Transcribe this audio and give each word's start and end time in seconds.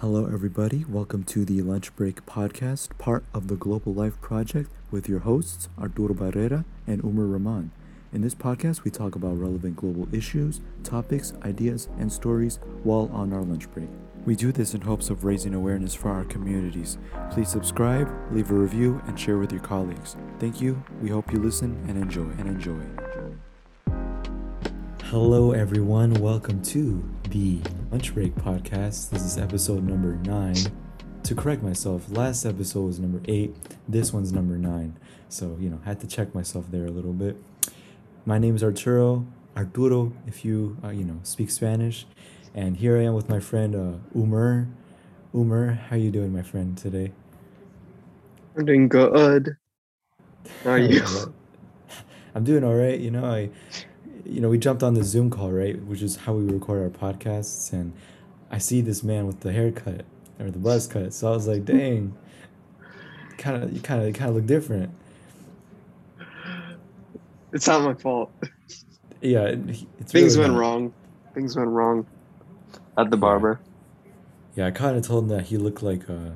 Hello, 0.00 0.24
everybody. 0.24 0.86
Welcome 0.88 1.24
to 1.24 1.44
the 1.44 1.60
Lunch 1.60 1.94
Break 1.94 2.24
Podcast, 2.24 2.96
part 2.96 3.22
of 3.34 3.48
the 3.48 3.54
Global 3.54 3.92
Life 3.92 4.18
Project, 4.22 4.70
with 4.90 5.10
your 5.10 5.18
hosts, 5.18 5.68
Arturo 5.78 6.14
Barrera 6.14 6.64
and 6.86 7.04
Umar 7.04 7.26
Rahman. 7.26 7.70
In 8.10 8.22
this 8.22 8.34
podcast, 8.34 8.82
we 8.82 8.90
talk 8.90 9.14
about 9.14 9.38
relevant 9.38 9.76
global 9.76 10.08
issues, 10.10 10.62
topics, 10.84 11.34
ideas, 11.42 11.90
and 11.98 12.10
stories 12.10 12.60
while 12.82 13.10
on 13.12 13.34
our 13.34 13.42
lunch 13.42 13.70
break. 13.72 13.90
We 14.24 14.36
do 14.36 14.52
this 14.52 14.72
in 14.72 14.80
hopes 14.80 15.10
of 15.10 15.26
raising 15.26 15.52
awareness 15.52 15.94
for 15.94 16.08
our 16.08 16.24
communities. 16.24 16.96
Please 17.30 17.50
subscribe, 17.50 18.10
leave 18.32 18.50
a 18.50 18.54
review, 18.54 19.02
and 19.06 19.20
share 19.20 19.36
with 19.36 19.52
your 19.52 19.60
colleagues. 19.60 20.16
Thank 20.38 20.62
you. 20.62 20.82
We 21.02 21.10
hope 21.10 21.30
you 21.30 21.40
listen 21.40 21.76
and 21.86 21.98
enjoy. 21.98 22.30
And 22.38 22.48
enjoy. 22.48 22.80
Hello, 25.10 25.52
everyone. 25.52 26.14
Welcome 26.14 26.62
to 26.62 27.04
the 27.30 27.60
Lunch 27.92 28.12
Break 28.12 28.34
Podcast. 28.34 29.10
This 29.10 29.22
is 29.22 29.38
episode 29.38 29.84
number 29.84 30.16
nine. 30.28 30.56
To 31.22 31.34
correct 31.36 31.62
myself, 31.62 32.10
last 32.10 32.44
episode 32.44 32.86
was 32.86 32.98
number 32.98 33.20
eight. 33.28 33.54
This 33.88 34.12
one's 34.12 34.32
number 34.32 34.58
nine. 34.58 34.98
So, 35.28 35.56
you 35.60 35.70
know, 35.70 35.78
I 35.84 35.90
had 35.90 36.00
to 36.00 36.08
check 36.08 36.34
myself 36.34 36.66
there 36.72 36.86
a 36.86 36.90
little 36.90 37.12
bit. 37.12 37.36
My 38.26 38.38
name 38.38 38.56
is 38.56 38.64
Arturo, 38.64 39.28
Arturo, 39.56 40.12
if 40.26 40.44
you, 40.44 40.76
uh, 40.82 40.88
you 40.88 41.04
know, 41.04 41.20
speak 41.22 41.52
Spanish. 41.52 42.04
And 42.52 42.76
here 42.76 42.98
I 42.98 43.04
am 43.04 43.14
with 43.14 43.28
my 43.28 43.38
friend 43.38 43.76
uh, 43.76 44.18
Umar. 44.18 44.66
Umar, 45.32 45.74
how 45.88 45.94
you 45.94 46.10
doing, 46.10 46.32
my 46.32 46.42
friend, 46.42 46.76
today? 46.76 47.12
I'm 48.56 48.64
doing 48.64 48.88
good. 48.88 49.56
How 50.64 50.70
are 50.70 50.78
you? 50.78 51.04
I'm 52.34 52.42
doing 52.42 52.64
all 52.64 52.74
right. 52.74 52.98
You 52.98 53.12
know, 53.12 53.24
I 53.24 53.50
you 54.30 54.40
know, 54.40 54.48
we 54.48 54.58
jumped 54.58 54.82
on 54.82 54.94
the 54.94 55.02
Zoom 55.02 55.28
call, 55.28 55.50
right, 55.50 55.80
which 55.84 56.02
is 56.02 56.16
how 56.16 56.34
we 56.34 56.44
record 56.44 56.82
our 56.82 57.12
podcasts, 57.12 57.72
and 57.72 57.92
I 58.50 58.58
see 58.58 58.80
this 58.80 59.02
man 59.02 59.26
with 59.26 59.40
the 59.40 59.52
haircut 59.52 60.04
or 60.38 60.50
the 60.50 60.58
buzz 60.58 60.86
cut, 60.86 61.12
so 61.12 61.28
I 61.28 61.34
was 61.34 61.48
like, 61.48 61.64
dang, 61.66 62.16
kind 63.38 63.62
of, 63.62 63.72
you 63.72 63.80
kind 63.80 64.02
of, 64.02 64.14
kind 64.14 64.30
of 64.30 64.36
look 64.36 64.46
different. 64.46 64.94
It's 67.52 67.66
not 67.66 67.82
my 67.82 67.94
fault. 67.94 68.30
Yeah, 69.20 69.46
it, 69.46 69.58
it's 69.98 70.12
things 70.12 70.36
really 70.36 70.50
went 70.50 70.52
not. 70.54 70.60
wrong. 70.60 70.94
Things 71.34 71.56
went 71.56 71.68
wrong 71.68 72.06
at 72.96 73.10
the 73.10 73.16
barber. 73.16 73.60
Yeah, 74.54 74.66
I 74.66 74.70
kind 74.70 74.96
of 74.96 75.04
told 75.04 75.24
him 75.24 75.28
that 75.30 75.46
he 75.46 75.56
looked 75.56 75.82
like 75.82 76.08
a, 76.08 76.34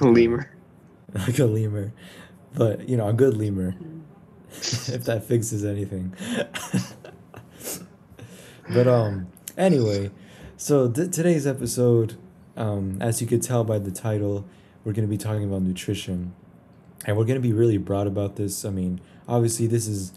a 0.00 0.04
lemur, 0.04 0.50
like 1.14 1.38
a 1.38 1.44
lemur, 1.44 1.92
but 2.54 2.88
you 2.88 2.96
know, 2.96 3.06
a 3.08 3.12
good 3.12 3.36
lemur. 3.36 3.76
if 4.50 5.04
that 5.04 5.24
fixes 5.24 5.64
anything. 5.64 6.14
But 8.72 8.86
um 8.86 9.26
anyway 9.56 10.10
so 10.56 10.90
th- 10.90 11.10
today's 11.10 11.46
episode 11.46 12.16
um 12.56 12.98
as 13.00 13.20
you 13.20 13.26
could 13.26 13.42
tell 13.42 13.64
by 13.64 13.78
the 13.78 13.90
title 13.90 14.44
we're 14.86 14.92
going 14.92 15.06
to 15.06 15.10
be 15.10 15.18
talking 15.18 15.42
about 15.42 15.62
nutrition. 15.62 16.32
And 17.04 17.16
we're 17.16 17.24
going 17.24 17.42
to 17.42 17.46
be 17.46 17.52
really 17.52 17.76
broad 17.76 18.06
about 18.06 18.36
this. 18.36 18.64
I 18.64 18.70
mean 18.70 19.00
obviously 19.28 19.66
this 19.66 19.88
is 19.88 20.12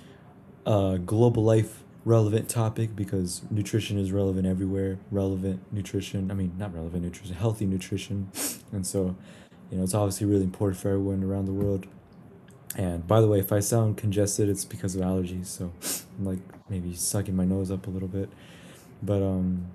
a 0.65 0.99
global 1.03 1.43
life 1.43 1.83
relevant 2.05 2.47
topic 2.47 2.95
because 2.95 3.41
nutrition 3.49 3.97
is 3.97 4.11
relevant 4.11 4.45
everywhere. 4.45 4.99
Relevant 5.11 5.59
nutrition 5.73 6.29
i 6.31 6.35
mean 6.35 6.53
not 6.57 6.73
relevant 6.73 7.03
nutrition 7.03 7.35
healthy 7.35 7.65
nutrition. 7.65 8.31
And 8.71 8.85
so 8.85 9.15
you 9.71 9.77
know 9.77 9.83
it's 9.83 9.95
obviously 9.95 10.27
really 10.27 10.43
important 10.43 10.79
for 10.79 10.89
everyone 10.89 11.23
around 11.23 11.45
the 11.45 11.53
world 11.53 11.87
and 12.77 13.07
by 13.07 13.19
the 13.19 13.27
way 13.27 13.39
if 13.39 13.51
i 13.51 13.59
sound 13.59 13.97
congested 13.97 14.47
it's 14.47 14.65
because 14.65 14.95
of 14.95 15.01
allergies 15.01 15.47
so 15.47 15.71
i'm 16.17 16.25
like 16.25 16.39
maybe 16.69 16.93
sucking 16.93 17.35
my 17.35 17.45
nose 17.45 17.71
up 17.71 17.87
a 17.87 17.89
little 17.89 18.07
bit. 18.07 18.29
But 19.01 19.21
um, 19.23 19.67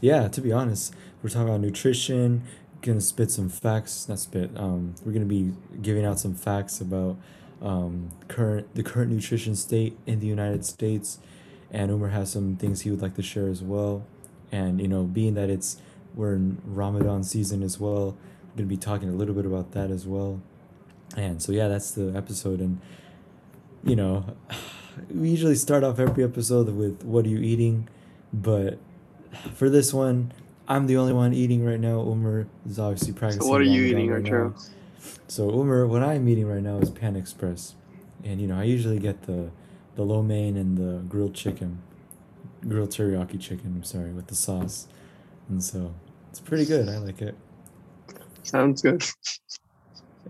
yeah, 0.00 0.28
to 0.28 0.40
be 0.40 0.52
honest, 0.52 0.94
we're 1.22 1.30
talking 1.30 1.48
about 1.48 1.60
nutrition. 1.60 2.42
Gonna 2.82 3.00
spit 3.00 3.30
some 3.30 3.48
facts, 3.48 4.08
not 4.08 4.18
spit. 4.18 4.50
Um, 4.56 4.94
we're 5.04 5.12
gonna 5.12 5.26
be 5.26 5.52
giving 5.82 6.04
out 6.04 6.18
some 6.18 6.34
facts 6.34 6.80
about 6.80 7.16
um, 7.62 8.10
current 8.28 8.74
the 8.74 8.82
current 8.82 9.12
nutrition 9.12 9.54
state 9.54 9.98
in 10.06 10.20
the 10.20 10.26
United 10.26 10.64
States, 10.64 11.18
and 11.70 11.90
Umar 11.90 12.08
has 12.08 12.32
some 12.32 12.56
things 12.56 12.82
he 12.82 12.90
would 12.90 13.02
like 13.02 13.14
to 13.16 13.22
share 13.22 13.48
as 13.48 13.62
well. 13.62 14.04
And 14.50 14.80
you 14.80 14.88
know, 14.88 15.04
being 15.04 15.34
that 15.34 15.50
it's 15.50 15.76
we're 16.14 16.34
in 16.34 16.60
Ramadan 16.64 17.22
season 17.22 17.62
as 17.62 17.78
well, 17.78 18.16
we're 18.50 18.56
gonna 18.56 18.66
be 18.66 18.78
talking 18.78 19.10
a 19.10 19.12
little 19.12 19.34
bit 19.34 19.44
about 19.44 19.72
that 19.72 19.90
as 19.90 20.06
well. 20.06 20.40
And 21.16 21.42
so 21.42 21.52
yeah, 21.52 21.68
that's 21.68 21.90
the 21.92 22.12
episode, 22.16 22.60
and 22.60 22.80
you 23.82 23.96
know 23.96 24.36
we 25.12 25.30
usually 25.30 25.54
start 25.54 25.84
off 25.84 25.98
every 25.98 26.24
episode 26.24 26.68
with 26.68 27.02
what 27.02 27.24
are 27.24 27.28
you 27.28 27.38
eating, 27.38 27.88
but 28.32 28.78
for 29.54 29.68
this 29.68 29.92
one, 29.92 30.32
I'm 30.68 30.86
the 30.86 30.96
only 30.96 31.12
one 31.12 31.32
eating 31.32 31.64
right 31.64 31.80
now. 31.80 32.00
Umar 32.00 32.46
is 32.66 32.78
obviously 32.78 33.12
practicing. 33.12 33.42
So 33.42 33.48
what 33.48 33.60
are 33.60 33.64
you 33.64 33.82
eating, 33.82 34.10
right 34.10 34.22
Arturo? 34.22 34.54
So 35.28 35.50
Umar, 35.50 35.86
what 35.86 36.02
I'm 36.02 36.28
eating 36.28 36.46
right 36.46 36.62
now 36.62 36.78
is 36.78 36.90
Panda 36.90 37.18
Express, 37.18 37.74
and 38.24 38.40
you 38.40 38.46
know 38.46 38.58
I 38.58 38.64
usually 38.64 38.98
get 38.98 39.22
the 39.22 39.50
the 39.96 40.02
lo 40.02 40.22
mein 40.22 40.56
and 40.56 40.76
the 40.78 41.02
grilled 41.08 41.34
chicken, 41.34 41.82
grilled 42.68 42.90
teriyaki 42.90 43.40
chicken. 43.40 43.74
I'm 43.76 43.84
sorry 43.84 44.12
with 44.12 44.28
the 44.28 44.34
sauce, 44.34 44.86
and 45.48 45.62
so 45.62 45.94
it's 46.30 46.40
pretty 46.40 46.66
good. 46.66 46.88
I 46.88 46.98
like 46.98 47.20
it. 47.20 47.34
Sounds 48.42 48.82
good. 48.82 49.04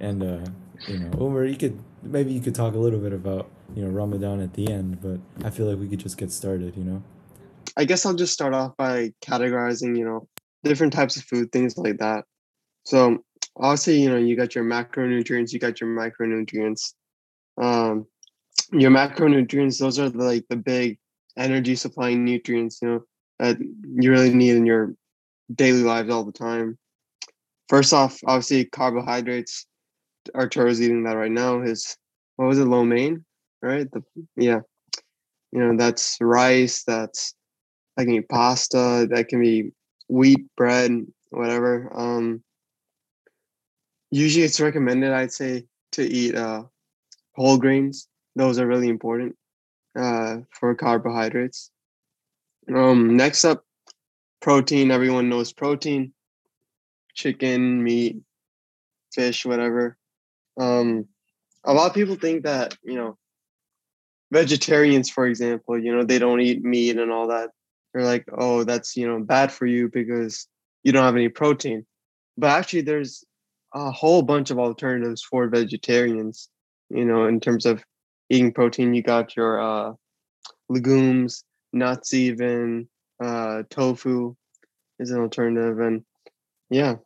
And 0.01 0.23
uh, 0.23 0.51
you 0.89 0.99
know, 0.99 1.11
Umar, 1.21 1.45
you 1.45 1.57
could 1.57 1.79
maybe 2.03 2.33
you 2.33 2.41
could 2.41 2.55
talk 2.55 2.75
a 2.75 2.79
little 2.79 2.99
bit 2.99 3.13
about 3.13 3.51
you 3.75 3.85
know 3.85 3.91
Ramadan 3.91 4.41
at 4.41 4.55
the 4.55 4.73
end, 4.73 5.01
but 5.01 5.21
I 5.47 5.51
feel 5.51 5.67
like 5.67 5.79
we 5.79 5.89
could 5.89 6.01
just 6.01 6.19
get 6.19 6.33
started. 6.33 6.77
You 6.77 6.85
know. 6.85 7.03
I 7.77 7.85
guess 7.85 8.05
I'll 8.05 8.15
just 8.15 8.33
start 8.33 8.55
off 8.55 8.77
by 8.77 9.13
categorizing, 9.23 9.97
you 9.97 10.05
know, 10.05 10.29
different 10.65 10.93
types 10.93 11.17
of 11.17 11.25
food, 11.25 11.53
things 11.53 11.77
like 11.79 11.99
that. 11.99 12.25
So 12.85 13.25
obviously, 13.57 14.03
you 14.03 14.11
know, 14.11 14.17
you 14.17 14.37
got 14.37 14.55
your 14.55 14.65
macronutrients, 14.65 15.53
you 15.53 15.59
got 15.59 15.81
your 15.81 15.91
micronutrients. 15.91 16.95
Um, 17.61 18.07
your 18.73 18.91
macronutrients, 18.91 19.79
those 19.79 19.99
are 19.99 20.09
the, 20.09 20.23
like 20.23 20.45
the 20.49 20.57
big 20.57 20.99
energy 21.37 21.75
supplying 21.75 22.25
nutrients, 22.25 22.81
you 22.83 22.89
know, 22.89 23.05
that 23.39 23.59
you 23.61 24.11
really 24.11 24.35
need 24.35 24.57
in 24.57 24.67
your 24.67 24.95
daily 25.55 25.83
lives 25.83 26.11
all 26.11 26.25
the 26.25 26.33
time. 26.33 26.79
First 27.69 27.93
off, 27.93 28.19
obviously 28.27 28.65
carbohydrates. 28.65 29.67
Arturo's 30.35 30.81
eating 30.81 31.05
that 31.05 31.17
right 31.17 31.31
now. 31.31 31.61
His 31.61 31.97
what 32.37 32.47
was 32.47 32.59
it, 32.59 32.65
lo 32.67 32.85
mein? 32.85 33.25
right? 33.63 33.91
The 33.91 34.03
yeah, 34.37 34.61
you 35.53 35.61
know 35.61 35.77
that's 35.77 36.19
rice. 36.21 36.85
That's 36.85 37.35
that 37.97 38.05
can 38.05 38.17
be 38.17 38.23
pasta. 38.23 39.07
That 39.11 39.29
can 39.29 39.41
be 39.41 39.73
wheat 40.09 40.47
bread, 40.57 41.07
whatever. 41.31 41.91
Um, 41.95 42.43
usually, 44.11 44.45
it's 44.45 44.61
recommended. 44.61 45.13
I'd 45.13 45.33
say 45.33 45.65
to 45.93 46.03
eat 46.03 46.35
uh, 46.35 46.65
whole 47.35 47.59
grains. 47.59 48.09
Those 48.37 48.59
are 48.59 48.67
really 48.67 48.89
important 48.89 49.37
uh, 49.99 50.39
for 50.51 50.75
carbohydrates. 50.75 51.71
Um, 52.73 53.17
next 53.17 53.45
up, 53.45 53.65
protein. 54.41 54.91
Everyone 54.91 55.29
knows 55.29 55.53
protein. 55.53 56.13
Chicken, 57.13 57.83
meat, 57.83 58.19
fish, 59.13 59.45
whatever. 59.45 59.99
Um, 60.61 61.07
a 61.65 61.73
lot 61.73 61.89
of 61.89 61.95
people 61.95 62.17
think 62.17 62.45
that 62.45 62.77
you 62.83 62.95
know 62.95 63.19
vegetarians, 64.31 65.11
for 65.11 65.27
example, 65.27 65.79
you 65.79 65.95
know, 65.95 66.05
they 66.05 66.19
don't 66.19 66.41
eat 66.41 66.63
meat 66.63 66.97
and 66.97 67.11
all 67.11 67.29
that. 67.29 67.51
They're 67.93 68.05
like, 68.05 68.25
oh, 68.37 68.65
that's, 68.65 68.97
you 68.97 69.07
know, 69.07 69.21
bad 69.21 69.51
for 69.51 69.67
you 69.67 69.89
because 69.89 70.47
you 70.85 70.93
don't 70.93 71.05
have 71.05 71.17
any 71.17 71.29
protein. 71.29 71.85
But 72.37 72.51
actually, 72.51 72.83
there's 72.83 73.25
a 73.75 73.91
whole 73.91 74.23
bunch 74.23 74.51
of 74.51 74.59
alternatives 74.59 75.23
for 75.23 75.49
vegetarians, 75.49 76.49
you 76.89 77.05
know, 77.05 77.27
in 77.27 77.41
terms 77.41 77.67
of 77.67 77.85
eating 78.29 78.53
protein. 78.53 78.95
You 78.95 79.03
got 79.03 79.37
your 79.37 79.61
uh, 79.61 79.93
legumes, 80.69 81.45
nuts, 81.73 82.15
even 82.15 82.89
uh, 83.23 83.65
tofu 83.71 84.37
is 85.01 85.11
an 85.11 85.21
alternative. 85.21 85.81
And 85.81 86.05
yeah. 86.71 86.97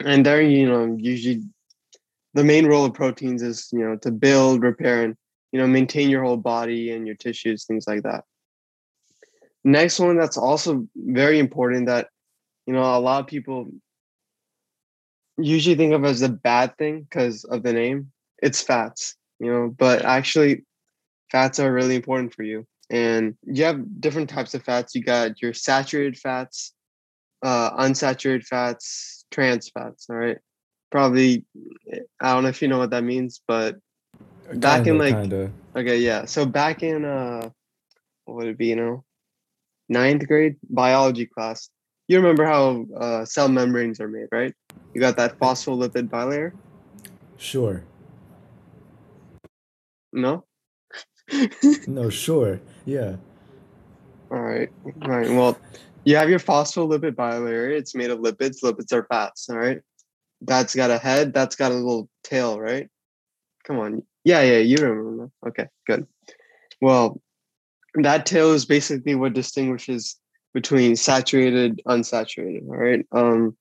And 0.00 0.24
there, 0.24 0.42
you 0.42 0.66
know, 0.66 0.96
usually 0.98 1.42
the 2.36 2.44
main 2.44 2.66
role 2.66 2.84
of 2.84 2.94
proteins 2.94 3.42
is, 3.42 3.68
you 3.72 3.80
know, 3.80 3.96
to 4.02 4.12
build, 4.12 4.62
repair, 4.62 5.02
and 5.04 5.16
you 5.52 5.60
know 5.60 5.66
maintain 5.66 6.10
your 6.10 6.22
whole 6.22 6.36
body 6.36 6.92
and 6.92 7.06
your 7.06 7.16
tissues 7.16 7.64
things 7.64 7.86
like 7.86 8.02
that. 8.02 8.24
Next 9.64 9.98
one 9.98 10.16
that's 10.16 10.36
also 10.36 10.86
very 10.96 11.38
important 11.38 11.86
that 11.86 12.08
you 12.66 12.74
know 12.74 12.82
a 12.82 13.00
lot 13.00 13.20
of 13.20 13.26
people 13.26 13.68
usually 15.38 15.76
think 15.76 15.92
of 15.94 16.04
as 16.04 16.22
a 16.22 16.28
bad 16.28 16.76
thing 16.78 17.02
because 17.02 17.44
of 17.44 17.62
the 17.62 17.72
name 17.72 18.10
it's 18.42 18.62
fats 18.62 19.16
you 19.38 19.50
know 19.50 19.68
but 19.78 20.02
actually 20.04 20.64
fats 21.30 21.58
are 21.58 21.72
really 21.72 21.96
important 21.96 22.32
for 22.34 22.42
you. 22.42 22.66
And 22.90 23.34
you 23.44 23.64
have 23.64 24.00
different 24.00 24.30
types 24.30 24.54
of 24.54 24.62
fats. 24.62 24.94
You 24.94 25.02
got 25.02 25.42
your 25.42 25.54
saturated 25.54 26.18
fats 26.18 26.72
uh 27.42 27.76
unsaturated 27.82 28.44
fats 28.44 29.24
trans 29.30 29.68
fats 29.68 30.06
all 30.08 30.16
right 30.16 30.38
probably 30.90 31.44
i 32.20 32.32
don't 32.32 32.42
know 32.42 32.48
if 32.48 32.62
you 32.62 32.68
know 32.68 32.78
what 32.78 32.90
that 32.90 33.04
means 33.04 33.40
but 33.46 33.76
back 34.54 34.84
kinda, 34.84 34.90
in 34.90 34.98
like 34.98 35.14
kinda. 35.14 35.50
okay 35.76 35.98
yeah 35.98 36.24
so 36.24 36.46
back 36.46 36.82
in 36.82 37.04
uh 37.04 37.48
what 38.24 38.36
would 38.36 38.48
it 38.48 38.58
be 38.58 38.66
you 38.66 38.76
know 38.76 39.04
ninth 39.88 40.26
grade 40.26 40.56
biology 40.70 41.26
class 41.26 41.70
you 42.08 42.16
remember 42.18 42.44
how 42.44 42.86
uh, 42.98 43.24
cell 43.24 43.48
membranes 43.48 44.00
are 44.00 44.08
made, 44.08 44.28
right? 44.30 44.54
You 44.94 45.00
got 45.00 45.16
that 45.16 45.38
phospholipid 45.38 46.08
bilayer. 46.08 46.52
Sure. 47.36 47.82
No. 50.12 50.44
No, 51.88 52.10
sure. 52.10 52.60
Yeah. 52.84 53.16
All 54.30 54.40
right. 54.40 54.68
All 55.02 55.08
right. 55.08 55.30
Well, 55.30 55.58
you 56.04 56.16
have 56.16 56.28
your 56.28 56.40
phospholipid 56.40 57.12
bilayer. 57.12 57.70
It's 57.70 57.94
made 57.94 58.10
of 58.10 58.18
lipids. 58.18 58.62
Lipids 58.62 58.92
are 58.92 59.04
fats. 59.04 59.48
All 59.48 59.56
right. 59.58 59.80
That's 60.40 60.74
got 60.74 60.90
a 60.90 60.98
head. 60.98 61.32
That's 61.32 61.56
got 61.56 61.72
a 61.72 61.74
little 61.74 62.08
tail, 62.22 62.60
right? 62.60 62.88
Come 63.64 63.78
on. 63.78 64.02
Yeah, 64.24 64.42
yeah. 64.42 64.58
You 64.58 64.76
remember. 64.76 65.30
Okay, 65.46 65.66
good. 65.86 66.06
Well, 66.80 67.20
that 67.94 68.26
tail 68.26 68.52
is 68.52 68.66
basically 68.66 69.14
what 69.14 69.32
distinguishes 69.32 70.16
between 70.52 70.96
saturated, 70.96 71.80
unsaturated. 71.86 72.68
All 72.68 72.76
right. 72.76 73.06
Um, 73.12 73.56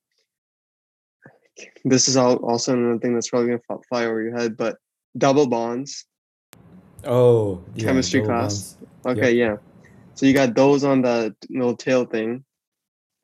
this 1.84 2.08
is 2.08 2.18
all, 2.18 2.36
also 2.38 2.74
another 2.74 3.00
thing 3.00 3.14
that's 3.14 3.30
probably 3.30 3.50
gonna 3.50 3.82
fly 3.90 4.06
over 4.06 4.22
your 4.22 4.38
head, 4.38 4.58
but 4.58 4.78
double 5.18 5.48
bonds. 5.48 6.06
Oh, 7.04 7.62
yeah, 7.76 7.86
Chemistry 7.86 8.22
class. 8.22 8.78
bonds. 9.06 9.18
Okay, 9.18 9.34
yeah. 9.34 9.58
So 10.16 10.26
you 10.26 10.34
got 10.34 10.56
those 10.56 10.84
on 10.84 11.02
the 11.02 11.36
little 11.50 11.76
tail 11.76 12.06
thing, 12.06 12.44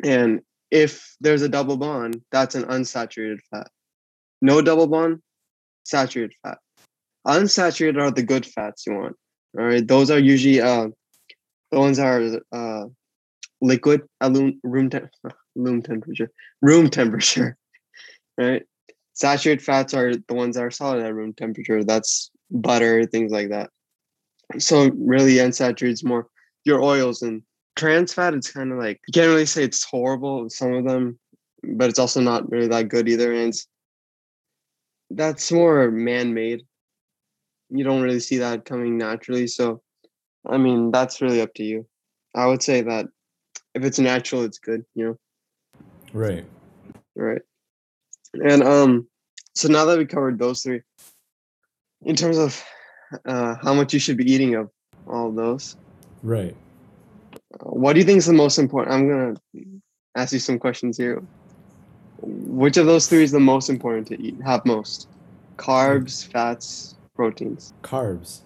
and 0.04 0.42
if 0.72 1.16
there's 1.20 1.42
a 1.42 1.50
double 1.50 1.78
bond, 1.78 2.22
that's 2.32 2.56
an 2.56 2.64
unsaturated 2.64 3.40
fat. 3.52 3.68
No 4.42 4.62
double 4.62 4.88
bond, 4.88 5.22
saturated 5.84 6.34
fat. 6.42 6.58
Unsaturated 7.28 8.02
are 8.02 8.12
the 8.12 8.24
good 8.24 8.46
fats 8.46 8.88
you 8.88 8.94
want. 8.94 9.16
All 9.60 9.66
right, 9.66 9.86
those 9.86 10.10
are 10.10 10.18
usually 10.18 10.62
uh, 10.62 10.88
the 11.72 11.80
ones 11.80 11.98
that 11.98 12.08
are 12.08 12.84
uh, 12.84 12.88
liquid 13.62 14.02
at 14.22 14.32
room 14.32 14.60
room, 14.64 14.90
te- 14.90 15.00
room 15.56 15.82
temperature. 15.82 16.32
Room 16.62 16.90
temperature, 16.90 17.58
right? 18.38 18.64
Saturated 19.14 19.64
fats 19.64 19.94
are 19.94 20.16
the 20.16 20.34
ones 20.34 20.56
that 20.56 20.64
are 20.64 20.72
solid 20.72 21.06
at 21.06 21.14
room 21.14 21.34
temperature. 21.34 21.84
That's 21.84 22.32
butter, 22.50 23.06
things 23.06 23.32
like 23.32 23.50
that. 23.50 23.70
So 24.58 24.90
really, 24.96 25.36
unsaturated 25.36 25.92
is 25.92 26.04
more 26.04 26.28
your 26.64 26.82
oils 26.82 27.22
and 27.22 27.44
trans 27.82 28.14
fat. 28.14 28.36
It's 28.36 28.52
kind 28.52 28.72
of 28.72 28.78
like 28.78 29.02
you 29.08 29.12
can't 29.12 29.30
really 29.30 29.48
say 29.48 29.64
it's 29.64 29.84
horrible. 29.84 30.48
Some 30.50 30.74
of 30.74 30.86
them, 30.86 31.18
but 31.64 31.90
it's 31.90 31.98
also 31.98 32.22
not 32.22 32.50
really 32.52 32.68
that 32.68 32.90
good 32.90 33.10
either. 33.10 33.34
And 33.34 33.54
that's 35.10 35.52
more 35.52 35.90
man-made. 35.90 36.62
You 37.72 37.84
don't 37.84 38.04
really 38.04 38.20
see 38.20 38.38
that 38.38 38.66
coming 38.66 38.98
naturally. 39.00 39.48
So, 39.48 39.82
I 40.48 40.58
mean, 40.58 40.92
that's 40.92 41.22
really 41.22 41.42
up 41.42 41.56
to 41.56 41.64
you. 41.64 41.88
I 42.36 42.46
would 42.46 42.62
say 42.62 42.82
that 42.82 43.08
if 43.74 43.84
it's 43.84 43.98
natural, 43.98 44.44
it's 44.44 44.60
good. 44.60 44.86
You 44.94 45.06
know. 45.06 45.18
Right. 46.14 46.46
Right. 47.16 47.42
And 48.34 48.62
um, 48.62 49.08
so 49.56 49.70
now 49.70 49.86
that 49.86 49.98
we 49.98 50.06
covered 50.06 50.38
those 50.38 50.62
three, 50.62 50.82
in 52.04 52.16
terms 52.16 52.38
of 52.38 52.64
uh, 53.26 53.56
how 53.62 53.74
much 53.74 53.92
you 53.92 54.00
should 54.00 54.18
be 54.18 54.32
eating 54.32 54.56
of 54.56 54.70
all 55.08 55.30
of 55.30 55.36
those, 55.36 55.76
Right. 56.24 56.56
What 57.64 57.94
do 57.94 58.00
you 58.00 58.06
think 58.06 58.18
is 58.18 58.26
the 58.26 58.34
most 58.34 58.58
important? 58.58 58.96
I'm 58.96 59.08
gonna 59.08 59.36
ask 60.16 60.34
you 60.34 60.40
some 60.40 60.60
questions 60.60 60.98
here. 60.98 61.22
Which 62.22 62.78
of 62.78 62.86
those 62.86 63.08
three 63.08 63.24
is 63.24 63.32
the 63.32 63.40
most 63.40 63.70
important 63.70 64.08
to 64.08 64.22
eat? 64.22 64.36
Have 64.44 64.66
most 64.66 65.08
carbs, 65.58 66.28
fats, 66.28 66.96
proteins. 67.16 67.74
Carbs, 67.84 68.42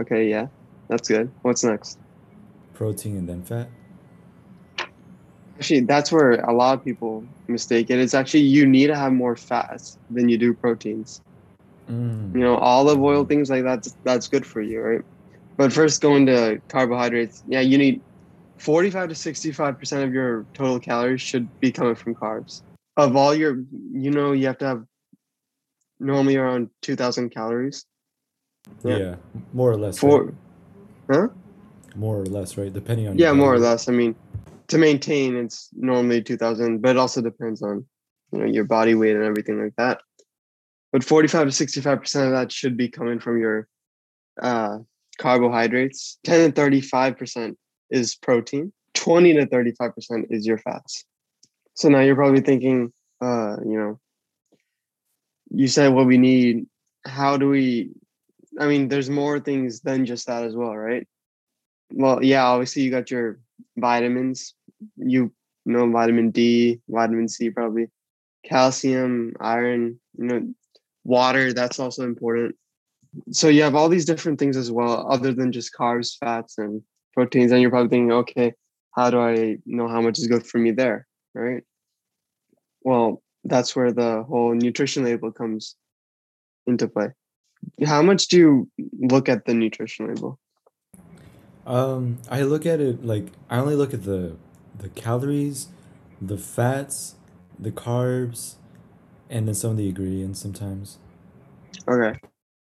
Okay, 0.00 0.28
yeah, 0.28 0.48
that's 0.88 1.08
good. 1.08 1.30
What's 1.42 1.64
next? 1.64 1.98
protein, 2.74 3.16
and 3.18 3.28
then 3.28 3.42
fat. 3.42 3.68
Actually, 5.56 5.80
that's 5.80 6.10
where 6.10 6.32
a 6.32 6.52
lot 6.52 6.76
of 6.76 6.84
people 6.84 7.24
mistake 7.46 7.88
it. 7.88 8.00
It's 8.00 8.14
actually 8.14 8.40
you 8.40 8.66
need 8.66 8.88
to 8.88 8.96
have 8.96 9.12
more 9.12 9.36
fats 9.36 9.96
than 10.10 10.28
you 10.28 10.36
do 10.36 10.52
proteins. 10.52 11.20
Mm. 11.88 12.34
you 12.34 12.40
know 12.40 12.56
olive 12.56 12.98
oil 12.98 13.26
things 13.26 13.50
like 13.50 13.62
that 13.64 13.86
that's 14.04 14.26
good 14.26 14.46
for 14.46 14.62
you 14.62 14.80
right 14.80 15.02
but 15.56 15.72
first 15.72 16.00
going 16.00 16.26
to 16.26 16.60
carbohydrates 16.68 17.42
yeah 17.46 17.60
you 17.60 17.78
need 17.78 18.00
45 18.58 19.10
to 19.10 19.14
65 19.14 19.78
percent 19.78 20.04
of 20.04 20.12
your 20.12 20.46
total 20.54 20.80
calories 20.80 21.20
should 21.20 21.48
be 21.60 21.72
coming 21.72 21.94
from 21.94 22.14
carbs 22.14 22.62
of 22.96 23.16
all 23.16 23.34
your 23.34 23.62
you 23.92 24.10
know 24.10 24.32
you 24.32 24.46
have 24.46 24.58
to 24.58 24.66
have 24.66 24.84
normally 26.00 26.36
around 26.36 26.70
2000 26.82 27.30
calories 27.30 27.86
Yeah. 28.82 28.96
Yeah. 28.96 29.16
More 29.52 29.70
or 29.70 29.76
less. 29.76 29.98
for 29.98 30.32
right? 31.06 31.30
More 31.96 32.16
or 32.18 32.26
less, 32.26 32.56
right? 32.56 32.72
Depending 32.72 33.08
on. 33.08 33.18
yeah 33.18 33.26
your 33.28 33.34
more 33.34 33.54
or 33.54 33.58
less 33.58 33.88
i 33.88 33.92
mean 33.92 34.14
to 34.68 34.78
maintain 34.78 35.36
it's 35.36 35.68
normally 35.74 36.22
2000 36.22 36.80
but 36.80 36.92
it 36.92 36.96
also 36.96 37.20
depends 37.20 37.62
on 37.62 37.84
you 38.32 38.38
know 38.38 38.46
your 38.46 38.64
body 38.64 38.94
weight 38.94 39.14
and 39.14 39.24
everything 39.24 39.62
like 39.62 39.74
that 39.76 40.00
but 40.92 41.04
45 41.04 41.48
to 41.48 41.52
65 41.52 42.00
percent 42.00 42.26
of 42.26 42.32
that 42.32 42.50
should 42.50 42.76
be 42.76 42.88
coming 42.88 43.20
from 43.20 43.38
your 43.38 43.68
uh, 44.40 44.78
carbohydrates 45.24 46.18
10 46.24 46.50
to 46.50 46.54
35 46.54 47.16
percent 47.16 47.58
is 47.90 48.14
protein 48.14 48.70
20 48.92 49.32
to 49.32 49.46
35 49.46 49.94
percent 49.94 50.26
is 50.28 50.46
your 50.46 50.58
fats. 50.58 51.04
So 51.72 51.88
now 51.88 52.00
you're 52.00 52.14
probably 52.14 52.42
thinking 52.42 52.92
uh 53.22 53.56
you 53.64 53.78
know 53.78 53.98
you 55.50 55.66
said 55.66 55.94
what 55.94 56.06
we 56.06 56.18
need 56.18 56.66
how 57.06 57.38
do 57.38 57.48
we 57.48 57.90
i 58.60 58.66
mean 58.66 58.88
there's 58.88 59.08
more 59.08 59.40
things 59.40 59.80
than 59.80 60.04
just 60.04 60.26
that 60.26 60.44
as 60.44 60.54
well 60.54 60.76
right? 60.76 61.06
Well 61.90 62.22
yeah 62.22 62.44
obviously 62.44 62.82
you 62.82 62.90
got 62.90 63.10
your 63.10 63.40
vitamins. 63.78 64.54
You 64.96 65.32
know 65.64 65.90
vitamin 65.90 66.32
d 66.32 66.80
vitamin 66.88 67.28
c 67.28 67.48
probably. 67.48 67.86
Calcium 68.44 69.32
iron 69.40 69.98
you 70.18 70.24
know 70.26 70.54
water 71.04 71.54
that's 71.54 71.78
also 71.78 72.04
important 72.04 72.56
so 73.30 73.48
you 73.48 73.62
have 73.62 73.74
all 73.74 73.88
these 73.88 74.04
different 74.04 74.38
things 74.38 74.56
as 74.56 74.70
well 74.70 75.10
other 75.10 75.32
than 75.32 75.52
just 75.52 75.74
carbs 75.74 76.16
fats 76.18 76.58
and 76.58 76.82
proteins 77.12 77.52
and 77.52 77.60
you're 77.60 77.70
probably 77.70 77.88
thinking 77.88 78.12
okay 78.12 78.52
how 78.94 79.10
do 79.10 79.20
i 79.20 79.56
know 79.66 79.88
how 79.88 80.00
much 80.00 80.18
is 80.18 80.26
good 80.26 80.46
for 80.46 80.58
me 80.58 80.70
there 80.70 81.06
right 81.34 81.62
well 82.82 83.22
that's 83.44 83.76
where 83.76 83.92
the 83.92 84.22
whole 84.24 84.54
nutrition 84.54 85.04
label 85.04 85.30
comes 85.30 85.76
into 86.66 86.88
play 86.88 87.08
how 87.86 88.02
much 88.02 88.28
do 88.28 88.38
you 88.38 88.70
look 88.98 89.28
at 89.28 89.44
the 89.44 89.54
nutrition 89.54 90.08
label 90.08 90.38
Um, 91.66 92.18
I 92.30 92.42
look 92.42 92.66
at 92.66 92.80
it 92.80 93.04
like 93.04 93.28
I 93.48 93.58
only 93.58 93.74
look 93.74 93.94
at 93.94 94.04
the 94.04 94.36
the 94.78 94.88
calories, 94.90 95.68
the 96.20 96.36
fats, 96.36 97.14
the 97.58 97.70
carbs, 97.70 98.56
and 99.30 99.48
then 99.48 99.54
some 99.54 99.72
of 99.72 99.76
the 99.76 99.88
ingredients 99.88 100.40
sometimes. 100.40 100.98
Okay. 101.88 102.18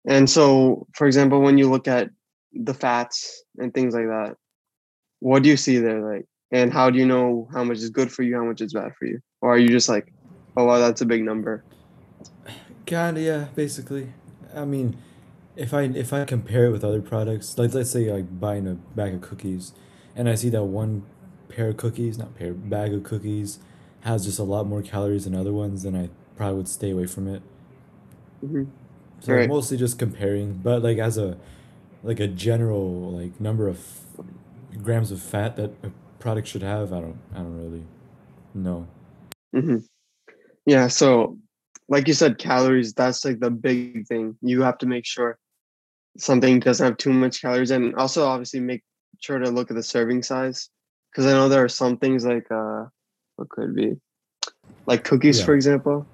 And 0.08 0.30
so, 0.30 0.88
for 0.94 1.06
example, 1.06 1.42
when 1.42 1.58
you 1.58 1.70
look 1.70 1.88
at 1.88 2.10
the 2.54 2.74
fats 2.74 3.44
and 3.58 3.74
things 3.74 3.94
like 3.94 4.06
that, 4.06 4.36
what 5.20 5.44
do 5.44 5.50
you 5.50 5.58
see 5.58 5.80
there? 5.80 6.02
Like, 6.02 6.26
and 6.52 6.72
how 6.72 6.90
do 6.90 6.98
you 6.98 7.06
know 7.06 7.48
how 7.54 7.64
much 7.64 7.78
is 7.78 7.90
good 7.90 8.12
for 8.12 8.24
you, 8.24 8.36
how 8.36 8.46
much 8.46 8.62
is 8.62 8.74
bad 8.74 8.94
for 8.98 9.06
you? 9.06 9.20
Or 9.42 9.54
are 9.54 9.58
you 9.58 9.68
just 9.68 9.90
like, 9.90 10.14
oh, 10.56 10.64
wow, 10.64 10.80
that's 10.80 11.02
a 11.02 11.06
big 11.06 11.24
number? 11.24 11.66
Kinda, 12.86 13.20
yeah, 13.20 13.46
basically. 13.54 14.14
I 14.56 14.64
mean, 14.64 14.98
if 15.58 15.74
I 15.74 15.82
if 15.84 16.14
I 16.14 16.24
compare 16.24 16.66
it 16.66 16.72
with 16.72 16.86
other 16.86 17.02
products, 17.02 17.58
like 17.58 17.74
let's 17.74 17.92
say 17.92 18.12
like 18.12 18.40
buying 18.40 18.66
a 18.66 18.76
bag 18.76 19.14
of 19.14 19.22
cookies, 19.22 19.74
and 20.16 20.30
I 20.30 20.36
see 20.36 20.50
that 20.50 20.64
one 20.64 21.04
pair 21.50 21.70
of 21.70 21.78
cookies, 21.78 22.18
not 22.18 22.36
pair, 22.36 22.54
bag 22.54 22.94
of 22.94 23.04
cookies, 23.04 23.60
has 24.02 24.24
just 24.24 24.40
a 24.40 24.44
lot 24.44 24.68
more 24.68 24.82
calories 24.82 25.26
than 25.26 25.36
other 25.36 25.52
ones, 25.52 25.84
then 25.84 25.98
I 25.98 26.10
probably 26.38 26.58
would 26.58 26.70
stay 26.70 26.92
away 26.92 27.08
from 27.08 27.28
it. 27.28 27.42
hmm 28.40 28.64
So 29.20 29.34
Right. 29.34 29.50
mostly 29.50 29.78
just 29.78 30.00
comparing, 30.00 30.54
but 30.54 30.84
like 30.84 30.98
as 30.98 31.18
a 31.18 31.38
like 32.04 32.20
a 32.20 32.28
general 32.28 33.12
like 33.12 33.40
number 33.42 33.68
of 33.68 33.80
grams 34.84 35.12
of 35.12 35.22
fat 35.22 35.56
that 35.58 35.72
a 35.84 35.92
product 36.20 36.48
should 36.48 36.62
have, 36.62 36.94
I 36.94 37.02
don't 37.02 37.18
I 37.34 37.38
don't 37.40 37.58
really 37.58 37.84
know. 38.54 38.88
hmm 39.54 39.78
Yeah. 40.66 40.88
So, 40.88 41.38
like 41.90 42.08
you 42.08 42.14
said, 42.14 42.38
calories, 42.38 42.94
that's 42.94 43.26
like 43.26 43.40
the 43.40 43.50
big 43.52 44.08
thing. 44.08 44.38
You 44.42 44.62
have 44.62 44.78
to 44.80 44.86
make 44.86 45.06
sure 45.06 45.38
something 46.18 46.60
doesn't 46.60 46.86
have 46.86 46.98
too 46.98 47.14
much 47.14 47.42
calories 47.42 47.72
and 47.72 47.96
also 47.96 48.26
obviously 48.26 48.60
make 48.60 48.84
sure 49.20 49.40
to 49.40 49.50
look 49.50 49.72
at 49.72 49.76
the 49.76 49.84
serving 49.84 50.24
size. 50.24 50.70
Because 51.12 51.26
I 51.26 51.32
know 51.32 51.50
there 51.50 51.64
are 51.64 51.70
some 51.70 51.98
things 51.98 52.26
like, 52.26 52.46
uh, 52.52 52.86
what 53.38 53.50
could 53.50 53.70
it 53.70 53.76
be? 53.76 53.96
Like 54.86 55.04
cookies, 55.04 55.40
Yeah. 55.40 55.46
for 55.46 55.56
example. 55.56 56.08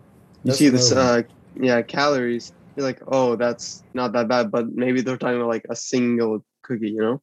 You 0.43 0.49
That's 0.51 0.57
see 0.59 0.69
this, 0.69 0.91
uh, 0.91 1.23
yeah, 1.55 1.81
calories. 1.81 2.51
You're 2.75 2.85
like, 2.85 3.01
oh, 3.07 3.35
that's 3.35 3.83
not 3.93 4.13
that 4.13 4.27
bad, 4.27 4.51
but 4.51 4.73
maybe 4.73 5.01
they're 5.01 5.17
talking 5.17 5.37
about 5.37 5.49
like 5.49 5.65
a 5.69 5.75
single 5.75 6.43
cookie, 6.63 6.89
you 6.89 7.01
know? 7.01 7.21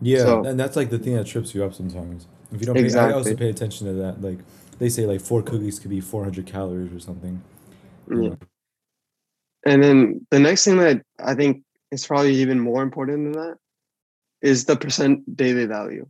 Yeah, 0.00 0.24
So- 0.24 0.44
and 0.44 0.58
that's 0.58 0.76
like 0.76 0.90
the 0.90 0.98
thing 0.98 1.14
that 1.16 1.26
trips 1.26 1.54
you 1.54 1.64
up 1.64 1.74
sometimes. 1.74 2.26
If 2.52 2.60
you 2.60 2.66
don't, 2.66 2.74
pay, 2.74 2.80
I 2.80 3.12
also 3.12 3.30
Exactly. 3.30 3.34
pay 3.36 3.50
attention 3.50 3.86
to 3.86 3.92
that. 3.94 4.20
Like 4.20 4.38
they 4.78 4.88
say, 4.88 5.06
like 5.06 5.20
four 5.20 5.42
cookies 5.42 5.78
could 5.78 5.90
be 5.90 6.00
four 6.00 6.24
hundred 6.24 6.46
calories 6.46 6.92
or 6.92 6.98
something. 6.98 7.40
Yeah. 8.10 8.34
And 9.64 9.82
then 9.82 10.26
the 10.30 10.40
next 10.40 10.64
thing 10.64 10.78
that 10.78 11.02
I 11.20 11.34
think 11.34 11.62
is 11.92 12.06
probably 12.06 12.34
even 12.34 12.58
more 12.58 12.82
important 12.82 13.32
than 13.34 13.42
that 13.42 13.58
is 14.42 14.64
the 14.64 14.74
percent 14.74 15.36
daily 15.36 15.66
value. 15.66 16.08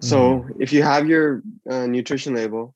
So 0.00 0.46
if 0.58 0.72
you 0.72 0.82
have 0.82 1.08
your 1.08 1.42
uh, 1.68 1.86
nutrition 1.86 2.34
label, 2.34 2.74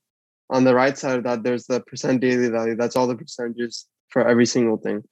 on 0.51 0.65
the 0.65 0.75
right 0.75 0.97
side 0.97 1.19
of 1.19 1.25
that, 1.25 1.43
there's 1.43 1.67
the 1.67 1.81
percent 1.81 2.21
daily 2.21 2.49
value. 2.49 2.77
That's 2.77 2.97
all 2.97 3.07
the 3.07 3.17
percentages 3.17 3.87
for 4.13 4.27
every 4.27 4.47
single 4.47 4.77
thing. 4.77 5.03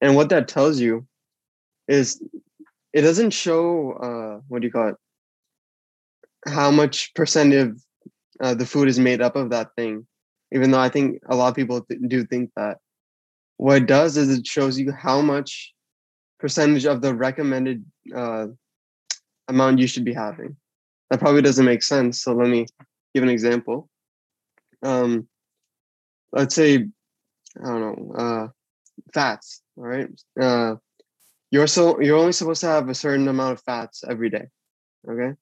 And 0.00 0.16
what 0.16 0.28
that 0.30 0.48
tells 0.48 0.80
you 0.80 1.06
is 1.88 2.22
it 2.92 3.02
doesn't 3.02 3.30
show 3.30 3.92
uh, 3.92 4.40
what 4.48 4.62
do 4.62 4.66
you 4.66 4.72
call 4.72 4.88
it? 4.88 4.96
How 6.46 6.70
much 6.70 7.14
percent 7.14 7.54
of 7.54 7.82
uh, 8.40 8.54
the 8.54 8.66
food 8.66 8.88
is 8.88 8.98
made 8.98 9.20
up 9.20 9.36
of 9.36 9.50
that 9.50 9.68
thing. 9.76 10.06
Even 10.52 10.70
though 10.70 10.80
I 10.80 10.88
think 10.88 11.20
a 11.28 11.36
lot 11.36 11.48
of 11.48 11.54
people 11.54 11.80
th- 11.82 12.00
do 12.08 12.24
think 12.24 12.50
that. 12.56 12.78
What 13.56 13.82
it 13.82 13.86
does 13.86 14.16
is 14.16 14.28
it 14.28 14.46
shows 14.46 14.78
you 14.78 14.90
how 14.92 15.20
much 15.20 15.72
percentage 16.40 16.84
of 16.84 17.00
the 17.00 17.14
recommended 17.14 17.84
uh, 18.14 18.46
amount 19.48 19.78
you 19.78 19.86
should 19.86 20.04
be 20.04 20.12
having. 20.12 20.56
That 21.10 21.20
probably 21.20 21.42
doesn't 21.42 21.64
make 21.64 21.82
sense. 21.82 22.22
So 22.22 22.34
let 22.34 22.48
me 22.48 22.66
give 23.14 23.22
an 23.22 23.28
example. 23.28 23.88
Um, 24.82 25.28
let's 26.32 26.54
say, 26.54 26.88
I 27.60 27.66
don't 27.66 27.80
know, 27.80 28.14
uh, 28.14 28.48
fats. 29.12 29.62
All 29.76 29.84
right. 29.84 30.08
Uh, 30.40 30.76
you're 31.50 31.66
so 31.66 32.00
you're 32.00 32.18
only 32.18 32.32
supposed 32.32 32.62
to 32.62 32.68
have 32.68 32.88
a 32.88 32.94
certain 32.94 33.28
amount 33.28 33.52
of 33.52 33.62
fats 33.62 34.04
every 34.08 34.30
day. 34.30 34.48
Okay. 35.08 35.34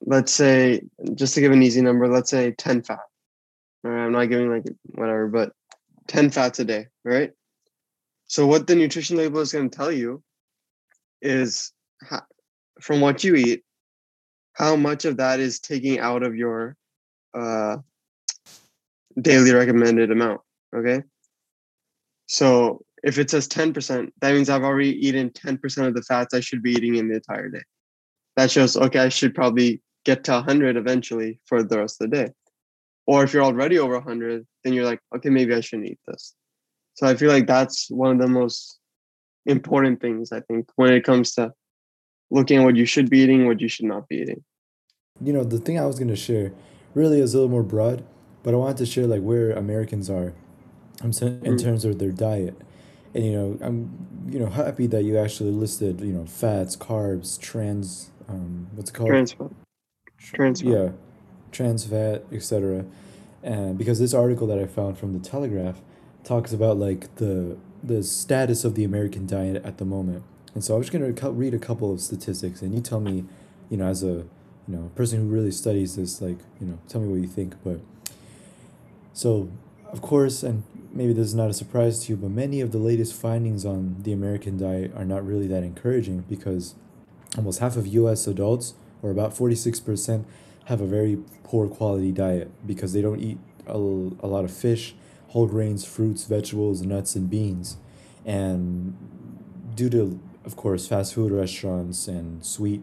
Let's 0.00 0.32
say, 0.32 0.82
just 1.14 1.34
to 1.34 1.40
give 1.40 1.52
an 1.52 1.62
easy 1.62 1.80
number, 1.80 2.06
let's 2.06 2.30
say 2.30 2.52
10 2.52 2.82
fat. 2.82 3.00
All 3.84 3.90
right, 3.90 4.04
I'm 4.04 4.12
not 4.12 4.26
giving 4.26 4.50
like 4.50 4.64
whatever, 4.84 5.26
but 5.26 5.52
10 6.06 6.30
fats 6.30 6.60
a 6.60 6.64
day, 6.64 6.86
right? 7.04 7.32
So 8.26 8.46
what 8.46 8.66
the 8.66 8.76
nutrition 8.76 9.16
label 9.16 9.40
is 9.40 9.52
going 9.52 9.70
to 9.70 9.76
tell 9.76 9.90
you 9.90 10.22
is 11.22 11.72
how, 12.02 12.22
from 12.80 13.00
what 13.00 13.24
you 13.24 13.34
eat, 13.36 13.62
how 14.52 14.76
much 14.76 15.04
of 15.04 15.16
that 15.16 15.40
is 15.40 15.60
taking 15.60 15.98
out 15.98 16.22
of 16.22 16.36
your 16.36 16.76
uh, 17.34 17.78
daily 19.20 19.52
recommended 19.52 20.10
amount. 20.10 20.40
Okay. 20.74 21.02
So 22.26 22.82
if 23.02 23.18
it 23.18 23.30
says 23.30 23.48
10%, 23.48 24.10
that 24.20 24.34
means 24.34 24.50
I've 24.50 24.64
already 24.64 25.06
eaten 25.06 25.30
10% 25.30 25.86
of 25.86 25.94
the 25.94 26.02
fats 26.02 26.34
I 26.34 26.40
should 26.40 26.62
be 26.62 26.72
eating 26.72 26.96
in 26.96 27.08
the 27.08 27.16
entire 27.16 27.48
day. 27.48 27.62
That 28.36 28.50
shows, 28.50 28.76
okay, 28.76 28.98
I 28.98 29.08
should 29.08 29.34
probably 29.34 29.80
get 30.04 30.24
to 30.24 30.32
100 30.32 30.76
eventually 30.76 31.40
for 31.46 31.62
the 31.62 31.78
rest 31.78 32.00
of 32.00 32.10
the 32.10 32.16
day. 32.16 32.32
Or 33.06 33.22
if 33.22 33.32
you're 33.32 33.44
already 33.44 33.78
over 33.78 33.94
100, 33.94 34.46
then 34.64 34.72
you're 34.72 34.84
like, 34.84 35.00
okay, 35.14 35.28
maybe 35.28 35.54
I 35.54 35.60
shouldn't 35.60 35.88
eat 35.88 36.00
this. 36.08 36.34
So 36.94 37.06
I 37.06 37.14
feel 37.14 37.30
like 37.30 37.46
that's 37.46 37.90
one 37.90 38.12
of 38.12 38.18
the 38.18 38.28
most 38.28 38.78
important 39.46 40.00
things, 40.00 40.32
I 40.32 40.40
think, 40.40 40.68
when 40.76 40.92
it 40.92 41.04
comes 41.04 41.34
to 41.34 41.52
looking 42.30 42.58
at 42.58 42.64
what 42.64 42.76
you 42.76 42.86
should 42.86 43.08
be 43.08 43.20
eating, 43.20 43.46
what 43.46 43.60
you 43.60 43.68
should 43.68 43.84
not 43.84 44.08
be 44.08 44.16
eating. 44.16 44.42
You 45.22 45.32
know, 45.32 45.44
the 45.44 45.58
thing 45.58 45.78
I 45.78 45.86
was 45.86 45.98
going 45.98 46.08
to 46.08 46.16
share 46.16 46.52
really 46.94 47.20
is 47.20 47.34
a 47.34 47.36
little 47.36 47.50
more 47.50 47.62
broad, 47.62 48.04
but 48.42 48.54
I 48.54 48.56
wanted 48.56 48.78
to 48.78 48.86
share 48.86 49.06
like 49.06 49.22
where 49.22 49.52
Americans 49.52 50.10
are 50.10 50.34
in 51.02 51.10
mm. 51.10 51.62
terms 51.62 51.84
of 51.84 51.98
their 51.98 52.10
diet. 52.10 52.56
And 53.14 53.24
you 53.24 53.32
know, 53.32 53.58
I'm 53.60 54.28
you 54.30 54.38
know 54.38 54.46
happy 54.46 54.86
that 54.88 55.04
you 55.04 55.18
actually 55.18 55.50
listed 55.50 56.00
you 56.00 56.12
know 56.12 56.26
fats, 56.26 56.76
carbs, 56.76 57.40
trans, 57.40 58.10
um, 58.28 58.68
what's 58.74 58.90
it 58.90 58.94
called? 58.94 59.08
Trans 59.08 59.32
fat. 59.32 59.50
Trans 60.18 60.62
fat. 60.62 60.68
Yeah, 60.68 60.88
trans 61.52 61.84
fat, 61.84 62.24
etc. 62.32 62.84
And 63.42 63.78
because 63.78 63.98
this 63.98 64.12
article 64.12 64.46
that 64.48 64.58
I 64.58 64.66
found 64.66 64.98
from 64.98 65.12
the 65.12 65.20
Telegraph 65.20 65.80
talks 66.24 66.52
about 66.52 66.76
like 66.76 67.14
the 67.16 67.56
the 67.82 68.02
status 68.02 68.64
of 68.64 68.74
the 68.74 68.84
American 68.84 69.26
diet 69.26 69.64
at 69.64 69.78
the 69.78 69.84
moment. 69.84 70.24
And 70.54 70.64
so 70.64 70.74
I'm 70.74 70.82
just 70.82 70.92
gonna 70.92 71.12
read 71.30 71.54
a 71.54 71.58
couple 71.58 71.92
of 71.92 72.00
statistics, 72.00 72.62
and 72.62 72.74
you 72.74 72.80
tell 72.80 73.00
me, 73.00 73.24
you 73.70 73.76
know, 73.76 73.86
as 73.86 74.02
a 74.02 74.24
you 74.66 74.74
know 74.74 74.90
person 74.94 75.20
who 75.20 75.26
really 75.26 75.52
studies 75.52 75.96
this, 75.96 76.20
like 76.20 76.38
you 76.60 76.66
know, 76.66 76.78
tell 76.88 77.00
me 77.00 77.08
what 77.08 77.20
you 77.20 77.28
think. 77.28 77.54
But 77.62 77.80
so, 79.12 79.50
of 79.92 80.02
course, 80.02 80.42
and 80.42 80.64
maybe 80.96 81.12
this 81.12 81.26
is 81.26 81.34
not 81.34 81.50
a 81.50 81.54
surprise 81.54 82.04
to 82.04 82.12
you, 82.12 82.16
but 82.16 82.30
many 82.30 82.60
of 82.60 82.72
the 82.72 82.78
latest 82.78 83.14
findings 83.14 83.64
on 83.64 83.96
the 84.02 84.12
American 84.12 84.56
diet 84.56 84.92
are 84.96 85.04
not 85.04 85.26
really 85.26 85.46
that 85.48 85.62
encouraging 85.62 86.24
because 86.28 86.74
almost 87.36 87.60
half 87.60 87.76
of 87.76 87.86
U.S. 87.86 88.26
adults, 88.26 88.74
or 89.02 89.10
about 89.10 89.36
forty 89.36 89.54
six 89.54 89.80
percent, 89.80 90.26
have 90.66 90.80
a 90.80 90.86
very 90.86 91.18
poor 91.44 91.68
quality 91.68 92.12
diet 92.12 92.50
because 92.66 92.92
they 92.92 93.02
don't 93.02 93.20
eat 93.20 93.38
a, 93.66 93.76
a 93.76 94.26
lot 94.26 94.44
of 94.44 94.50
fish 94.50 94.94
whole 95.28 95.46
grains, 95.46 95.84
fruits, 95.84 96.24
vegetables, 96.24 96.80
nuts, 96.82 97.14
and 97.14 97.28
beans. 97.28 97.76
And 98.24 98.96
due 99.74 99.90
to, 99.90 100.18
of 100.44 100.56
course, 100.56 100.86
fast 100.86 101.12
food 101.14 101.30
restaurants 101.30 102.08
and 102.08 102.44
sweet 102.44 102.82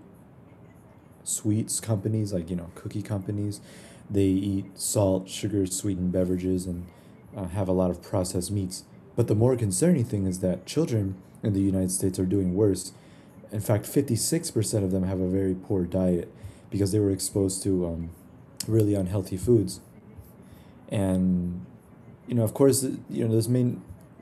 sweets 1.23 1.79
companies 1.79 2.33
like 2.33 2.49
you 2.49 2.55
know 2.55 2.69
cookie 2.75 3.01
companies, 3.01 3.59
they 4.09 4.25
eat 4.25 4.65
salt, 4.75 5.29
sugar, 5.29 5.65
sweetened 5.65 6.11
beverages, 6.11 6.67
and 6.67 6.85
uh, 7.35 7.47
have 7.47 7.67
a 7.67 7.71
lot 7.71 7.89
of 7.89 8.01
processed 8.01 8.51
meats. 8.51 8.83
But 9.15 9.27
the 9.27 9.35
more 9.35 9.55
concerning 9.55 10.05
thing 10.05 10.25
is 10.25 10.39
that 10.39 10.65
children 10.65 11.15
in 11.43 11.53
the 11.53 11.61
United 11.61 11.91
States 11.91 12.17
are 12.19 12.25
doing 12.25 12.55
worse. 12.55 12.93
In 13.51 13.59
fact, 13.59 13.85
56% 13.85 14.83
of 14.83 14.91
them 14.91 15.03
have 15.03 15.19
a 15.19 15.27
very 15.27 15.53
poor 15.53 15.83
diet 15.83 16.31
because 16.69 16.91
they 16.91 16.99
were 16.99 17.11
exposed 17.11 17.61
to 17.63 17.85
um, 17.85 18.09
really 18.67 18.95
unhealthy 18.95 19.37
foods. 19.37 19.79
And 20.89 21.65
you 22.27 22.35
know, 22.35 22.43
of 22.43 22.53
course, 22.53 22.83
you 23.09 23.27
know, 23.27 23.35
this 23.35 23.47
may 23.47 23.75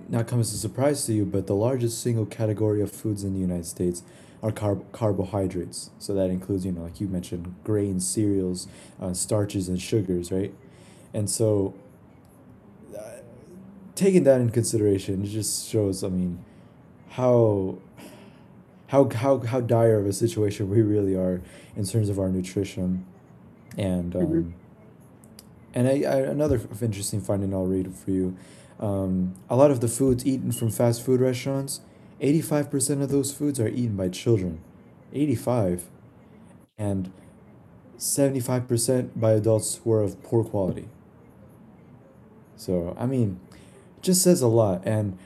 not 0.09 0.27
come 0.27 0.39
as 0.39 0.53
a 0.53 0.57
surprise 0.57 1.05
to 1.05 1.13
you, 1.13 1.25
but 1.25 1.47
the 1.47 1.55
largest 1.55 2.01
single 2.01 2.25
category 2.25 2.81
of 2.81 2.91
foods 2.91 3.23
in 3.23 3.33
the 3.33 3.39
United 3.39 3.65
States 3.65 4.03
are 4.43 4.51
carb- 4.51 4.83
carbohydrates. 4.91 5.91
So 5.99 6.13
that 6.15 6.29
includes, 6.29 6.65
you 6.65 6.71
know, 6.71 6.81
like 6.81 6.99
you 6.99 7.07
mentioned, 7.07 7.55
grains, 7.63 8.07
cereals, 8.07 8.67
uh, 8.99 9.13
starches, 9.13 9.69
and 9.69 9.79
sugars, 9.79 10.31
right? 10.31 10.53
And 11.13 11.29
so, 11.29 11.75
taking 14.01 14.23
that 14.23 14.41
in 14.41 14.49
consideration, 14.49 15.23
it 15.23 15.27
just 15.27 15.67
shows, 15.67 16.03
I 16.03 16.09
mean, 16.09 16.43
how 17.09 17.77
how 18.87 19.09
how 19.09 19.39
how 19.39 19.61
dire 19.61 19.99
of 19.99 20.05
a 20.05 20.13
situation 20.13 20.69
we 20.69 20.81
really 20.81 21.15
are 21.15 21.41
in 21.75 21.85
terms 21.85 22.09
of 22.09 22.19
our 22.19 22.29
nutrition, 22.29 23.05
and 23.77 24.15
um, 24.15 24.21
mm-hmm. 24.21 24.49
And 25.73 25.87
I, 25.87 25.91
I, 25.91 26.15
another 26.17 26.59
interesting 26.81 27.21
finding 27.21 27.53
I'll 27.53 27.65
read 27.65 27.95
for 27.95 28.11
you. 28.11 28.35
Um, 28.79 29.35
a 29.49 29.55
lot 29.55 29.71
of 29.71 29.79
the 29.79 29.87
foods 29.87 30.25
eaten 30.25 30.51
from 30.51 30.69
fast 30.69 31.05
food 31.05 31.21
restaurants, 31.21 31.81
85% 32.19 33.01
of 33.01 33.09
those 33.09 33.31
foods 33.33 33.59
are 33.59 33.69
eaten 33.69 33.95
by 33.95 34.09
children. 34.09 34.59
85 35.13 35.89
and 36.77 37.11
75% 37.97 39.11
by 39.15 39.33
adults 39.33 39.79
who 39.83 39.93
are 39.93 40.01
of 40.01 40.21
poor 40.23 40.43
quality. 40.43 40.89
So, 42.55 42.95
I 42.99 43.05
mean, 43.05 43.39
just 44.01 44.21
says 44.21 44.41
a 44.41 44.47
lot. 44.47 44.81
And 44.85 45.17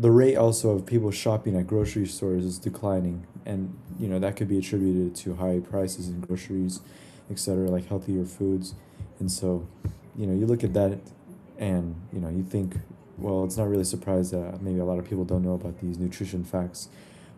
the 0.00 0.10
rate 0.10 0.36
also 0.36 0.70
of 0.70 0.86
people 0.86 1.10
shopping 1.10 1.56
at 1.56 1.66
grocery 1.66 2.06
stores 2.06 2.44
is 2.44 2.58
declining. 2.58 3.26
And, 3.44 3.76
you 3.98 4.08
know, 4.08 4.18
that 4.18 4.36
could 4.36 4.48
be 4.48 4.58
attributed 4.58 5.14
to 5.16 5.34
high 5.34 5.60
prices 5.60 6.08
in 6.08 6.20
groceries, 6.20 6.80
etc., 7.30 7.68
like 7.68 7.86
healthier 7.86 8.24
foods. 8.24 8.74
And 9.18 9.30
so, 9.30 9.66
you 10.16 10.26
know, 10.26 10.34
you 10.34 10.46
look 10.46 10.64
at 10.64 10.72
that 10.74 10.98
and, 11.58 11.94
you 12.12 12.20
know, 12.20 12.28
you 12.28 12.42
think, 12.42 12.76
well, 13.18 13.44
it's 13.44 13.56
not 13.56 13.68
really 13.68 13.84
surprised 13.84 14.32
that 14.32 14.62
maybe 14.62 14.78
a 14.78 14.84
lot 14.84 14.98
of 14.98 15.08
people 15.08 15.24
don't 15.24 15.42
know 15.42 15.54
about 15.54 15.78
these 15.80 15.98
nutrition 15.98 16.44
facts 16.44 16.88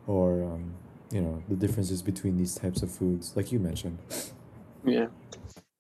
or, 0.07 0.45
um, 0.45 0.75
you 1.11 1.21
know, 1.21 1.43
the 1.49 1.57
differences 1.57 2.03
between 2.03 2.39
these 2.39 2.55
types 2.55 2.83
of 2.83 2.91
foods, 2.91 3.37
like 3.37 3.51
you 3.51 3.59
mentioned. 3.59 3.99
Yeah. 4.85 5.07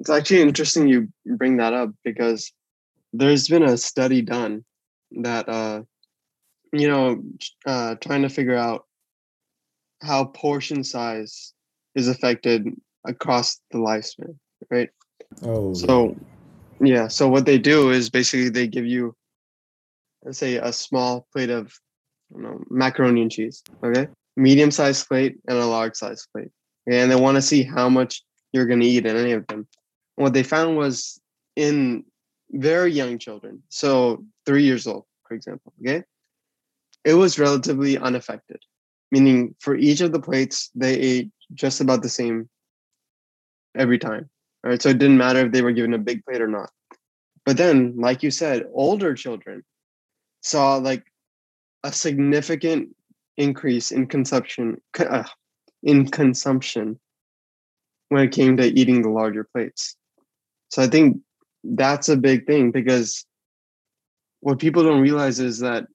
It's 0.00 0.11
actually 0.11 0.42
interesting 0.42 0.88
you 0.88 1.09
bring 1.25 1.57
that 1.59 1.73
up 1.73 1.90
because 2.04 2.52
there's 3.12 3.49
been 3.49 3.62
a 3.62 3.76
study 3.76 4.23
done 4.23 4.64
that, 5.12 5.49
uh, 5.49 5.83
you 6.73 6.88
know, 6.88 7.23
uh, 7.66 7.95
trying 7.97 8.23
to 8.23 8.28
figure 8.28 8.57
out 8.57 8.87
how 10.02 10.25
portion 10.25 10.83
size 10.83 11.52
is 11.95 12.09
affected 12.09 12.69
across 13.04 13.61
the 13.71 13.78
lifespan, 13.78 14.37
right? 14.71 14.90
Oh. 15.42 15.75
So, 15.75 16.16
yeah. 16.81 17.09
So 17.09 17.28
what 17.28 17.47
they 17.47 17.59
do 17.59 17.90
is 17.90 18.11
basically 18.11 18.49
they 18.49 18.66
give 18.66 18.87
you, 18.87 19.14
let's 20.25 20.38
say, 20.38 20.57
a 20.57 20.73
small 20.73 21.26
plate 21.33 21.50
of, 21.50 21.73
know, 22.35 22.62
macaroni 22.71 23.23
and 23.23 23.31
cheese. 23.31 23.62
Okay, 23.85 24.09
medium 24.37 24.71
sized 24.71 25.07
plate 25.09 25.37
and 25.47 25.59
a 25.59 25.66
large 25.66 25.95
sized 25.97 26.28
plate. 26.33 26.50
Okay? 26.88 27.00
And 27.00 27.11
they 27.11 27.16
want 27.16 27.37
to 27.37 27.42
see 27.42 27.62
how 27.62 27.88
much 27.88 28.23
you're 28.52 28.66
going 28.66 28.81
to 28.81 28.87
eat 28.87 29.07
in 29.07 29.16
any 29.16 29.33
of 29.33 29.47
them. 29.47 29.66
And 30.16 30.25
what 30.25 30.33
they 30.33 30.42
found 30.42 30.76
was 30.76 31.21
in 31.57 32.04
very 32.52 32.92
young 32.92 33.18
children, 33.18 33.62
so 33.68 34.25
three 34.47 34.64
years 34.64 34.87
old, 34.87 35.04
for 35.26 35.35
example. 35.35 35.73
Okay, 35.80 36.04
it 37.04 37.14
was 37.14 37.38
relatively 37.38 37.99
unaffected, 37.99 38.61
meaning 39.11 39.54
for 39.61 39.75
each 39.75 40.00
of 40.00 40.12
the 40.12 40.21
plates 40.21 40.71
they 40.75 40.94
ate 40.94 41.30
just 41.54 41.80
about 41.80 42.02
the 42.02 42.09
same 42.09 42.49
every 43.75 43.99
time. 43.99 44.28
All 44.64 44.71
right. 44.71 44.80
So 44.80 44.90
it 44.90 44.99
didn't 44.99 45.18
matter 45.18 45.40
if 45.40 45.52
they 45.52 45.62
were 45.62 45.73
given 45.73 45.94
a 45.94 45.99
big 45.99 46.25
plate 46.25 46.40
or 46.40 46.47
not. 46.47 46.71
But 47.44 47.56
then, 47.56 47.94
like 47.97 48.23
you 48.23 48.30
said, 48.30 48.66
older 48.73 49.14
children 49.14 49.64
saw 50.42 50.76
like 50.76 51.04
a 51.82 51.92
significant 51.92 52.94
increase 53.37 53.90
in 53.90 54.06
consumption 54.06 54.80
uh, 54.99 55.25
in 55.82 56.09
consumption 56.09 57.00
when 58.09 58.23
it 58.23 58.32
came 58.32 58.56
to 58.56 58.64
eating 58.64 59.02
the 59.02 59.09
larger 59.09 59.44
plates. 59.52 59.97
So 60.68 60.82
I 60.82 60.87
think 60.87 61.18
that's 61.64 62.09
a 62.09 62.16
big 62.16 62.47
thing 62.47 62.71
because 62.71 63.25
what 64.40 64.59
people 64.59 64.83
don't 64.83 65.00
realize 65.00 65.38
is 65.38 65.61
that 65.61 65.87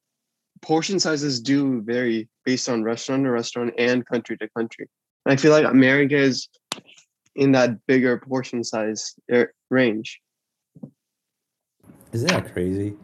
portion 0.62 1.00
sizes 1.00 1.42
do 1.42 1.82
vary 1.82 2.28
based 2.46 2.70
on 2.70 2.84
restaurant 2.84 3.24
to 3.24 3.32
restaurant 3.32 3.74
and 3.78 4.06
country 4.06 4.38
to 4.38 4.48
country. 4.50 4.88
And 5.26 5.34
I 5.34 5.36
feel 5.36 5.52
like 5.52 5.66
America 5.66 6.16
is 6.16 6.48
in 7.36 7.52
that 7.52 7.86
bigger 7.86 8.18
portion 8.18 8.64
size 8.64 9.14
er, 9.32 9.54
range. 9.70 10.20
Isn't 12.14 12.30
that 12.30 12.52
crazy? 12.54 12.96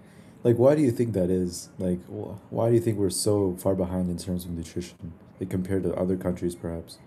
Like, 0.43 0.57
why 0.57 0.75
do 0.75 0.81
you 0.81 0.91
think 0.91 1.13
that 1.13 1.29
is? 1.29 1.69
Like, 1.77 1.99
why 2.07 2.69
do 2.69 2.75
you 2.75 2.81
think 2.81 2.97
we're 2.97 3.09
so 3.09 3.55
far 3.57 3.75
behind 3.75 4.09
in 4.09 4.17
terms 4.17 4.45
of 4.45 4.51
nutrition, 4.51 5.13
like 5.39 5.49
compared 5.49 5.83
to 5.83 5.93
other 5.95 6.17
countries, 6.17 6.55
perhaps? 6.55 6.99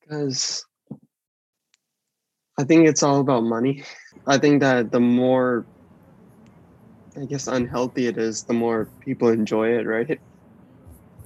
Because 0.00 0.64
I 2.58 2.64
think 2.64 2.88
it's 2.88 3.02
all 3.02 3.20
about 3.20 3.44
money. 3.44 3.84
I 4.26 4.36
think 4.36 4.60
that 4.60 4.90
the 4.90 5.00
more, 5.00 5.64
I 7.16 7.24
guess, 7.24 7.46
unhealthy 7.46 8.08
it 8.08 8.18
is, 8.18 8.42
the 8.42 8.52
more 8.52 8.90
people 9.00 9.28
enjoy 9.28 9.78
it, 9.78 9.86
right? 9.86 10.18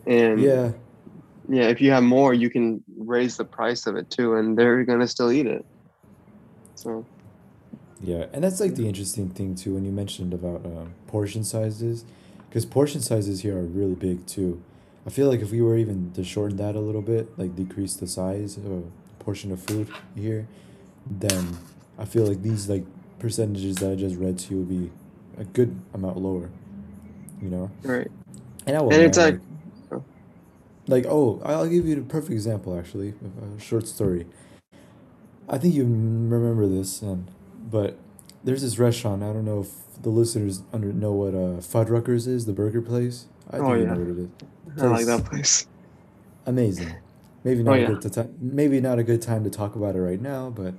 And 0.07 0.41
yeah, 0.41 0.73
yeah, 1.49 1.69
if 1.69 1.81
you 1.81 1.91
have 1.91 2.03
more, 2.03 2.35
you 2.35 2.51
can 2.51 2.85
raise 2.99 3.39
the 3.39 3.45
price 3.45 3.87
of 3.87 3.97
it 3.97 4.11
too, 4.11 4.35
and 4.35 4.57
they're 4.57 4.85
gonna 4.85 5.09
still 5.09 5.33
eat 5.33 5.47
it. 5.47 5.65
So 6.75 7.05
yeah, 8.03 8.27
and 8.33 8.45
that's 8.45 8.61
like 8.61 8.75
the 8.75 8.87
interesting 8.87 9.31
thing 9.31 9.55
too 9.55 9.75
when 9.75 9.85
you 9.85 9.93
mentioned 9.93 10.35
about 10.35 10.67
um, 10.67 10.93
portion 11.07 11.45
sizes, 11.45 12.05
because 12.49 12.67
portion 12.67 13.01
sizes 13.01 13.41
here 13.41 13.57
are 13.57 13.63
really 13.63 13.95
big 13.95 14.27
too. 14.27 14.63
I 15.07 15.11
feel 15.11 15.29
like 15.29 15.41
if 15.41 15.51
we 15.51 15.63
were 15.63 15.77
even 15.77 16.13
to 16.13 16.23
shorten 16.23 16.59
that 16.59 16.77
a 16.77 16.81
little 16.81 17.03
bit, 17.03 17.39
like 17.39 17.57
decrease 17.57 17.95
the 17.95 18.07
size 18.07 18.57
of 18.57 18.85
portion 19.19 19.51
of 19.51 19.63
food 19.63 19.89
here, 20.15 20.47
then 21.07 21.57
I 21.99 22.05
feel 22.05 22.27
like 22.27 22.43
these 22.43 22.69
like 22.69 22.85
percentages 23.19 23.77
that 23.77 23.93
I 23.93 23.95
just 23.95 24.17
read 24.17 24.39
to 24.41 24.51
you 24.55 24.59
would 24.61 24.69
be 24.69 24.91
a 25.39 25.45
good 25.45 25.79
amount 25.95 26.19
lower. 26.19 26.51
You 27.41 27.49
know. 27.49 27.71
Right. 27.83 28.11
And 28.67 28.77
I 28.77 28.81
will. 28.81 28.93
And 28.93 29.03
it's 29.03 29.19
like, 29.19 29.41
like, 29.91 30.03
like 30.87 31.07
oh, 31.07 31.41
I'll 31.45 31.69
give 31.69 31.87
you 31.87 31.99
a 31.99 32.03
perfect 32.03 32.33
example 32.33 32.79
actually, 32.79 33.15
a 33.57 33.61
short 33.61 33.87
story. 33.87 34.27
I 35.49 35.59
think 35.59 35.75
you 35.75 35.83
remember 35.85 36.67
this, 36.67 37.03
and 37.03 37.29
but 37.71 37.99
there's 38.45 38.63
this 38.63 38.79
restaurant. 38.79 39.23
I 39.23 39.33
don't 39.33 39.45
know 39.45 39.61
if 39.61 40.03
the 40.03 40.11
listeners 40.11 40.63
under 40.73 40.93
know 40.93 41.13
what 41.13 41.35
uh 41.35 41.61
Fuddruckers 41.61 42.27
is, 42.27 42.47
the 42.47 42.53
burger 42.53 42.81
place. 42.81 43.27
I 43.49 43.57
think 43.57 43.65
oh, 43.65 43.75
yeah. 43.75 43.81
you 43.81 43.87
know 43.87 43.93
what 43.93 44.09
it 44.09 44.19
is. 44.19 44.29
Place, 44.75 44.83
I 44.83 44.87
like 44.87 45.07
that 45.07 45.25
place. 45.25 45.67
Amazing. 46.47 46.95
Maybe 47.45 47.61
oh, 47.61 47.65
not 47.65 47.73
oh, 47.73 47.77
yeah. 47.77 47.91
a 47.91 47.95
good 47.95 48.13
time. 48.13 48.35
Maybe 48.41 48.81
not 48.81 48.99
a 48.99 49.03
good 49.03 49.21
time 49.21 49.45
to 49.45 49.51
talk 49.51 49.75
about 49.75 49.97
it 49.97 50.01
right 50.01 50.21
now, 50.21 50.51
but 50.51 50.75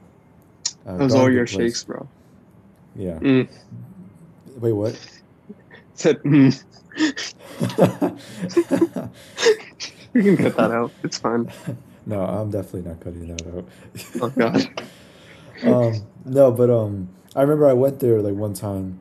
uh, 0.86 0.98
those 0.98 1.16
are 1.16 1.32
your 1.32 1.46
place. 1.46 1.74
shakes, 1.74 1.84
bro. 1.84 2.08
Yeah. 2.96 3.20
Mm. 3.20 3.50
Wait, 4.58 4.72
what? 4.72 5.00
Said. 5.96 6.22
Mm. 6.24 6.64
you 10.14 10.24
can 10.24 10.38
cut 10.38 10.56
that 10.58 10.72
out. 10.72 10.92
It's 11.04 11.18
fine. 11.18 11.52
No, 12.06 12.22
I'm 12.22 12.52
definitely 12.52 12.90
not 12.90 13.00
cutting 13.00 13.28
that 13.28 13.48
out. 13.48 13.68
oh 14.22 14.30
God. 14.30 14.84
um, 15.64 16.08
no, 16.26 16.52
but 16.52 16.70
um, 16.70 17.10
I 17.36 17.42
remember 17.42 17.68
I 17.68 17.74
went 17.74 18.00
there 18.00 18.22
like 18.22 18.36
one 18.36 18.54
time. 18.54 19.00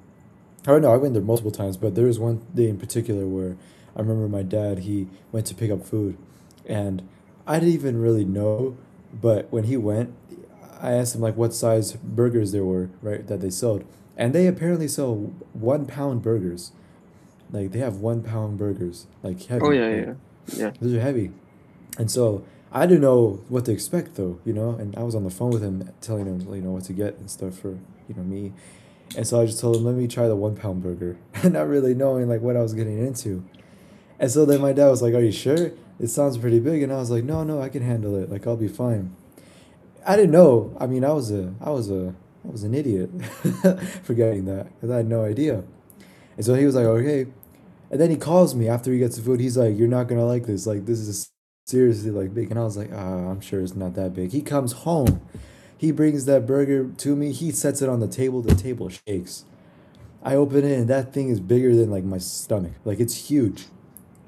I 0.67 0.71
don't 0.71 0.83
know. 0.83 0.93
I 0.93 0.97
went 0.97 1.15
there 1.15 1.23
multiple 1.23 1.51
times, 1.51 1.77
but 1.77 1.95
there 1.95 2.07
was 2.07 2.19
one 2.19 2.47
day 2.55 2.69
in 2.69 2.79
particular 2.79 3.27
where 3.27 3.57
I 3.97 4.01
remember 4.01 4.29
my 4.29 4.43
dad. 4.43 4.81
He 4.81 5.09
went 5.33 5.47
to 5.47 5.55
pick 5.55 5.71
up 5.71 5.85
food, 5.85 6.17
and 6.67 7.07
I 7.47 7.59
didn't 7.59 7.75
even 7.75 8.01
really 8.01 8.25
know. 8.25 8.77
But 9.13 9.53
when 9.53 9.65
he 9.65 9.77
went, 9.77 10.15
I 10.83 10.93
asked 10.93 11.15
him 11.15 11.23
like 11.23 11.37
what 11.37 11.55
size 11.55 11.93
burgers 11.93 12.53
there 12.53 12.65
were, 12.65 12.91
right, 13.01 13.27
that 13.29 13.41
they 13.41 13.51
sold, 13.51 13.85
and 14.17 14.35
they 14.35 14.47
apparently 14.47 14.89
sell 14.89 15.15
one 15.55 15.87
pound 15.87 16.23
burgers. 16.23 16.73
Like 17.51 17.73
they 17.73 17.79
have 17.79 17.97
one 17.97 18.23
pound 18.23 18.59
burgers, 18.59 19.07
like 19.23 19.43
heavy. 19.47 19.65
Oh 19.65 19.71
yeah, 19.71 19.89
yeah, 19.89 20.15
yeah. 20.57 20.73
Those 20.81 20.95
are 20.95 21.01
heavy, 21.01 21.31
and 21.97 22.11
so 22.11 22.45
I 22.75 22.87
didn't 22.87 23.03
know 23.03 23.41
what 23.49 23.67
to 23.67 23.73
expect 23.73 24.15
though, 24.15 24.41
you 24.45 24.55
know, 24.55 24.71
and 24.71 24.97
I 24.97 25.03
was 25.03 25.15
on 25.15 25.25
the 25.25 25.31
phone 25.31 25.51
with 25.51 25.63
him 25.63 25.91
telling 26.01 26.25
him, 26.27 26.41
you 26.55 26.63
know, 26.63 26.71
what 26.71 26.85
to 26.85 26.95
get 26.95 27.19
and 27.19 27.31
stuff 27.31 27.59
for, 27.59 27.79
you 28.09 28.15
know, 28.17 28.23
me. 28.23 28.53
And 29.15 29.27
so 29.27 29.43
I 29.43 29.47
just 29.47 29.61
told 29.61 29.77
him, 29.77 29.85
let 29.85 29.95
me 29.95 30.09
try 30.09 30.27
the 30.27 30.37
one 30.37 30.57
pound 30.57 30.83
burger, 30.83 31.19
not 31.45 31.69
really 31.69 31.95
knowing 31.95 32.29
like 32.29 32.41
what 32.41 32.57
I 32.57 32.63
was 32.63 32.73
getting 32.73 32.99
into. 32.99 33.45
And 34.19 34.31
so 34.31 34.47
then 34.47 34.63
my 34.63 34.73
dad 34.73 34.89
was 34.89 35.03
like, 35.03 35.15
Are 35.15 35.21
you 35.21 35.33
sure? 35.33 35.73
It 36.01 36.09
sounds 36.09 36.39
pretty 36.39 36.61
big. 36.61 36.83
And 36.83 36.93
I 36.93 36.97
was 36.97 37.11
like, 37.11 37.25
No, 37.25 37.45
no, 37.45 37.61
I 37.61 37.69
can 37.69 37.83
handle 37.83 38.17
it. 38.17 38.31
Like 38.31 38.47
I'll 38.47 38.57
be 38.57 38.69
fine. 38.69 39.15
I 40.07 40.17
didn't 40.17 40.33
know. 40.33 40.77
I 40.79 40.87
mean, 40.87 41.05
I 41.05 41.13
was 41.13 41.31
a, 41.31 41.55
I 41.61 41.71
was 41.71 41.91
a, 41.91 42.15
I 42.47 42.51
was 42.51 42.65
an 42.65 42.75
idiot 42.75 43.11
forgetting 44.03 44.47
that 44.47 44.73
because 44.75 44.91
I 44.91 44.99
had 44.99 45.07
no 45.07 45.25
idea. 45.25 45.65
And 46.37 46.45
so 46.45 46.55
he 46.55 46.65
was 46.67 46.75
like, 46.75 46.87
okay. 46.87 47.27
And 47.91 48.01
then 48.01 48.11
he 48.11 48.17
calls 48.17 48.55
me 48.55 48.69
after 48.69 48.93
he 48.93 48.99
gets 48.99 49.17
the 49.17 49.23
food. 49.23 49.41
He's 49.41 49.57
like, 49.57 49.77
you're 49.77 49.89
not 49.89 50.09
gonna 50.09 50.25
like 50.25 50.47
this. 50.47 50.67
Like 50.67 50.87
this 50.87 50.99
is 50.99 51.31
seriously 51.67 52.11
like 52.11 52.35
big. 52.35 52.51
And 52.51 52.59
I 52.59 52.65
was 52.65 52.77
like, 52.77 52.91
oh, 52.93 52.97
I'm 52.97 53.41
sure 53.41 53.61
it's 53.61 53.75
not 53.75 53.95
that 53.95 54.15
big. 54.15 54.33
He 54.33 54.43
comes 54.43 54.73
home. 54.73 55.21
He 55.77 55.91
brings 55.91 56.25
that 56.25 56.47
burger 56.47 56.89
to 56.89 57.17
me. 57.17 57.33
He 57.33 57.51
sets 57.51 57.83
it 57.83 57.89
on 57.89 58.01
the 58.01 58.09
table. 58.09 58.41
The 58.41 58.55
table 58.55 58.89
shakes. 58.89 59.45
I 60.23 60.37
open 60.37 60.65
it 60.65 60.79
and 60.79 60.89
that 60.89 61.13
thing 61.13 61.29
is 61.29 61.41
bigger 61.41 61.75
than 61.75 61.91
like 61.91 62.05
my 62.05 62.19
stomach. 62.19 62.73
Like 62.85 63.01
it's 63.01 63.29
huge. 63.29 63.67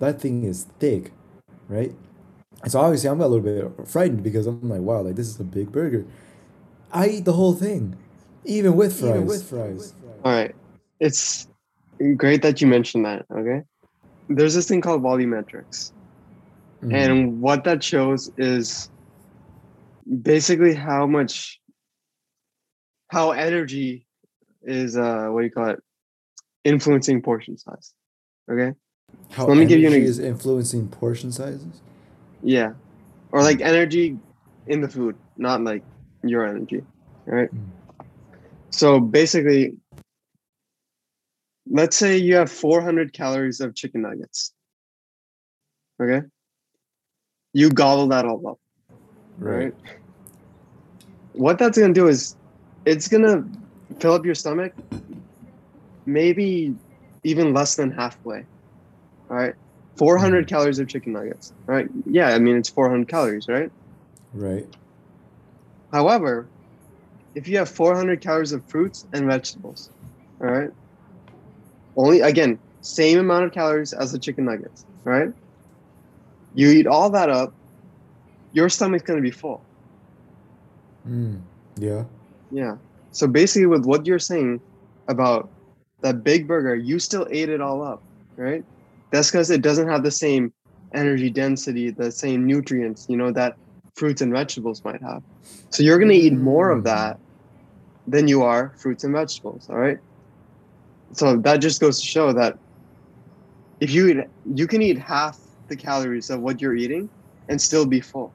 That 0.00 0.20
thing 0.20 0.44
is 0.44 0.66
thick, 0.78 1.12
right? 1.68 1.94
And 2.64 2.72
so 2.72 2.80
obviously 2.80 3.08
I'm 3.10 3.20
a 3.20 3.28
little 3.28 3.44
bit 3.44 3.88
frightened 3.88 4.22
because 4.22 4.46
I'm 4.46 4.68
like, 4.68 4.80
wow, 4.80 5.02
like 5.02 5.16
this 5.16 5.28
is 5.28 5.38
a 5.38 5.44
big 5.44 5.70
burger. 5.70 6.04
I 6.92 7.08
eat 7.08 7.24
the 7.24 7.32
whole 7.32 7.54
thing, 7.54 7.96
even 8.44 8.74
with 8.74 8.98
fries. 8.98 9.10
Even 9.10 9.26
with 9.26 9.48
fries. 9.48 9.94
All 10.24 10.32
right, 10.32 10.54
it's 10.98 11.46
great 12.16 12.42
that 12.42 12.60
you 12.60 12.66
mentioned 12.66 13.04
that. 13.04 13.26
Okay, 13.30 13.62
there's 14.28 14.54
this 14.54 14.66
thing 14.66 14.80
called 14.80 15.02
volumetrics, 15.02 15.92
Mm-hmm. 16.84 16.94
And 16.94 17.40
what 17.40 17.64
that 17.64 17.82
shows 17.82 18.30
is 18.36 18.90
basically 20.22 20.74
how 20.74 21.06
much 21.06 21.58
how 23.08 23.30
energy 23.30 24.06
is 24.62 24.96
uh 24.96 25.28
what 25.28 25.40
do 25.40 25.46
you 25.46 25.50
call 25.50 25.68
it 25.70 25.82
influencing 26.64 27.22
portion 27.22 27.56
size. 27.56 27.94
Okay. 28.50 28.76
How 29.30 29.44
so 29.44 29.48
let 29.48 29.56
me 29.56 29.64
give 29.64 29.80
you 29.80 29.88
an 29.88 29.94
is 29.94 30.18
influencing 30.18 30.88
portion 30.88 31.32
sizes? 31.32 31.80
Yeah. 32.44 32.74
Or 33.32 33.42
like 33.42 33.60
energy 33.60 34.16
in 34.66 34.80
the 34.80 34.88
food, 34.88 35.16
not 35.36 35.62
like 35.62 35.82
your 36.22 36.46
energy. 36.46 36.82
Right. 37.26 37.52
Mm. 37.52 38.06
So 38.70 39.00
basically, 39.00 39.74
let's 41.68 41.96
say 41.96 42.16
you 42.16 42.36
have 42.36 42.50
400 42.50 43.12
calories 43.12 43.60
of 43.60 43.74
chicken 43.74 44.02
nuggets. 44.02 44.52
Okay 46.00 46.22
you 47.54 47.70
gobble 47.70 48.08
that 48.08 48.26
all 48.26 48.46
up. 48.46 48.58
Right. 49.38 49.56
right? 49.56 49.74
What 51.32 51.58
that's 51.58 51.78
going 51.78 51.94
to 51.94 51.98
do 51.98 52.08
is 52.08 52.36
it's 52.84 53.08
going 53.08 53.22
to 53.22 53.98
fill 53.98 54.12
up 54.12 54.26
your 54.26 54.34
stomach 54.34 54.74
maybe 56.04 56.74
even 57.22 57.54
less 57.54 57.76
than 57.76 57.90
halfway. 57.90 58.44
All 59.30 59.36
right. 59.36 59.54
400 59.96 60.44
mm. 60.44 60.48
calories 60.48 60.78
of 60.78 60.88
chicken 60.88 61.12
nuggets. 61.12 61.52
Right. 61.66 61.88
Yeah. 62.06 62.28
I 62.28 62.38
mean, 62.38 62.56
it's 62.56 62.68
400 62.68 63.08
calories, 63.08 63.48
right? 63.48 63.70
Right. 64.32 64.66
However, 65.92 66.46
if 67.34 67.48
you 67.48 67.58
have 67.58 67.68
400 67.68 68.20
calories 68.20 68.52
of 68.52 68.64
fruits 68.64 69.06
and 69.12 69.26
vegetables, 69.26 69.90
all 70.40 70.48
right, 70.48 70.70
only 71.96 72.20
again, 72.20 72.58
same 72.80 73.18
amount 73.18 73.44
of 73.44 73.52
calories 73.52 73.92
as 73.92 74.12
the 74.12 74.18
chicken 74.18 74.44
nuggets, 74.44 74.84
right? 75.04 75.32
You 76.54 76.70
eat 76.70 76.86
all 76.86 77.10
that 77.10 77.30
up, 77.30 77.52
your 78.52 78.68
stomach's 78.68 79.04
gonna 79.04 79.20
be 79.20 79.30
full. 79.30 79.62
Mm, 81.08 81.40
yeah. 81.76 82.04
Yeah. 82.50 82.76
So 83.12 83.26
basically, 83.26 83.66
with 83.66 83.84
what 83.84 84.06
you're 84.06 84.18
saying 84.18 84.60
about 85.08 85.48
that 86.00 86.24
big 86.24 86.46
burger, 86.46 86.74
you 86.74 86.98
still 86.98 87.26
ate 87.30 87.48
it 87.48 87.60
all 87.60 87.82
up, 87.82 88.02
right? 88.36 88.64
That's 89.14 89.30
because 89.30 89.48
it 89.52 89.62
doesn't 89.62 89.86
have 89.86 90.02
the 90.02 90.10
same 90.10 90.52
energy 90.92 91.30
density, 91.30 91.90
the 91.90 92.10
same 92.10 92.44
nutrients, 92.48 93.06
you 93.08 93.16
know, 93.16 93.30
that 93.30 93.54
fruits 93.94 94.22
and 94.22 94.32
vegetables 94.32 94.84
might 94.84 95.00
have. 95.02 95.22
So 95.70 95.84
you're 95.84 96.00
gonna 96.00 96.14
eat 96.14 96.32
more 96.32 96.70
of 96.70 96.80
mm. 96.80 96.86
that 96.86 97.20
than 98.08 98.26
you 98.26 98.42
are 98.42 98.74
fruits 98.76 99.04
and 99.04 99.14
vegetables. 99.14 99.70
All 99.70 99.76
right. 99.76 99.98
So 101.12 101.36
that 101.36 101.58
just 101.58 101.80
goes 101.80 102.00
to 102.00 102.04
show 102.04 102.32
that 102.32 102.58
if 103.78 103.92
you 103.92 104.08
eat, 104.08 104.16
you 104.52 104.66
can 104.66 104.82
eat 104.82 104.98
half 104.98 105.38
the 105.68 105.76
calories 105.76 106.28
of 106.28 106.40
what 106.40 106.60
you're 106.60 106.74
eating 106.74 107.08
and 107.48 107.62
still 107.62 107.86
be 107.86 108.00
full. 108.00 108.32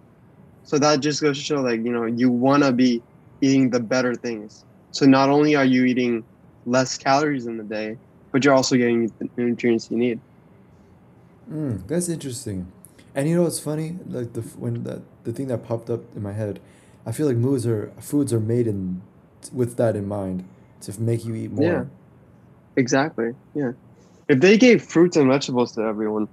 So 0.64 0.80
that 0.80 1.02
just 1.02 1.22
goes 1.22 1.38
to 1.38 1.44
show 1.44 1.60
like, 1.60 1.84
you 1.84 1.92
know, 1.92 2.06
you 2.06 2.32
want 2.32 2.64
to 2.64 2.72
be 2.72 3.04
eating 3.42 3.70
the 3.70 3.82
better 3.82 4.16
things. 4.16 4.64
So 4.92 5.06
not 5.06 5.28
only 5.28 5.58
are 5.58 5.66
you 5.66 5.84
eating 5.84 6.24
less 6.66 6.98
calories 6.98 7.48
in 7.48 7.58
the 7.58 7.66
day, 7.66 7.98
but 8.32 8.46
you're 8.46 8.54
also 8.54 8.78
getting 8.78 9.08
the 9.20 9.30
nutrients 9.36 9.92
you 9.92 9.98
need. 9.98 10.22
Mm, 11.52 11.88
that's 11.88 12.10
interesting. 12.10 12.72
And 13.16 13.28
you 13.28 13.36
know 13.36 13.44
what's 13.44 13.60
funny? 13.60 13.98
Like 14.08 14.34
the 14.34 14.42
when 14.42 14.84
that 14.84 15.02
the 15.24 15.34
thing 15.34 15.48
that 15.48 15.66
popped 15.66 15.90
up 15.90 16.02
in 16.16 16.22
my 16.22 16.34
head. 16.34 16.60
I 17.06 17.12
feel 17.12 17.28
like 17.28 17.38
moods 17.38 17.66
are 17.66 17.92
foods 18.00 18.32
are 18.34 18.40
made 18.40 18.68
in 18.68 19.02
with 19.54 19.78
that 19.78 19.96
in 19.96 20.08
mind 20.08 20.48
to 20.82 21.02
make 21.02 21.26
you 21.26 21.36
eat 21.36 21.52
more. 21.52 21.66
Yeah, 21.66 21.86
exactly. 22.76 23.34
Yeah. 23.56 23.72
If 24.28 24.40
they 24.42 24.58
gave 24.58 24.84
fruits 24.84 25.18
and 25.18 25.28
vegetables 25.28 25.74
to 25.74 25.82
everyone, 25.82 26.28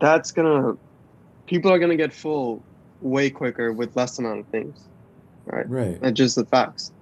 that's 0.00 0.32
gonna 0.32 0.76
people 1.46 1.72
are 1.72 1.78
gonna 1.78 1.96
get 1.96 2.12
full 2.12 2.62
way 3.00 3.30
quicker 3.30 3.72
with 3.72 3.94
less 3.96 4.18
amount 4.18 4.40
of 4.40 4.46
things. 4.46 4.80
Right. 5.46 5.68
Right. 5.68 6.00
That's 6.00 6.16
just 6.16 6.36
the 6.36 6.44
facts. 6.44 6.92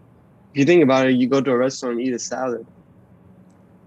If 0.52 0.58
you 0.58 0.64
think 0.64 0.82
about 0.82 1.06
it, 1.06 1.12
you 1.12 1.26
go 1.26 1.40
to 1.40 1.50
a 1.50 1.56
restaurant 1.56 1.98
and 1.98 2.06
eat 2.06 2.12
a 2.12 2.18
salad. 2.18 2.66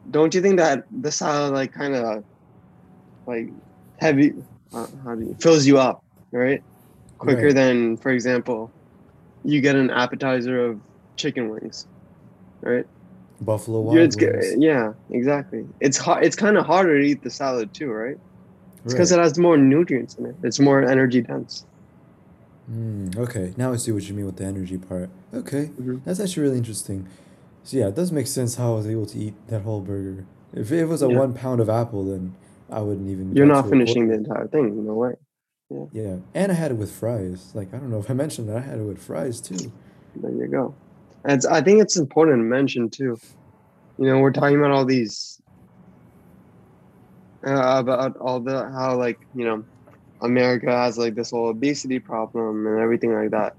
Don't 0.09 0.33
you 0.33 0.41
think 0.41 0.57
that 0.57 0.85
the 0.91 1.11
salad 1.11 1.53
like 1.53 1.71
kind 1.71 1.95
of 1.95 2.23
like 3.31 3.47
heavy 3.99 4.33
uh, 4.73 4.87
how 5.03 5.15
do 5.15 5.23
you, 5.25 5.35
fills 5.39 5.65
you 5.65 5.77
up, 5.77 6.03
right? 6.31 6.61
Quicker 7.17 7.47
Right. 7.47 7.55
than, 7.55 7.97
for 7.97 8.11
example, 8.11 8.71
you 9.43 9.61
get 9.61 9.75
an 9.75 9.89
appetizer 9.89 10.55
of 10.67 10.79
chicken 11.17 11.49
wings, 11.49 11.85
right? 12.61 12.85
Buffalo 13.41 13.81
Wild 13.81 13.97
it's, 13.99 14.15
Wings. 14.15 14.55
yeah, 14.59 14.93
exactly. 15.09 15.63
It's 15.79 15.97
hard. 15.97 16.23
It's 16.25 16.35
kind 16.35 16.57
of 16.57 16.65
harder 16.65 16.99
to 16.99 17.05
eat 17.05 17.23
the 17.23 17.29
salad 17.29 17.73
too, 17.73 17.89
right? 17.91 18.17
It's 18.83 18.93
because 18.93 19.11
Right. 19.11 19.19
it 19.19 19.23
has 19.23 19.37
more 19.37 19.57
nutrients 19.57 20.15
in 20.17 20.25
it. 20.25 20.35
It's 20.43 20.59
more 20.59 20.83
energy 20.83 21.21
dense. 21.21 21.65
Mm, 22.71 23.17
okay, 23.17 23.53
now 23.57 23.73
I 23.73 23.75
see 23.77 23.91
what 23.91 24.03
you 24.07 24.13
mean 24.13 24.25
with 24.25 24.37
the 24.37 24.45
energy 24.45 24.77
part. 24.77 25.09
Okay, 25.33 25.71
Mhm. 25.79 26.03
that's 26.05 26.19
actually 26.19 26.43
really 26.43 26.57
interesting. 26.57 27.07
So 27.63 27.77
yeah, 27.77 27.87
it 27.87 27.95
does 27.95 28.11
make 28.11 28.27
sense 28.27 28.55
how 28.55 28.73
I 28.73 28.75
was 28.77 28.87
able 28.87 29.05
to 29.07 29.17
eat 29.19 29.33
that 29.47 29.61
whole 29.61 29.81
burger. 29.81 30.25
If 30.53 30.71
it 30.71 30.85
was 30.85 31.01
a 31.01 31.09
Yeah. 31.09 31.17
one 31.17 31.33
pound 31.33 31.59
of 31.61 31.69
apple, 31.69 32.03
then 32.05 32.35
I 32.71 32.79
wouldn't 32.79 33.09
even 33.09 33.35
You're 33.35 33.45
not 33.45 33.69
finishing 33.69 34.07
the 34.07 34.15
entire 34.15 34.47
thing. 34.47 34.85
No 34.85 34.93
way. 34.93 35.13
Yeah, 35.69 35.85
yeah. 35.93 36.17
and 36.33 36.51
I 36.51 36.55
had 36.55 36.71
it 36.71 36.75
with 36.75 36.91
fries. 36.91 37.51
Like 37.53 37.73
I 37.73 37.77
don't 37.77 37.89
know 37.89 37.99
if 37.99 38.09
I 38.09 38.13
mentioned 38.13 38.49
that 38.49 38.57
I 38.57 38.61
had 38.61 38.79
it 38.79 38.83
with 38.83 39.01
fries 39.01 39.39
too. 39.39 39.71
There 40.15 40.31
you 40.31 40.47
go. 40.47 40.73
And 41.23 41.43
I 41.49 41.61
think 41.61 41.81
it's 41.81 41.97
important 41.97 42.39
to 42.39 42.43
mention 42.43 42.89
too. 42.89 43.19
You 43.97 44.05
know, 44.05 44.19
we're 44.19 44.31
talking 44.31 44.57
about 44.57 44.71
all 44.71 44.85
these 44.85 45.41
uh, 47.45 47.79
about 47.79 48.17
all 48.17 48.39
the 48.39 48.69
how 48.69 48.97
like 48.97 49.19
you 49.35 49.45
know 49.45 49.63
America 50.21 50.71
has 50.71 50.97
like 50.97 51.15
this 51.15 51.31
whole 51.31 51.49
obesity 51.49 51.99
problem 51.99 52.67
and 52.67 52.79
everything 52.79 53.13
like 53.13 53.31
that. 53.31 53.55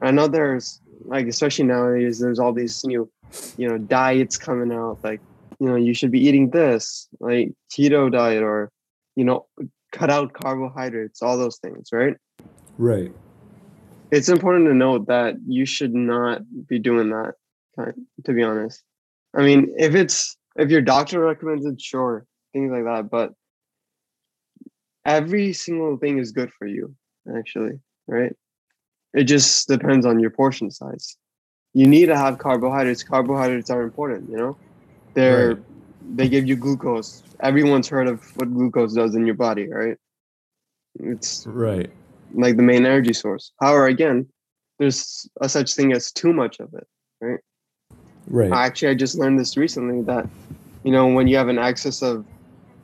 I 0.00 0.10
know 0.10 0.28
there's 0.28 0.80
like 1.04 1.26
especially 1.26 1.64
nowadays 1.64 2.18
there's 2.18 2.38
all 2.38 2.52
these 2.52 2.84
new 2.84 3.08
you 3.56 3.68
know 3.68 3.78
diets 3.78 4.36
coming 4.36 4.72
out 4.72 4.98
like 5.02 5.20
you 5.60 5.68
know 5.68 5.76
you 5.76 5.94
should 5.94 6.10
be 6.10 6.20
eating 6.20 6.50
this 6.50 7.08
like 7.20 7.52
keto 7.72 8.10
diet 8.10 8.42
or 8.42 8.70
you 9.16 9.24
know 9.24 9.46
cut 9.92 10.10
out 10.10 10.32
carbohydrates 10.32 11.22
all 11.22 11.38
those 11.38 11.58
things 11.58 11.90
right? 11.92 12.16
Right. 12.76 13.12
it's 14.10 14.28
important 14.28 14.66
to 14.66 14.74
note 14.74 15.06
that 15.06 15.36
you 15.46 15.64
should 15.64 15.94
not 15.94 16.42
be 16.66 16.78
doing 16.78 17.10
that 17.10 17.34
to 18.24 18.32
be 18.32 18.42
honest. 18.42 18.82
I 19.36 19.42
mean 19.42 19.74
if 19.76 19.94
it's 19.94 20.36
if 20.56 20.70
your 20.70 20.82
doctor 20.82 21.20
recommends 21.20 21.66
it 21.66 21.80
sure 21.80 22.24
things 22.52 22.70
like 22.70 22.84
that 22.84 23.10
but 23.10 23.32
every 25.04 25.52
single 25.52 25.96
thing 25.96 26.18
is 26.18 26.32
good 26.32 26.50
for 26.58 26.66
you 26.66 26.94
actually 27.36 27.80
right? 28.06 28.32
It 29.12 29.24
just 29.24 29.68
depends 29.68 30.04
on 30.04 30.18
your 30.18 30.30
portion 30.30 30.72
size. 30.72 31.16
You 31.72 31.86
need 31.86 32.06
to 32.06 32.16
have 32.16 32.38
carbohydrates. 32.38 33.04
Carbohydrates 33.04 33.70
are 33.70 33.82
important 33.82 34.28
you 34.28 34.36
know 34.36 34.56
they're 35.14 35.54
Right. 35.54 35.64
they 36.16 36.28
give 36.28 36.46
you 36.46 36.56
glucose 36.56 37.22
everyone's 37.40 37.88
heard 37.88 38.08
of 38.08 38.22
what 38.36 38.52
glucose 38.52 38.94
does 38.94 39.14
in 39.14 39.24
your 39.26 39.34
body 39.36 39.68
right 39.68 39.96
it's 41.00 41.46
Right. 41.46 41.90
like 42.32 42.56
the 42.56 42.62
main 42.62 42.86
energy 42.86 43.12
source. 43.12 43.52
However, 43.60 43.86
again, 43.86 44.26
there's 44.78 45.28
a 45.40 45.48
such 45.48 45.74
thing 45.74 45.92
as 45.92 46.12
too 46.12 46.32
much 46.32 46.60
of 46.60 46.72
it. 46.74 46.86
Right. 47.20 47.40
Right. 48.26 48.52
Actually, 48.52 48.88
I 48.90 48.94
just 48.94 49.16
learned 49.16 49.38
this 49.38 49.56
recently 49.56 50.02
that 50.02 50.28
you 50.82 50.92
know 50.92 51.06
when 51.08 51.26
you 51.26 51.36
have 51.36 51.48
an 51.48 51.58
excess 51.58 52.02
of 52.02 52.26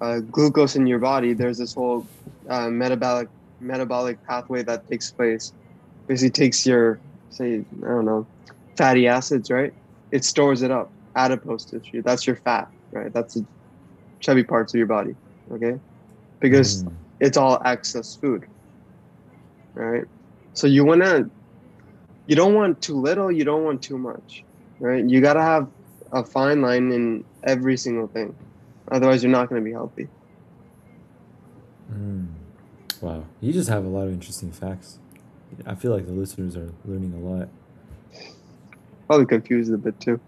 uh, 0.00 0.20
glucose 0.30 0.76
in 0.76 0.86
your 0.86 0.98
body, 0.98 1.34
there's 1.34 1.58
this 1.58 1.74
whole 1.74 2.06
uh, 2.48 2.68
metabolic 2.70 3.28
metabolic 3.60 4.18
pathway 4.28 4.62
that 4.62 4.86
takes 4.90 5.12
place. 5.12 5.52
Basically, 6.08 6.30
takes 6.30 6.66
your 6.66 7.00
say 7.30 7.64
I 7.84 7.88
don't 7.88 8.04
know 8.04 8.26
fatty 8.76 9.06
acids, 9.08 9.50
right? 9.50 9.72
It 10.10 10.24
stores 10.24 10.62
it 10.62 10.70
up, 10.70 10.92
adipose 11.16 11.64
tissue. 11.64 12.02
That's 12.02 12.26
your 12.26 12.36
fat, 12.36 12.68
right? 12.92 13.12
That's 13.12 13.34
the 13.34 13.44
chubby 14.20 14.44
parts 14.44 14.74
of 14.74 14.78
your 14.78 14.86
body. 14.86 15.14
Okay, 15.52 15.78
because 16.40 16.84
Mm. 16.84 16.92
it's 17.20 17.36
all 17.36 17.60
excess 17.64 18.16
food 18.16 18.44
right 19.74 20.04
so 20.52 20.66
you 20.66 20.84
want 20.84 21.00
to 21.02 21.30
you 22.26 22.34
don't 22.34 22.54
want 22.54 22.80
too 22.82 22.94
little 23.00 23.30
you 23.30 23.44
don't 23.44 23.62
want 23.64 23.80
too 23.82 23.96
much 23.98 24.44
right 24.80 25.08
you 25.08 25.20
got 25.20 25.34
to 25.34 25.40
have 25.42 25.68
a 26.12 26.24
fine 26.24 26.60
line 26.60 26.90
in 26.90 27.24
every 27.44 27.76
single 27.76 28.08
thing 28.08 28.34
otherwise 28.90 29.22
you're 29.22 29.30
not 29.30 29.48
going 29.48 29.60
to 29.60 29.64
be 29.64 29.72
healthy 29.72 30.08
Mm. 31.92 32.28
Wow. 33.00 33.24
You 33.40 33.52
just 33.52 33.68
have 33.68 33.84
a 33.84 33.88
lot 33.88 34.06
of 34.06 34.12
interesting 34.12 34.52
facts. 34.52 34.98
I 35.66 35.74
feel 35.74 35.92
like 35.92 36.06
the 36.06 36.12
listeners 36.12 36.56
are 36.56 36.70
learning 36.84 37.12
a 37.14 37.18
lot. 37.18 37.48
probably 39.06 39.26
confused 39.26 39.72
a 39.72 39.78
bit 39.78 39.98
too 40.00 40.20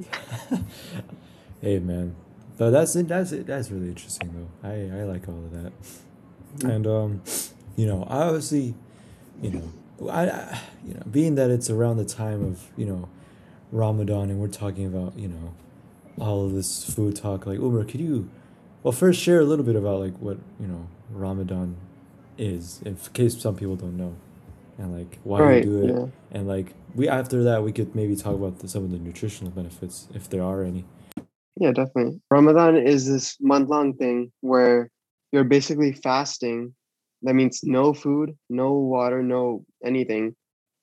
hey 1.60 1.78
man, 1.78 2.14
but 2.58 2.70
that's 2.70 2.96
it. 2.96 3.08
That's 3.08 3.32
it. 3.32 3.46
That's 3.46 3.70
really 3.70 3.88
interesting 3.88 4.30
though. 4.32 4.68
I 4.68 5.00
I 5.00 5.04
like 5.04 5.28
all 5.28 5.36
of 5.36 5.52
that, 5.62 5.72
and 6.64 6.86
um, 6.86 7.22
you 7.76 7.86
know, 7.86 8.04
I 8.08 8.22
obviously, 8.24 8.74
you 9.40 9.50
know, 9.50 10.10
I, 10.10 10.30
I 10.30 10.60
you 10.86 10.94
know, 10.94 11.02
being 11.10 11.34
that 11.36 11.50
it's 11.50 11.70
around 11.70 11.98
the 11.98 12.04
time 12.04 12.44
of 12.44 12.68
you 12.76 12.86
know, 12.86 13.08
Ramadan, 13.70 14.30
and 14.30 14.40
we're 14.40 14.48
talking 14.48 14.86
about 14.86 15.18
you 15.18 15.28
know, 15.28 15.54
all 16.18 16.44
of 16.44 16.52
this 16.52 16.84
food 16.92 17.16
talk. 17.16 17.46
Like 17.46 17.58
Umar, 17.58 17.84
could 17.84 18.00
you, 18.00 18.30
well, 18.82 18.92
first 18.92 19.20
share 19.20 19.40
a 19.40 19.44
little 19.44 19.64
bit 19.64 19.76
about 19.76 20.00
like 20.00 20.16
what 20.18 20.38
you 20.60 20.66
know 20.66 20.88
Ramadan 21.10 21.76
is, 22.38 22.80
in 22.84 22.96
case 23.12 23.40
some 23.40 23.56
people 23.56 23.76
don't 23.76 23.96
know, 23.96 24.16
and 24.78 24.96
like 24.96 25.18
why 25.24 25.40
right 25.40 25.64
you 25.64 25.70
do 25.70 25.84
it, 25.86 25.94
yeah. 25.94 26.06
And 26.38 26.48
like 26.48 26.74
we 26.94 27.08
after 27.08 27.42
that 27.44 27.62
we 27.62 27.72
could 27.72 27.94
maybe 27.94 28.16
talk 28.16 28.34
about 28.34 28.58
the, 28.58 28.68
some 28.68 28.84
of 28.84 28.90
the 28.90 28.98
nutritional 28.98 29.50
benefits 29.50 30.08
if 30.14 30.28
there 30.28 30.42
are 30.42 30.62
any. 30.62 30.84
yeah 31.56 31.72
definitely. 31.72 32.20
Ramadan 32.30 32.76
is 32.76 33.06
this 33.06 33.36
month-long 33.40 33.94
thing 33.94 34.32
where 34.40 34.90
you're 35.32 35.44
basically 35.44 35.92
fasting. 35.92 36.74
That 37.22 37.34
means 37.34 37.60
no 37.62 37.92
food 37.94 38.36
no 38.50 38.72
water 38.72 39.22
no 39.22 39.64
anything 39.84 40.34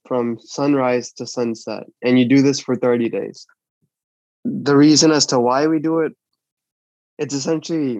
from 0.07 0.39
sunrise 0.39 1.11
to 1.13 1.27
sunset 1.27 1.83
and 2.01 2.17
you 2.17 2.25
do 2.27 2.41
this 2.41 2.59
for 2.59 2.75
30 2.75 3.09
days. 3.09 3.45
The 4.45 4.75
reason 4.75 5.11
as 5.11 5.25
to 5.27 5.39
why 5.39 5.67
we 5.67 5.79
do 5.79 5.99
it 5.99 6.13
it's 7.17 7.33
essentially 7.33 7.99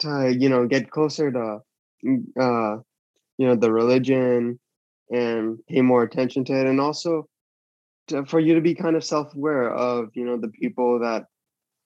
to 0.00 0.36
you 0.38 0.48
know 0.48 0.66
get 0.66 0.90
closer 0.90 1.32
to 1.32 1.58
mm, 2.04 2.22
uh 2.38 2.82
you 3.38 3.46
know 3.46 3.56
the 3.56 3.72
religion 3.72 4.58
and 5.10 5.58
pay 5.68 5.80
more 5.80 6.02
attention 6.02 6.44
to 6.44 6.52
it 6.52 6.66
and 6.66 6.80
also 6.80 7.26
to, 8.08 8.24
for 8.26 8.38
you 8.40 8.54
to 8.54 8.60
be 8.60 8.74
kind 8.74 8.96
of 8.96 9.04
self-aware 9.04 9.72
of 9.72 10.10
you 10.14 10.24
know 10.24 10.36
the 10.36 10.48
people 10.48 10.98
that 11.00 11.24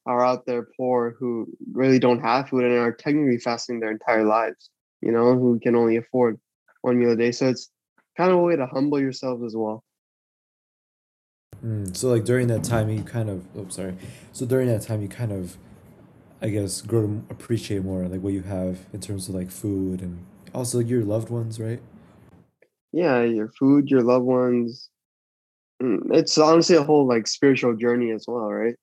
are 0.04 0.24
out 0.24 0.44
there 0.46 0.66
poor 0.76 1.14
who 1.18 1.46
really 1.72 2.00
don't 2.00 2.20
have 2.20 2.48
food 2.48 2.64
and 2.64 2.76
are 2.76 2.92
technically 2.92 3.38
fasting 3.38 3.78
their 3.78 3.92
entire 3.92 4.24
lives 4.24 4.70
you 5.00 5.12
know 5.12 5.34
who 5.38 5.60
can 5.60 5.76
only 5.76 5.96
afford 5.96 6.40
one 6.80 6.98
meal 6.98 7.12
a 7.12 7.16
day 7.16 7.30
so 7.30 7.48
it's 7.48 7.70
kind 8.16 8.32
of 8.32 8.38
a 8.38 8.42
way 8.42 8.56
to 8.56 8.66
humble 8.66 9.00
yourself 9.00 9.40
as 9.44 9.54
well 9.54 9.84
Mm, 11.64 11.96
so 11.96 12.08
like 12.08 12.24
during 12.24 12.48
that 12.48 12.64
time 12.64 12.88
you 12.88 13.02
kind 13.02 13.30
of 13.30 13.44
oh 13.56 13.68
sorry. 13.68 13.96
So 14.32 14.46
during 14.46 14.66
that 14.68 14.82
time 14.82 15.00
you 15.00 15.08
kind 15.08 15.32
of 15.32 15.56
I 16.40 16.48
guess 16.48 16.80
grow 16.80 17.02
to 17.02 17.22
appreciate 17.30 17.84
more 17.84 18.08
like 18.08 18.20
what 18.20 18.32
you 18.32 18.42
have 18.42 18.80
in 18.92 19.00
terms 19.00 19.28
of 19.28 19.34
like 19.34 19.50
food 19.50 20.02
and 20.02 20.24
also 20.54 20.78
your 20.78 21.02
loved 21.04 21.30
ones, 21.30 21.60
right? 21.60 21.80
yeah 22.92 23.22
your 23.22 23.48
food 23.48 23.90
your 23.90 24.02
loved 24.02 24.24
ones. 24.26 24.90
Mm, 25.82 26.14
it's 26.14 26.38
honestly 26.38 26.76
a 26.76 26.82
whole 26.82 27.06
like 27.06 27.26
spiritual 27.26 27.74
journey 27.74 28.12
as 28.12 28.26
well 28.28 28.50
right? 28.50 28.76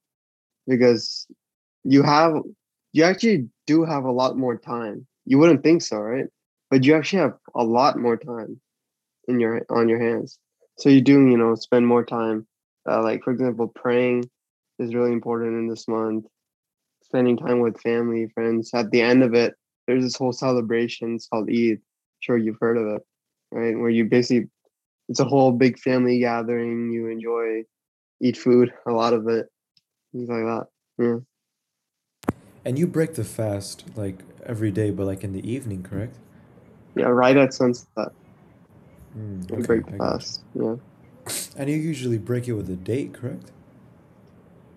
Because 0.67 1.27
you 1.83 2.03
have 2.03 2.33
you 2.91 3.03
actually 3.03 3.47
do 3.67 3.85
have 3.85 4.03
a 4.03 4.11
lot 4.11 4.37
more 4.37 4.57
time. 4.57 5.05
You 5.25 5.37
wouldn't 5.37 5.63
think 5.63 5.81
so 5.81 5.97
right? 5.97 6.25
But 6.69 6.83
you 6.83 6.95
actually 6.95 7.19
have 7.19 7.37
a 7.55 7.63
lot 7.63 7.97
more 7.97 8.17
time 8.17 8.59
in 9.27 9.39
your 9.39 9.65
on 9.69 9.87
your 9.87 9.99
hands. 9.99 10.39
So 10.77 10.89
you 10.89 11.01
do 11.01 11.13
you 11.13 11.37
know 11.37 11.55
spend 11.55 11.87
more 11.87 12.05
time 12.05 12.47
uh, 12.89 13.03
like 13.03 13.23
for 13.23 13.31
example 13.31 13.67
praying 13.67 14.29
is 14.79 14.95
really 14.95 15.13
important 15.13 15.57
in 15.59 15.67
this 15.67 15.87
month. 15.87 16.25
Spending 17.03 17.37
time 17.37 17.59
with 17.59 17.81
family 17.81 18.27
friends. 18.33 18.71
At 18.73 18.91
the 18.91 19.01
end 19.01 19.23
of 19.23 19.33
it 19.33 19.55
there's 19.89 20.03
this 20.03 20.15
whole 20.15 20.31
celebration 20.31 21.15
it's 21.15 21.27
called 21.27 21.49
eid 21.49 21.81
sure 22.19 22.37
you've 22.37 22.59
heard 22.61 22.77
of 22.77 22.85
it 22.95 23.01
right 23.51 23.77
where 23.77 23.89
you 23.89 24.05
basically 24.05 24.47
it's 25.07 25.19
a 25.19 25.25
whole 25.25 25.51
big 25.51 25.79
family 25.79 26.19
gathering 26.19 26.91
you 26.91 27.07
enjoy 27.07 27.63
eat 28.21 28.37
food 28.37 28.71
a 28.85 28.91
lot 28.91 29.13
of 29.13 29.27
it 29.27 29.47
things 30.13 30.29
like 30.29 30.43
that 30.43 30.67
yeah 30.99 31.17
And 32.65 32.77
you 32.77 32.85
break 32.85 33.15
the 33.15 33.23
fast 33.23 33.85
like 33.95 34.19
every 34.45 34.69
day 34.69 34.91
but 34.91 35.07
like 35.07 35.23
in 35.23 35.33
the 35.33 35.49
evening, 35.49 35.81
correct? 35.81 36.15
Yeah, 36.95 37.05
right 37.05 37.35
at 37.35 37.53
sunset. 37.53 38.11
Mm, 39.17 39.51
okay, 39.51 39.61
break 39.61 39.85
the 39.87 39.97
fast. 39.97 40.43
Yeah. 40.53 40.75
And 41.57 41.67
you 41.67 41.77
usually 41.77 42.19
break 42.19 42.47
it 42.47 42.53
with 42.53 42.69
a 42.69 42.75
date, 42.75 43.13
correct? 43.13 43.51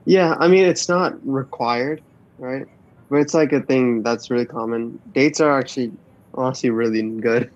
Yeah, 0.07 0.37
I 0.39 0.49
mean 0.49 0.65
it's 0.65 0.89
not 0.89 1.15
required, 1.27 2.03
right? 2.39 2.67
But 3.13 3.21
it's 3.21 3.35
like 3.35 3.53
a 3.53 3.61
thing 3.61 4.03
that's 4.03 4.31
really 4.31 4.47
common. 4.47 4.99
Dates 5.13 5.39
are 5.39 5.59
actually 5.59 5.93
honestly 6.33 6.71
really 6.71 7.03
good. 7.21 7.51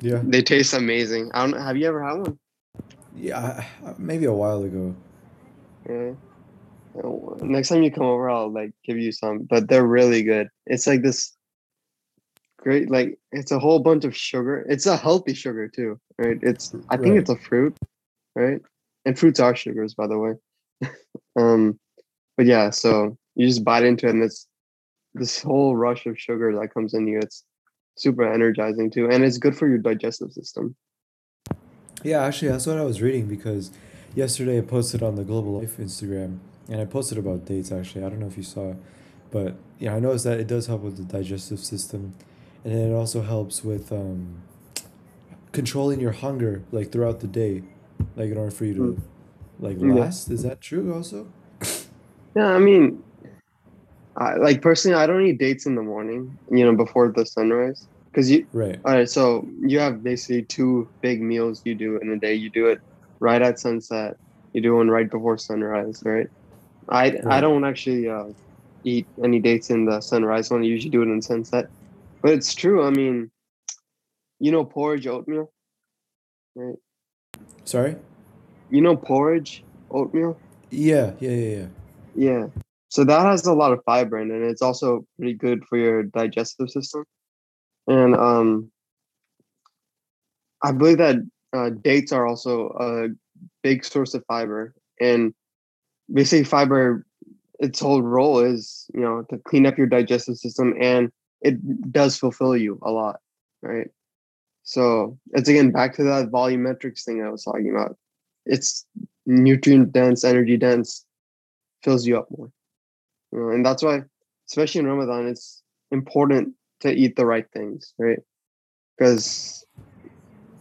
Yeah. 0.00 0.22
They 0.24 0.40
taste 0.40 0.72
amazing. 0.72 1.30
I 1.34 1.44
don't 1.46 1.60
have 1.60 1.76
you 1.76 1.86
ever 1.86 2.02
had 2.02 2.14
one? 2.14 2.38
Yeah, 3.14 3.66
maybe 3.98 4.24
a 4.24 4.32
while 4.32 4.62
ago. 4.62 4.94
Yeah. 5.86 6.12
Next 7.42 7.68
time 7.68 7.82
you 7.82 7.90
come 7.90 8.06
over, 8.06 8.30
I'll 8.30 8.50
like 8.50 8.72
give 8.82 8.96
you 8.96 9.12
some, 9.12 9.40
but 9.40 9.68
they're 9.68 9.86
really 9.86 10.22
good. 10.22 10.48
It's 10.64 10.86
like 10.86 11.02
this 11.02 11.36
great, 12.56 12.90
like 12.90 13.18
it's 13.30 13.52
a 13.52 13.58
whole 13.58 13.80
bunch 13.80 14.06
of 14.06 14.16
sugar. 14.16 14.64
It's 14.70 14.86
a 14.86 14.96
healthy 14.96 15.34
sugar 15.34 15.68
too, 15.68 16.00
right? 16.16 16.38
It's 16.40 16.74
I 16.88 16.96
think 16.96 17.10
Right. 17.12 17.18
it's 17.18 17.30
a 17.30 17.36
fruit, 17.36 17.76
right? 18.34 18.62
And 19.04 19.18
fruits 19.18 19.38
are 19.38 19.54
sugars, 19.54 19.92
by 19.92 20.06
the 20.06 20.16
way. 20.16 20.32
um, 21.36 21.78
but 22.38 22.46
yeah, 22.46 22.70
so 22.70 23.18
you 23.34 23.46
just 23.46 23.64
bite 23.64 23.84
into 23.84 24.06
it, 24.06 24.14
and 24.14 24.22
it's 24.22 24.48
this 25.14 25.42
whole 25.42 25.76
rush 25.76 26.06
of 26.06 26.18
sugar 26.18 26.54
that 26.58 26.72
comes 26.72 26.94
in 26.94 27.06
you. 27.06 27.18
It's 27.18 27.44
super 27.96 28.30
energizing 28.30 28.90
too, 28.90 29.10
and 29.10 29.24
it's 29.24 29.38
good 29.38 29.56
for 29.56 29.68
your 29.68 29.78
digestive 29.78 30.32
system. 30.32 30.74
Yeah, 32.02 32.24
actually, 32.24 32.48
that's 32.48 32.66
what 32.66 32.78
I 32.78 32.82
was 32.82 33.00
reading 33.00 33.26
because 33.26 33.70
yesterday 34.14 34.58
I 34.58 34.62
posted 34.62 35.02
on 35.02 35.14
the 35.14 35.24
Global 35.24 35.60
Life 35.60 35.76
Instagram 35.78 36.38
and 36.68 36.80
I 36.80 36.84
posted 36.84 37.18
about 37.18 37.44
dates 37.44 37.70
actually. 37.70 38.04
I 38.04 38.08
don't 38.08 38.18
know 38.18 38.26
if 38.26 38.36
you 38.36 38.42
saw 38.42 38.70
it, 38.72 38.76
but 39.30 39.54
yeah, 39.78 39.94
I 39.94 40.00
noticed 40.00 40.24
that 40.24 40.40
it 40.40 40.46
does 40.48 40.66
help 40.66 40.82
with 40.82 40.96
the 40.96 41.04
digestive 41.04 41.60
system 41.60 42.14
and 42.64 42.74
then 42.74 42.90
it 42.90 42.94
also 42.94 43.22
helps 43.22 43.62
with 43.62 43.92
um, 43.92 44.42
controlling 45.52 46.00
your 46.00 46.12
hunger 46.12 46.62
like 46.72 46.90
throughout 46.90 47.20
the 47.20 47.26
day, 47.26 47.62
like 48.16 48.30
in 48.30 48.36
order 48.36 48.50
for 48.50 48.64
you 48.64 48.74
to 48.74 49.02
like 49.60 49.76
Yeah. 49.80 49.94
last. 49.94 50.30
Is 50.30 50.42
that 50.42 50.60
true 50.60 50.92
also? 50.92 51.28
Yeah, 52.34 52.46
I 52.46 52.58
mean, 52.58 53.02
I 54.16 54.36
like 54.36 54.60
personally, 54.60 54.96
I 54.96 55.06
don't 55.06 55.24
eat 55.26 55.38
dates 55.38 55.66
in 55.66 55.74
the 55.74 55.82
morning. 55.82 56.38
You 56.50 56.64
know, 56.64 56.76
before 56.76 57.12
the 57.12 57.24
sunrise, 57.24 57.86
because 58.12 58.30
you. 58.30 58.46
Right. 58.52 58.78
All 58.84 58.94
right, 58.94 59.08
so 59.08 59.48
you 59.60 59.78
have 59.78 60.02
basically 60.02 60.42
two 60.42 60.90
big 61.00 61.22
meals 61.22 61.62
you 61.64 61.74
do 61.74 61.98
in 61.98 62.10
a 62.10 62.18
day. 62.18 62.34
You 62.34 62.50
do 62.50 62.66
it 62.66 62.80
right 63.20 63.40
at 63.40 63.60
sunset. 63.60 64.16
You 64.52 64.60
do 64.60 64.74
one 64.74 64.88
right 64.88 65.10
before 65.10 65.38
sunrise, 65.38 66.02
right? 66.04 66.26
I 66.88 67.18
I 67.26 67.40
don't 67.40 67.64
actually 67.64 68.08
uh, 68.08 68.26
eat 68.84 69.06
any 69.22 69.38
dates 69.38 69.70
in 69.70 69.86
the 69.86 70.00
sunrise 70.00 70.50
one. 70.50 70.62
I 70.62 70.66
usually 70.66 70.90
do 70.90 71.02
it 71.02 71.06
in 71.06 71.22
sunset, 71.22 71.66
but 72.22 72.32
it's 72.32 72.54
true. 72.54 72.84
I 72.84 72.90
mean, 72.90 73.30
you 74.40 74.52
know 74.52 74.64
porridge 74.64 75.06
oatmeal, 75.06 75.52
right? 76.54 76.76
Sorry? 77.64 77.96
You 78.70 78.80
know 78.80 78.96
porridge 78.96 79.64
oatmeal. 79.90 80.38
Yeah, 80.70 81.12
yeah, 81.20 81.30
yeah, 81.30 81.56
yeah. 81.56 81.66
Yeah. 82.14 82.46
So 82.92 83.04
that 83.04 83.24
has 83.24 83.46
a 83.46 83.54
lot 83.54 83.72
of 83.72 83.82
fiber 83.86 84.18
in 84.18 84.30
it. 84.30 84.34
And 84.34 84.44
it's 84.44 84.60
also 84.60 85.06
pretty 85.16 85.32
good 85.32 85.64
for 85.64 85.78
your 85.78 86.02
digestive 86.02 86.68
system. 86.68 87.04
And 87.86 88.14
um, 88.14 88.70
I 90.62 90.72
believe 90.72 90.98
that 90.98 91.16
uh, 91.54 91.70
dates 91.70 92.12
are 92.12 92.26
also 92.26 92.68
a 92.78 93.08
big 93.62 93.82
source 93.82 94.12
of 94.12 94.22
fiber. 94.26 94.74
And 95.00 95.32
basically, 96.12 96.44
fiber, 96.44 97.06
its 97.60 97.80
whole 97.80 98.02
role 98.02 98.40
is, 98.40 98.90
you 98.92 99.00
know, 99.00 99.22
to 99.30 99.38
clean 99.38 99.64
up 99.64 99.78
your 99.78 99.86
digestive 99.86 100.36
system 100.36 100.74
and 100.78 101.10
it 101.40 101.90
does 101.92 102.18
fulfill 102.18 102.54
you 102.54 102.78
a 102.82 102.90
lot. 102.90 103.20
Right. 103.62 103.88
So 104.64 105.18
it's 105.32 105.48
again 105.48 105.70
back 105.70 105.94
to 105.96 106.04
that 106.04 106.30
volumetrics 106.30 107.04
thing 107.04 107.24
I 107.24 107.30
was 107.30 107.42
talking 107.42 107.70
about. 107.74 107.96
It's 108.44 108.84
nutrient 109.24 109.94
dense, 109.94 110.24
energy 110.24 110.58
dense, 110.58 111.06
fills 111.82 112.06
you 112.06 112.18
up 112.18 112.28
more. 112.36 112.52
You 113.32 113.38
know, 113.38 113.48
and 113.50 113.64
that's 113.64 113.82
why, 113.82 114.02
especially 114.48 114.80
in 114.80 114.86
Ramadan, 114.86 115.28
it's 115.28 115.62
important 115.90 116.54
to 116.80 116.92
eat 116.92 117.16
the 117.16 117.26
right 117.26 117.46
things, 117.52 117.94
right? 117.98 118.18
Because, 118.96 119.64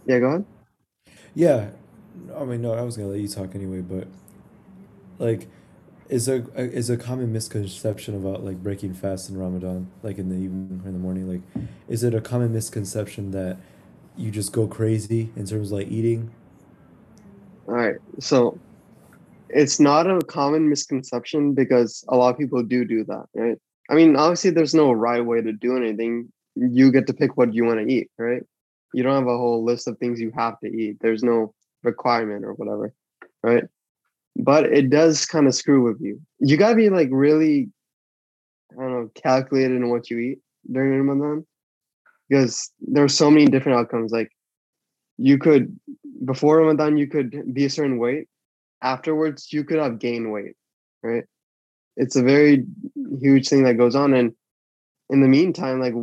yeah, 0.06 0.20
go 0.20 0.26
ahead. 0.28 0.46
Yeah. 1.36 1.70
I 2.36 2.44
mean, 2.44 2.62
no, 2.62 2.74
I 2.74 2.82
was 2.82 2.98
gonna 2.98 3.10
let 3.10 3.20
you 3.20 3.28
talk 3.28 3.56
anyway, 3.56 3.82
but 3.82 4.08
like, 5.18 5.48
is 6.10 6.28
a 6.28 6.44
uh, 6.58 6.62
is 6.62 6.90
a 6.90 6.98
common 6.98 7.32
misconception 7.32 8.16
about 8.16 8.44
like 8.44 8.62
breaking 8.62 8.94
fast 8.94 9.30
in 9.30 9.38
Ramadan, 9.38 9.90
like 10.04 10.18
in 10.18 10.30
the 10.30 10.36
evening 10.36 10.82
or 10.84 10.88
in 10.90 10.94
the 10.94 11.00
morning, 11.00 11.30
like, 11.30 11.42
is 11.88 12.04
it 12.04 12.14
a 12.14 12.20
common 12.20 12.54
misconception 12.54 13.32
that 13.32 13.58
you 14.18 14.30
just 14.30 14.52
go 14.52 14.68
crazy 14.68 15.32
in 15.38 15.48
terms 15.48 15.72
of 15.72 15.80
like 15.80 15.88
eating? 15.88 16.32
All 17.68 17.76
right. 17.76 17.96
So 18.20 18.60
it's 19.54 19.80
not 19.80 20.10
a 20.10 20.22
common 20.22 20.70
misconception 20.70 21.54
because 21.54 22.04
a 22.10 22.16
lot 22.16 22.30
of 22.30 22.38
people 22.38 22.64
do 22.64 22.86
do 22.86 23.04
that, 23.06 23.26
right? 23.36 23.58
I 23.90 23.96
mean, 23.96 24.16
obviously, 24.16 24.52
there's 24.52 24.74
no 24.74 24.92
right 24.92 25.26
way 25.26 25.42
to 25.42 25.52
do 25.52 25.76
anything. 25.76 26.32
You 26.56 26.92
get 26.92 27.08
to 27.08 27.14
pick 27.14 27.38
what 27.38 27.54
you 27.54 27.66
want 27.66 27.80
to 27.80 27.94
eat, 27.94 28.10
right? 28.18 28.44
You 28.94 29.04
don't 29.04 29.16
have 29.16 29.28
a 29.28 29.38
whole 29.38 29.64
list 29.64 29.88
of 29.88 29.98
things 29.98 30.20
you 30.20 30.32
have 30.36 30.60
to 30.60 30.68
eat. 30.68 30.98
There's 31.02 31.24
no 31.24 31.54
requirement 31.84 32.46
or 32.46 32.54
whatever, 32.54 32.94
right? 33.44 33.66
But 34.36 34.66
it 34.66 34.90
does 34.90 35.26
kind 35.26 35.48
of 35.48 35.56
screw 35.56 35.84
with 35.84 36.00
you. 36.02 36.22
You 36.40 36.58
gotta 36.58 36.76
be 36.76 36.90
like 36.90 37.10
really, 37.12 37.70
I 38.72 38.82
don't 38.82 38.92
know, 38.92 39.12
calculated 39.16 39.76
in 39.76 39.90
what 39.90 40.10
you 40.10 40.20
eat 40.20 40.40
during 40.72 41.06
Ramadan 41.06 41.46
because 42.30 42.72
there's 42.80 43.14
so 43.14 43.30
many 43.30 43.48
different 43.48 43.78
outcomes. 43.78 44.12
Like 44.12 44.32
you 45.18 45.38
could 45.38 45.78
before 46.24 46.58
Ramadan, 46.58 46.98
you 46.98 47.08
could 47.08 47.54
be 47.54 47.66
a 47.66 47.70
certain 47.70 47.98
weight. 47.98 48.28
Afterwards, 48.82 49.52
you 49.54 49.64
could 49.64 49.80
have 49.80 50.00
gained 50.00 50.32
weight, 50.32 50.56
right? 51.04 51.24
It's 51.98 52.16
a 52.16 52.24
very 52.24 52.66
huge 53.20 53.48
thing 53.48 53.64
that 53.64 53.78
goes 53.78 53.96
on. 53.96 54.14
And 54.14 54.34
in 55.10 55.22
the 55.22 55.28
meantime, 55.28 55.80
like 55.80 55.94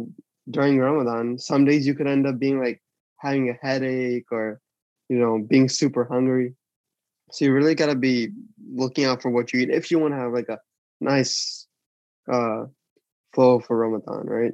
during 0.51 0.79
Ramadan, 0.79 1.39
some 1.39 1.65
days 1.65 1.87
you 1.87 1.95
could 1.95 2.07
end 2.07 2.27
up 2.27 2.39
being 2.39 2.61
like 2.61 2.81
having 3.17 3.49
a 3.49 3.67
headache 3.67 4.27
or, 4.31 4.61
you 5.09 5.19
know, 5.19 5.39
being 5.39 5.69
super 5.69 6.05
hungry. 6.05 6.55
So 7.33 7.45
you 7.45 7.53
really 7.53 7.75
got 7.75 7.87
to 7.87 7.95
be 7.95 8.29
looking 8.73 9.05
out 9.05 9.23
for 9.23 9.31
what 9.31 9.53
you 9.53 9.61
eat 9.61 9.71
if 9.71 9.91
you 9.91 9.99
want 9.99 10.15
to 10.15 10.19
have 10.19 10.33
like 10.33 10.49
a 10.49 10.59
nice 11.01 11.67
uh, 12.31 12.65
flow 13.35 13.61
for 13.61 13.77
Ramadan, 13.77 14.27
right? 14.27 14.53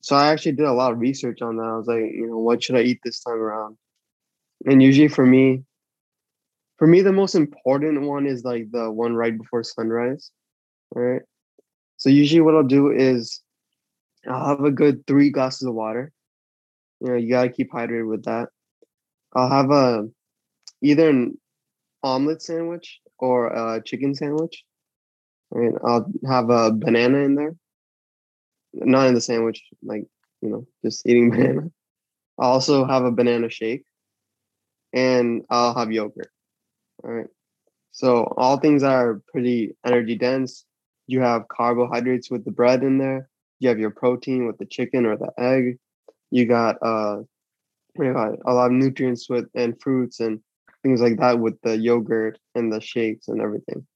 So 0.00 0.16
I 0.16 0.28
actually 0.28 0.52
did 0.52 0.66
a 0.66 0.72
lot 0.72 0.92
of 0.92 1.00
research 1.00 1.42
on 1.42 1.56
that. 1.56 1.64
I 1.64 1.76
was 1.76 1.86
like, 1.86 2.00
you 2.00 2.28
know, 2.28 2.38
what 2.38 2.62
should 2.62 2.76
I 2.76 2.82
eat 2.82 3.00
this 3.04 3.20
time 3.20 3.34
around? 3.40 3.76
And 4.64 4.82
usually 4.82 5.08
for 5.08 5.26
me, 5.26 5.64
for 6.78 6.86
me, 6.86 7.02
the 7.02 7.12
most 7.12 7.34
important 7.34 8.02
one 8.02 8.26
is 8.26 8.44
like 8.44 8.70
the 8.70 8.90
one 8.90 9.14
right 9.14 9.36
before 9.36 9.64
sunrise. 9.64 10.30
Right. 10.94 11.22
So 11.96 12.08
usually 12.08 12.40
what 12.40 12.54
I'll 12.54 12.62
do 12.62 12.90
is 12.90 13.42
I'll 14.28 14.46
have 14.46 14.64
a 14.64 14.70
good 14.70 15.06
three 15.06 15.30
glasses 15.30 15.66
of 15.66 15.74
water. 15.74 16.12
You 17.00 17.08
know, 17.08 17.14
you 17.16 17.28
gotta 17.28 17.50
keep 17.50 17.72
hydrated 17.72 18.08
with 18.08 18.24
that. 18.24 18.48
I'll 19.34 19.50
have 19.50 19.70
a 19.70 20.08
either 20.80 21.10
an 21.10 21.38
omelet 22.04 22.42
sandwich 22.42 23.00
or 23.18 23.48
a 23.48 23.82
chicken 23.82 24.14
sandwich. 24.14 24.64
Right. 25.50 25.74
I'll 25.84 26.10
have 26.28 26.50
a 26.50 26.70
banana 26.72 27.18
in 27.18 27.34
there. 27.34 27.54
Not 28.72 29.08
in 29.08 29.14
the 29.14 29.20
sandwich, 29.20 29.62
like, 29.82 30.04
you 30.42 30.50
know, 30.50 30.66
just 30.84 31.06
eating 31.06 31.30
banana. 31.32 31.70
I'll 32.38 32.52
also 32.52 32.84
have 32.84 33.04
a 33.04 33.10
banana 33.10 33.50
shake 33.50 33.84
and 34.92 35.42
I'll 35.50 35.74
have 35.74 35.90
yogurt. 35.90 36.30
All 37.04 37.10
right. 37.12 37.26
So 37.92 38.32
all 38.36 38.58
things 38.58 38.82
are 38.82 39.22
pretty 39.32 39.76
energy 39.84 40.16
dense. 40.16 40.64
You 41.06 41.20
have 41.20 41.48
carbohydrates 41.48 42.30
with 42.30 42.44
the 42.44 42.50
bread 42.52 42.82
in 42.82 42.98
there. 42.98 43.28
You 43.60 43.68
have 43.68 43.78
your 43.78 43.90
protein 43.90 44.46
with 44.46 44.58
the 44.58 44.66
chicken 44.66 45.06
or 45.06 45.16
the 45.16 45.32
egg. 45.38 45.78
You 46.30 46.46
got 46.46 46.76
uh 46.82 47.18
you 47.98 48.12
got 48.12 48.34
a 48.46 48.54
lot 48.54 48.66
of 48.66 48.72
nutrients 48.72 49.28
with 49.28 49.46
and 49.54 49.80
fruits 49.80 50.20
and 50.20 50.40
things 50.82 51.00
like 51.00 51.18
that 51.18 51.40
with 51.40 51.60
the 51.62 51.76
yogurt 51.76 52.38
and 52.54 52.72
the 52.72 52.80
shakes 52.80 53.28
and 53.28 53.40
everything. 53.40 53.86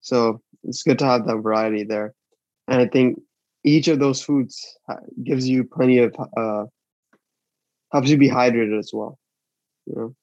So 0.00 0.40
it's 0.64 0.82
good 0.82 0.98
to 1.00 1.06
have 1.06 1.26
that 1.26 1.38
variety 1.38 1.84
there. 1.84 2.14
And 2.68 2.80
I 2.80 2.86
think 2.88 3.20
each 3.64 3.88
of 3.88 3.98
those 4.00 4.22
foods 4.22 4.76
gives 5.22 5.48
you 5.48 5.64
plenty 5.64 5.98
of 5.98 6.14
uh 6.36 6.64
helps 7.92 8.08
you 8.08 8.16
be 8.16 8.28
hydrated 8.28 8.78
as 8.78 8.90
well. 8.92 9.18
You 9.86 9.94
know 9.96 10.14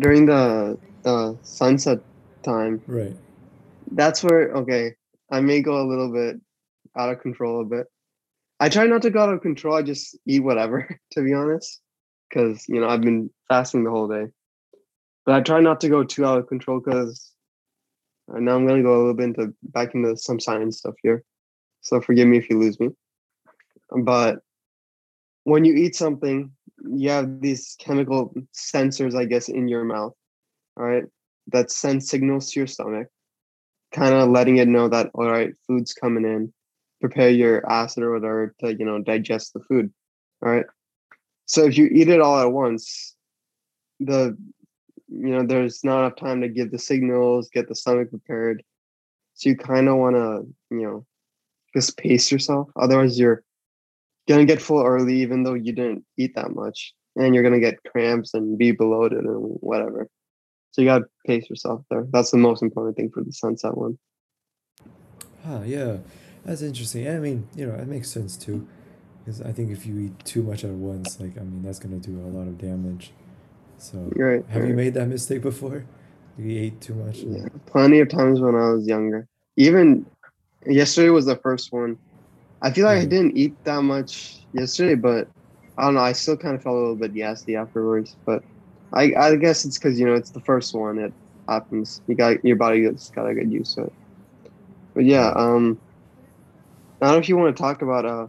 during 0.00 0.26
the 0.26 0.78
uh, 1.04 1.32
sunset 1.42 1.98
time, 2.42 2.82
Right. 2.86 3.14
that's 3.92 4.24
where 4.24 4.52
okay, 4.56 4.94
I 5.30 5.40
may 5.40 5.60
go 5.60 5.80
a 5.80 5.86
little 5.88 6.12
bit 6.12 6.36
out 6.98 7.10
of 7.10 7.20
control 7.20 7.60
a 7.60 7.64
bit. 7.64 7.86
I 8.58 8.68
try 8.68 8.86
not 8.86 9.02
to 9.02 9.10
go 9.10 9.20
out 9.20 9.32
of 9.32 9.42
control. 9.42 9.76
I 9.76 9.82
just 9.82 10.18
eat 10.26 10.40
whatever, 10.40 10.88
to 11.12 11.22
be 11.22 11.32
honest, 11.34 11.80
because 12.28 12.64
you 12.68 12.80
know 12.80 12.88
I've 12.88 13.02
been 13.02 13.30
fasting 13.48 13.84
the 13.84 13.90
whole 13.90 14.08
day. 14.08 14.26
But 15.26 15.34
I 15.34 15.40
try 15.42 15.60
not 15.60 15.80
to 15.82 15.88
go 15.88 16.02
too 16.02 16.24
out 16.24 16.38
of 16.38 16.48
control 16.48 16.80
because 16.80 17.32
now 18.28 18.56
I'm 18.56 18.66
gonna 18.66 18.82
go 18.82 18.96
a 18.96 19.00
little 19.00 19.14
bit 19.14 19.24
into 19.24 19.54
back 19.62 19.94
into 19.94 20.16
some 20.16 20.40
science 20.40 20.78
stuff 20.78 20.94
here. 21.02 21.22
So 21.82 22.00
forgive 22.00 22.26
me 22.26 22.38
if 22.38 22.48
you 22.50 22.58
lose 22.58 22.80
me. 22.80 22.88
But 24.02 24.40
when 25.44 25.64
you 25.64 25.74
eat 25.74 25.96
something, 25.96 26.52
you 26.88 27.10
have 27.10 27.40
these 27.40 27.76
chemical 27.78 28.34
sensors, 28.54 29.14
I 29.16 29.24
guess, 29.24 29.48
in 29.48 29.68
your 29.68 29.84
mouth, 29.84 30.14
all 30.76 30.84
right, 30.84 31.04
that 31.48 31.70
send 31.70 32.02
signals 32.02 32.50
to 32.50 32.60
your 32.60 32.66
stomach, 32.66 33.08
kind 33.92 34.14
of 34.14 34.30
letting 34.30 34.58
it 34.58 34.68
know 34.68 34.88
that 34.88 35.10
all 35.14 35.30
right, 35.30 35.52
food's 35.66 35.92
coming 35.92 36.24
in. 36.24 36.52
Prepare 37.00 37.30
your 37.30 37.70
acid 37.70 38.02
or 38.02 38.12
whatever 38.12 38.54
to 38.60 38.74
you 38.74 38.84
know 38.84 39.00
digest 39.00 39.54
the 39.54 39.60
food. 39.60 39.92
All 40.42 40.52
right. 40.52 40.66
So 41.46 41.64
if 41.64 41.76
you 41.78 41.86
eat 41.86 42.08
it 42.08 42.20
all 42.20 42.38
at 42.38 42.52
once, 42.52 43.16
the 43.98 44.36
you 45.08 45.30
know 45.30 45.46
there's 45.46 45.82
not 45.82 46.00
enough 46.00 46.16
time 46.16 46.42
to 46.42 46.48
give 46.48 46.70
the 46.70 46.78
signals, 46.78 47.48
get 47.48 47.68
the 47.68 47.74
stomach 47.74 48.10
prepared. 48.10 48.62
So 49.34 49.48
you 49.48 49.56
kind 49.56 49.88
of 49.88 49.96
want 49.96 50.16
to 50.16 50.46
you 50.70 50.82
know 50.82 51.06
just 51.74 51.96
pace 51.96 52.30
yourself. 52.30 52.68
Otherwise, 52.76 53.18
you're 53.18 53.44
gonna 54.30 54.46
get 54.46 54.62
full 54.62 54.84
early, 54.84 55.20
even 55.20 55.42
though 55.42 55.54
you 55.54 55.72
didn't 55.72 56.04
eat 56.16 56.34
that 56.36 56.54
much, 56.54 56.94
and 57.16 57.34
you're 57.34 57.44
gonna 57.44 57.60
get 57.60 57.82
cramps 57.84 58.34
and 58.34 58.56
be 58.56 58.72
bloated 58.72 59.24
and 59.24 59.56
whatever. 59.60 60.08
So 60.72 60.82
you 60.82 60.88
gotta 60.88 61.06
pace 61.26 61.50
yourself 61.50 61.84
there. 61.90 62.06
That's 62.12 62.30
the 62.30 62.38
most 62.38 62.62
important 62.62 62.96
thing 62.96 63.10
for 63.12 63.22
the 63.22 63.32
sunset 63.32 63.76
one. 63.76 63.98
Huh, 65.44 65.60
yeah. 65.64 65.98
That's 66.44 66.62
interesting. 66.62 67.08
I 67.08 67.18
mean, 67.18 67.48
you 67.54 67.66
know, 67.66 67.74
it 67.74 67.88
makes 67.88 68.08
sense 68.08 68.36
too. 68.36 68.66
Because 69.18 69.42
I 69.42 69.52
think 69.52 69.70
if 69.70 69.84
you 69.84 69.98
eat 69.98 70.24
too 70.24 70.42
much 70.42 70.64
at 70.64 70.70
once, 70.70 71.20
like, 71.20 71.36
I 71.36 71.42
mean, 71.42 71.62
that's 71.62 71.78
to 71.78 71.86
do 71.88 72.18
a 72.20 72.30
lot 72.30 72.48
of 72.48 72.56
damage. 72.56 73.12
So, 73.78 74.10
Right, 74.16 74.44
have 74.48 74.66
you 74.66 74.74
made 74.74 74.94
that 74.94 75.06
mistake 75.08 75.42
before? 75.42 75.84
You 76.38 76.58
ate 76.58 76.80
too 76.80 76.94
much 76.94 77.18
Yeah, 77.18 77.48
plenty 77.66 78.00
of 78.00 78.08
times 78.08 78.40
when 78.40 78.54
I 78.54 78.70
was 78.70 78.86
younger. 78.86 79.26
Even 79.56 80.06
yesterday 80.66 81.10
was 81.10 81.26
the 81.26 81.36
first 81.36 81.72
one. 81.72 81.98
I 82.62 82.70
feel 82.70 82.86
like 82.86 82.98
I 82.98 83.04
didn't 83.06 83.36
eat 83.36 83.56
that 83.64 83.82
much 83.82 84.46
yesterday, 84.52 84.94
but 84.94 85.28
I 85.78 85.84
don't 85.84 85.94
know. 85.94 86.00
I 86.00 86.12
still 86.12 86.36
kind 86.36 86.54
of 86.54 86.62
felt 86.62 86.76
a 86.76 86.78
little 86.78 86.96
bit 86.96 87.14
gassy 87.14 87.56
afterwards. 87.56 88.16
But 88.26 88.42
I, 88.92 89.12
I 89.16 89.36
guess 89.36 89.64
it's 89.64 89.78
because 89.78 89.98
you 89.98 90.06
know 90.06 90.14
it's 90.14 90.30
the 90.30 90.40
first 90.40 90.74
one. 90.74 90.98
It 90.98 91.14
happens. 91.48 92.00
You 92.06 92.14
got 92.16 92.44
your 92.44 92.56
body 92.56 92.88
just 92.90 93.14
gotta 93.14 93.34
get 93.34 93.50
used 93.50 93.74
to 93.76 93.84
it. 93.84 93.92
But 94.94 95.04
yeah, 95.04 95.32
um, 95.34 95.80
I 97.00 97.06
don't 97.06 97.14
know 97.14 97.18
if 97.20 97.28
you 97.28 97.36
want 97.36 97.56
to 97.56 97.62
talk 97.62 97.82
about 97.82 98.04
uh, 98.04 98.26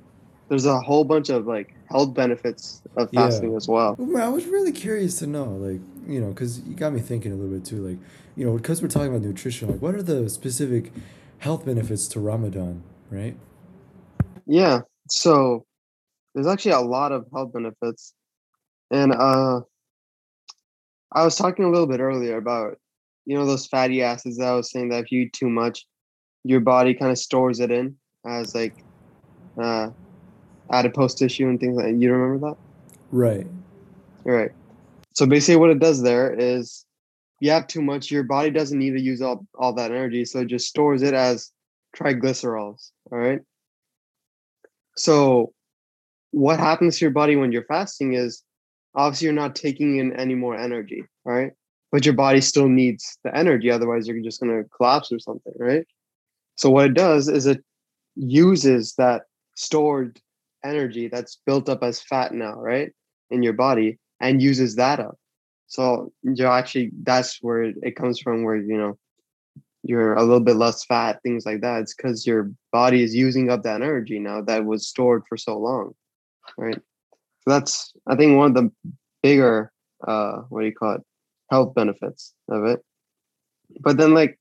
there's 0.50 0.66
a 0.66 0.80
whole 0.80 1.04
bunch 1.04 1.30
of 1.30 1.46
like 1.46 1.70
health 1.90 2.14
benefits 2.14 2.82
of 2.96 3.10
Yeah. 3.12 3.26
fasting 3.26 3.56
as 3.56 3.68
well. 3.68 3.96
Well, 3.98 4.26
I 4.26 4.30
was 4.30 4.46
really 4.46 4.72
curious 4.72 5.20
to 5.20 5.28
know, 5.28 5.46
like, 5.46 5.82
you 6.08 6.22
know, 6.22 6.30
because 6.30 6.62
you 6.62 6.76
got 6.76 6.94
me 6.94 7.02
thinking 7.02 7.32
a 7.32 7.36
little 7.36 7.52
bit 7.52 7.66
too, 7.66 7.86
like, 7.86 7.98
you 8.36 8.46
know, 8.46 8.56
because 8.56 8.82
we're 8.82 8.88
talking 8.88 9.10
about 9.10 9.22
nutrition, 9.22 9.70
like, 9.70 9.82
what 9.82 9.96
are 9.96 10.02
the 10.04 10.30
specific 10.30 10.92
health 11.40 11.66
benefits 11.66 12.08
to 12.10 12.20
Ramadan, 12.20 12.84
right? 13.10 13.36
Yeah, 14.46 14.82
so 15.10 15.66
there's 16.34 16.48
actually 16.48 16.72
a 16.72 16.80
lot 16.80 17.12
of 17.12 17.26
health 17.34 17.54
benefits, 17.54 18.14
and 18.90 19.14
uh, 19.14 19.62
I 21.12 21.24
was 21.24 21.36
talking 21.36 21.66
a 21.66 21.70
little 21.70 21.88
bit 21.88 22.00
earlier 22.00 22.38
about 22.38 22.78
you 23.26 23.38
know 23.38 23.46
those 23.46 23.68
fatty 23.68 24.02
acids 24.02 24.38
that 24.38 24.48
I 24.48 24.54
was 24.54 24.72
saying 24.72 24.90
that 24.90 25.04
if 25.04 25.12
you 25.12 25.22
eat 25.22 25.34
too 25.34 25.50
much, 25.50 25.86
your 26.44 26.60
body 26.60 26.94
kind 26.94 27.12
of 27.12 27.18
stores 27.18 27.60
it 27.60 27.72
in 27.72 27.96
as 28.26 28.56
like 28.56 28.76
uh, 29.62 29.90
adipose 30.72 31.16
tissue 31.16 31.48
and 31.48 31.60
things 31.60 31.76
like. 31.76 31.88
that. 31.88 31.96
You 31.96 32.14
remember 32.14 32.50
that? 32.50 32.58
Right. 33.12 33.48
Right. 34.24 34.52
So 35.14 35.26
basically, 35.26 35.58
what 35.58 35.72
it 35.72 35.80
does 35.80 36.02
there 36.02 36.34
is 36.34 36.86
you 37.42 37.52
have 37.52 37.68
too 37.68 37.82
much, 37.82 38.12
your 38.12 38.24
body 38.24 38.52
doesn't 38.52 38.78
need 38.78 38.92
to 38.92 39.02
use 39.02 39.22
all, 39.22 39.46
all 39.58 39.74
that 39.74 39.92
energy, 39.92 40.26
so 40.26 40.40
it 40.40 40.48
just 40.48 40.68
stores 40.68 41.02
it 41.02 41.14
as 41.14 41.52
triglycerols. 41.98 42.92
All 43.12 43.18
right. 43.18 43.42
So 44.98 45.54
what 46.32 46.60
happens 46.60 46.98
to 46.98 47.06
your 47.06 47.12
body 47.12 47.36
when 47.36 47.52
you're 47.52 47.66
fasting 47.66 48.14
is 48.14 48.44
obviously 48.96 49.26
you're 49.26 49.34
not 49.34 49.56
taking 49.56 49.98
in 49.98 50.16
any 50.16 50.36
more 50.36 50.56
energy, 50.56 51.04
right? 51.26 51.52
But 51.92 52.06
your 52.06 52.16
body 52.16 52.42
still 52.42 52.70
needs 52.70 53.18
the 53.24 53.36
energy, 53.36 53.70
otherwise 53.70 54.08
you're 54.08 54.22
just 54.22 54.40
gonna 54.40 54.64
collapse 54.76 55.12
or 55.12 55.20
something, 55.20 55.54
right? 55.58 55.86
So 56.56 56.70
what 56.70 56.86
it 56.86 56.94
does 56.94 57.28
is 57.28 57.46
it 57.46 57.64
uses 58.16 58.96
that 58.98 59.24
stored 59.56 60.20
energy 60.64 61.08
that's 61.08 61.42
built 61.46 61.70
up 61.70 61.84
as 61.84 62.02
fat 62.02 62.34
now, 62.34 62.54
right? 62.54 62.92
In 63.30 63.44
your 63.44 63.54
body 63.54 64.00
and 64.20 64.42
uses 64.42 64.76
that 64.76 65.00
up. 65.00 65.18
So 65.68 66.12
you're 66.24 66.52
actually 66.52 66.92
that's 67.04 67.40
where 67.42 67.64
it 67.64 67.96
comes 67.96 68.20
from 68.20 68.44
where 68.44 68.58
you 68.58 68.78
know 68.78 68.98
you're 69.84 70.14
a 70.14 70.22
little 70.22 70.40
bit 70.40 70.56
less 70.56 70.86
fat, 70.86 71.22
things 71.24 71.46
like 71.46 71.62
that. 71.62 71.82
It's 71.82 71.94
because 71.94 72.26
your 72.28 72.52
body 72.72 73.04
is 73.04 73.16
using 73.16 73.50
up 73.50 73.64
that 73.64 73.82
energy 73.82 74.20
now 74.20 74.42
that 74.42 74.66
was 74.66 74.88
stored 74.88 75.24
for 75.28 75.38
so 75.38 75.58
long, 75.58 75.94
right? 76.58 76.76
So 76.76 77.48
that's 77.48 77.94
I 78.08 78.16
think 78.16 78.38
one 78.38 78.56
of 78.56 78.56
the 78.56 78.72
bigger 79.24 79.72
uh 80.08 80.38
what 80.50 80.62
do 80.62 80.68
you 80.68 80.74
call 80.76 80.96
it 80.96 81.02
health 81.50 81.74
benefits 81.74 82.34
of 82.50 82.66
it. 82.66 82.80
But 83.80 83.98
then 83.98 84.14
like 84.14 84.40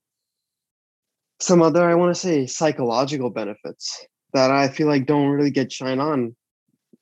some 1.39 1.61
other 1.61 1.89
I 1.89 1.95
want 1.95 2.13
to 2.13 2.19
say 2.19 2.45
psychological 2.45 3.29
benefits 3.29 4.05
that 4.33 4.51
I 4.51 4.69
feel 4.69 4.87
like 4.87 5.05
don't 5.05 5.29
really 5.29 5.51
get 5.51 5.71
shine 5.71 5.99
on 5.99 6.35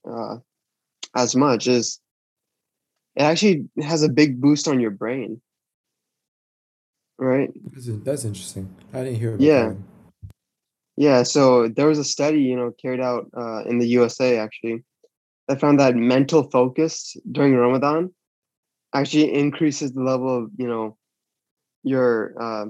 uh, 0.10 0.38
as 1.16 1.36
much 1.36 1.68
is 1.68 2.00
it 3.16 3.24
actually 3.24 3.68
has 3.82 4.04
a 4.04 4.10
big 4.10 4.40
boost 4.40 4.68
on 4.68 4.80
your 4.80 4.92
brain, 4.92 5.42
right? 7.20 7.52
That's, 8.04 8.26
interesting. 8.26 8.74
I 8.94 9.04
didn't 9.04 9.20
hear 9.20 9.30
about 9.30 9.40
that 9.40 9.46
Yeah, 9.46 9.74
yeah. 10.98 11.24
So 11.24 11.68
there 11.68 11.88
was 11.88 12.00
a 12.00 12.04
study, 12.04 12.42
you 12.42 12.56
know, 12.56 12.72
carried 12.82 13.02
out 13.02 13.30
uh, 13.36 13.64
in 13.64 13.78
the 13.78 13.88
USA 13.88 14.38
actually 14.38 14.84
that 15.48 15.60
found 15.60 15.80
that 15.80 15.96
mental 15.96 16.50
focus 16.50 17.16
during 17.32 17.56
Ramadan 17.56 18.14
actually 18.94 19.34
increases 19.34 19.94
the 19.94 20.02
level 20.02 20.46
of, 20.46 20.52
you 20.58 20.68
know, 20.68 20.98
your. 21.84 22.34
Uh, 22.40 22.66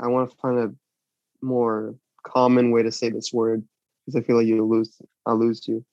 I 0.00 0.08
want 0.08 0.30
to 0.30 0.36
find 0.36 0.58
a 0.58 0.74
more 1.44 1.94
common 2.26 2.70
way 2.70 2.82
to 2.82 2.92
say 2.92 3.10
this 3.10 3.32
word 3.32 3.64
because 4.06 4.20
I 4.20 4.24
feel 4.26 4.36
like 4.36 4.46
you 4.46 4.64
lose. 4.64 4.96
I'll 5.26 5.38
lose 5.38 5.66
you. 5.68 5.84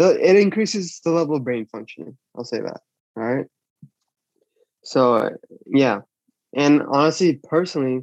The 0.00 0.16
it 0.18 0.36
increases 0.36 0.98
the 1.04 1.10
level 1.10 1.36
of 1.36 1.44
brain 1.44 1.66
functioning. 1.66 2.16
I'll 2.34 2.44
say 2.44 2.60
that. 2.62 2.80
All 3.18 3.22
right. 3.22 3.44
So 4.82 5.28
yeah, 5.66 6.00
and 6.56 6.80
honestly, 6.90 7.38
personally, 7.44 8.00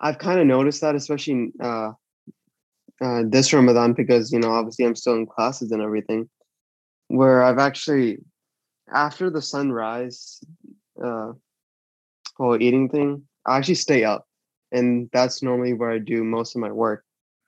I've 0.00 0.18
kind 0.18 0.38
of 0.38 0.46
noticed 0.46 0.82
that, 0.82 0.94
especially 0.94 1.52
uh, 1.62 1.92
uh, 3.00 3.22
this 3.26 3.54
Ramadan, 3.54 3.94
because 3.94 4.30
you 4.30 4.38
know, 4.38 4.50
obviously, 4.50 4.84
I'm 4.84 4.94
still 4.94 5.14
in 5.14 5.24
classes 5.24 5.72
and 5.72 5.80
everything, 5.80 6.28
where 7.08 7.42
I've 7.42 7.58
actually, 7.58 8.18
after 8.92 9.30
the 9.30 9.40
sunrise, 9.40 10.40
uh, 11.02 11.32
whole 12.36 12.60
eating 12.60 12.90
thing, 12.90 13.22
I 13.46 13.56
actually 13.56 13.76
stay 13.76 14.04
up, 14.04 14.26
and 14.72 15.08
that's 15.10 15.42
normally 15.42 15.72
where 15.72 15.92
I 15.92 16.00
do 16.00 16.22
most 16.22 16.54
of 16.54 16.60
my 16.60 16.70
work. 16.70 17.02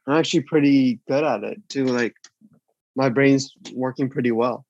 I'm 0.06 0.16
actually 0.16 0.44
pretty 0.44 1.00
good 1.06 1.24
at 1.24 1.44
it 1.44 1.60
too. 1.68 1.84
Like 1.84 2.14
my 2.98 3.08
brain's 3.08 3.54
working 3.72 4.10
pretty 4.10 4.32
well 4.32 4.66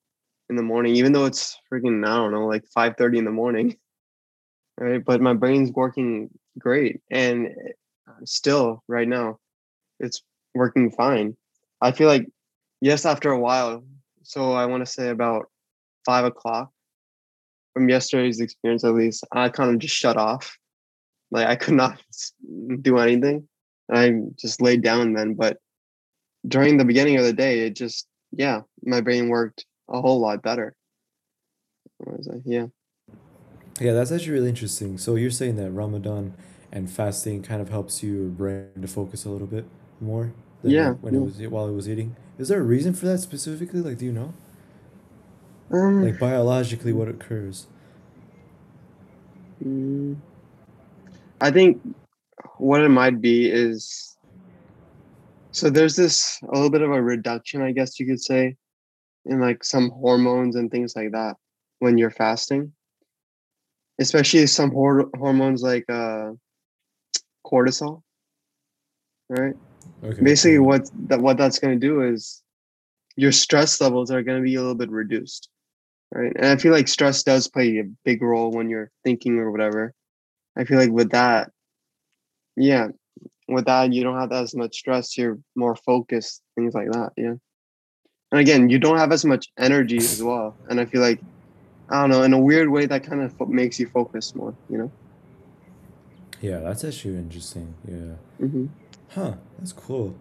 in 0.51 0.55
the 0.55 0.61
morning, 0.61 0.95
even 0.95 1.13
though 1.13 1.25
it's 1.25 1.57
freaking 1.71 2.05
I 2.05 2.15
don't 2.15 2.31
know, 2.31 2.45
like 2.45 2.63
five 2.67 2.93
thirty 2.95 3.17
in 3.17 3.25
the 3.25 3.31
morning, 3.31 3.75
right? 4.79 5.03
But 5.03 5.19
my 5.19 5.33
brain's 5.33 5.71
working 5.71 6.29
great, 6.59 7.01
and 7.09 7.47
uh, 8.07 8.13
still 8.25 8.83
right 8.87 9.07
now, 9.07 9.39
it's 9.99 10.21
working 10.53 10.91
fine. 10.91 11.35
I 11.81 11.91
feel 11.91 12.07
like 12.07 12.27
yes, 12.81 13.05
after 13.05 13.31
a 13.31 13.39
while. 13.39 13.83
So 14.21 14.53
I 14.53 14.67
want 14.67 14.85
to 14.85 14.91
say 14.91 15.09
about 15.09 15.47
five 16.05 16.23
o'clock 16.23 16.69
from 17.73 17.89
yesterday's 17.89 18.39
experience, 18.39 18.83
at 18.83 18.93
least, 18.93 19.25
I 19.31 19.49
kind 19.49 19.71
of 19.71 19.79
just 19.79 19.95
shut 19.95 20.17
off. 20.17 20.55
Like 21.31 21.47
I 21.47 21.55
could 21.55 21.73
not 21.73 21.99
do 22.81 22.99
anything. 22.99 23.47
I 23.91 24.13
just 24.39 24.61
laid 24.61 24.83
down 24.83 25.13
then. 25.13 25.33
But 25.33 25.57
during 26.47 26.77
the 26.77 26.85
beginning 26.85 27.17
of 27.17 27.25
the 27.25 27.33
day, 27.33 27.61
it 27.61 27.75
just 27.75 28.07
yeah, 28.31 28.61
my 28.83 29.01
brain 29.01 29.29
worked 29.29 29.65
a 29.89 30.01
whole 30.01 30.19
lot 30.19 30.41
better. 30.41 30.75
I 32.05 32.11
was 32.11 32.27
like, 32.27 32.41
yeah, 32.45 32.67
Yeah, 33.79 33.93
that's 33.93 34.11
actually 34.11 34.31
really 34.33 34.49
interesting. 34.49 34.97
So 34.97 35.15
you're 35.15 35.31
saying 35.31 35.55
that 35.57 35.71
Ramadan 35.71 36.33
and 36.71 36.89
fasting 36.89 37.41
kind 37.43 37.61
of 37.61 37.69
helps 37.69 38.03
your 38.03 38.27
brain 38.27 38.67
to 38.81 38.87
focus 38.87 39.25
a 39.25 39.29
little 39.29 39.47
bit 39.47 39.65
more 40.01 40.33
than 40.61 40.73
yeah, 40.73 40.89
when, 40.89 40.95
when 40.95 41.15
it 41.15 41.21
was 41.21 41.39
while 41.47 41.67
it 41.67 41.73
was 41.73 41.87
eating. 41.87 42.15
Is 42.37 42.49
there 42.49 42.59
a 42.59 42.63
reason 42.63 42.93
for 42.93 43.05
that 43.07 43.19
specifically? 43.19 43.81
Like, 43.81 43.97
do 43.97 44.05
you 44.05 44.11
know? 44.11 44.33
Um, 45.71 46.11
Like 46.11 46.17
biologically, 46.19 46.93
what 46.93 47.07
occurs? 47.09 47.67
mm, 49.63 50.21
I 51.41 51.51
think 51.51 51.81
what 52.57 52.81
it 52.81 52.89
might 52.89 53.21
be 53.21 53.49
is 53.49 54.17
so 55.59 55.69
there's 55.69 55.95
this 55.95 56.39
a 56.43 56.53
little 56.53 56.69
bit 56.69 56.81
of 56.81 56.91
a 56.91 57.01
reduction, 57.01 57.61
I 57.61 57.73
guess 57.73 57.99
you 57.99 58.05
could 58.05 58.21
say, 58.21 58.55
in 59.25 59.41
like 59.41 59.63
some 59.63 59.89
hormones 59.89 60.55
and 60.55 60.71
things 60.71 60.95
like 60.95 61.11
that 61.11 61.35
when 61.79 61.97
you're 61.97 62.11
fasting, 62.11 62.71
especially 63.99 64.47
some 64.47 64.71
hor- 64.71 65.09
hormones 65.17 65.61
like 65.61 65.83
uh, 65.89 66.31
cortisol, 67.45 68.03
right? 69.29 69.55
Okay. 70.03 70.21
basically 70.23 70.59
what 70.59 70.89
that 71.07 71.19
what 71.19 71.37
that's 71.37 71.59
going 71.59 71.77
to 71.77 71.87
do 71.87 72.01
is 72.03 72.41
your 73.17 73.33
stress 73.33 73.81
levels 73.81 74.11
are 74.11 74.23
going 74.23 74.37
to 74.37 74.43
be 74.43 74.55
a 74.55 74.61
little 74.61 74.75
bit 74.75 74.89
reduced 74.89 75.49
right 76.13 76.31
and 76.37 76.45
i 76.45 76.55
feel 76.55 76.71
like 76.71 76.87
stress 76.87 77.21
does 77.21 77.49
play 77.49 77.79
a 77.79 77.83
big 78.05 78.21
role 78.21 78.49
when 78.51 78.69
you're 78.69 78.91
thinking 79.03 79.37
or 79.37 79.51
whatever 79.51 79.93
i 80.57 80.63
feel 80.63 80.77
like 80.77 80.89
with 80.89 81.11
that 81.11 81.51
yeah 82.55 82.87
with 83.53 83.65
that 83.65 83.91
you 83.93 84.03
don't 84.03 84.17
have 84.19 84.31
as 84.31 84.55
much 84.55 84.75
stress 84.77 85.17
you're 85.17 85.39
more 85.55 85.75
focused 85.75 86.41
things 86.55 86.73
like 86.73 86.91
that 86.91 87.11
yeah 87.17 87.33
and 88.31 88.39
again 88.39 88.69
you 88.69 88.79
don't 88.79 88.97
have 88.97 89.11
as 89.11 89.25
much 89.25 89.47
energy 89.57 89.97
as 89.97 90.21
well 90.21 90.57
and 90.69 90.79
i 90.79 90.85
feel 90.85 91.01
like 91.01 91.19
i 91.89 91.99
don't 92.01 92.09
know 92.09 92.23
in 92.23 92.33
a 92.33 92.39
weird 92.39 92.69
way 92.69 92.85
that 92.85 93.03
kind 93.03 93.21
of 93.21 93.33
fo- 93.35 93.45
makes 93.45 93.79
you 93.79 93.87
focus 93.87 94.33
more 94.35 94.55
you 94.69 94.77
know 94.77 94.91
Yeah, 96.41 96.59
that's 96.59 96.83
actually 96.83 97.17
interesting. 97.17 97.73
Yeah. 97.87 98.15
hmm 98.45 98.67
Huh. 99.09 99.33
That's 99.57 99.73
cool. 99.73 100.15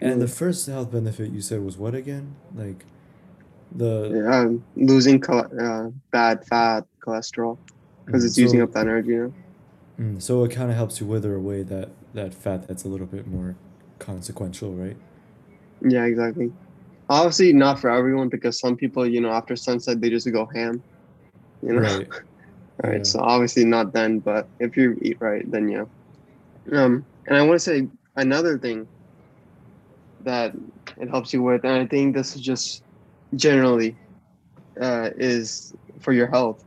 And 0.00 0.20
the 0.20 0.28
first 0.28 0.66
health 0.66 0.90
benefit 0.90 1.30
you 1.30 1.40
said 1.40 1.60
was 1.64 1.78
what 1.78 1.94
again? 1.94 2.34
Like 2.54 2.84
the 3.74 4.22
yeah, 4.24 4.40
um, 4.40 4.64
losing 4.76 5.22
uh, 5.24 5.90
bad 6.10 6.44
fat 6.46 6.84
cholesterol 7.04 7.58
because 8.06 8.24
Mm, 8.24 8.26
it's 8.26 8.38
using 8.38 8.60
up 8.62 8.72
the 8.72 8.80
energy 8.80 9.10
you 9.10 9.34
know 9.98 10.04
mm, 10.04 10.22
so 10.22 10.44
it 10.44 10.50
kind 10.50 10.70
of 10.70 10.76
helps 10.76 11.00
you 11.00 11.06
wither 11.06 11.34
away 11.34 11.62
that 11.62 11.88
that 12.14 12.32
fat 12.32 12.66
that's 12.66 12.84
a 12.84 12.88
little 12.88 13.06
bit 13.06 13.26
more 13.26 13.56
consequential, 13.98 14.72
right? 14.72 14.96
Yeah, 15.82 16.04
exactly. 16.04 16.52
Obviously, 17.10 17.52
not 17.52 17.78
for 17.78 17.90
everyone 17.90 18.28
because 18.28 18.58
some 18.58 18.76
people, 18.76 19.06
you 19.06 19.20
know, 19.20 19.30
after 19.30 19.56
sunset 19.56 20.00
they 20.00 20.08
just 20.08 20.30
go 20.32 20.46
ham. 20.46 20.82
You 21.62 21.74
know, 21.74 21.80
Right. 21.80 22.08
right? 22.82 22.98
Yeah. 22.98 23.02
So 23.02 23.20
obviously 23.20 23.64
not 23.64 23.92
then, 23.92 24.20
but 24.20 24.48
if 24.58 24.76
you 24.76 24.98
eat 25.02 25.18
right, 25.20 25.48
then 25.50 25.68
yeah. 25.68 25.84
Um, 26.72 27.04
and 27.26 27.36
I 27.36 27.42
want 27.42 27.60
to 27.60 27.64
say 27.64 27.88
another 28.16 28.58
thing 28.58 28.86
that 30.22 30.54
it 30.96 31.10
helps 31.10 31.32
you 31.32 31.42
with, 31.42 31.64
and 31.64 31.72
I 31.74 31.86
think 31.86 32.14
this 32.14 32.34
is 32.34 32.40
just 32.40 32.82
generally 33.34 33.96
uh, 34.80 35.10
is 35.16 35.74
for 36.00 36.12
your 36.12 36.26
health, 36.26 36.64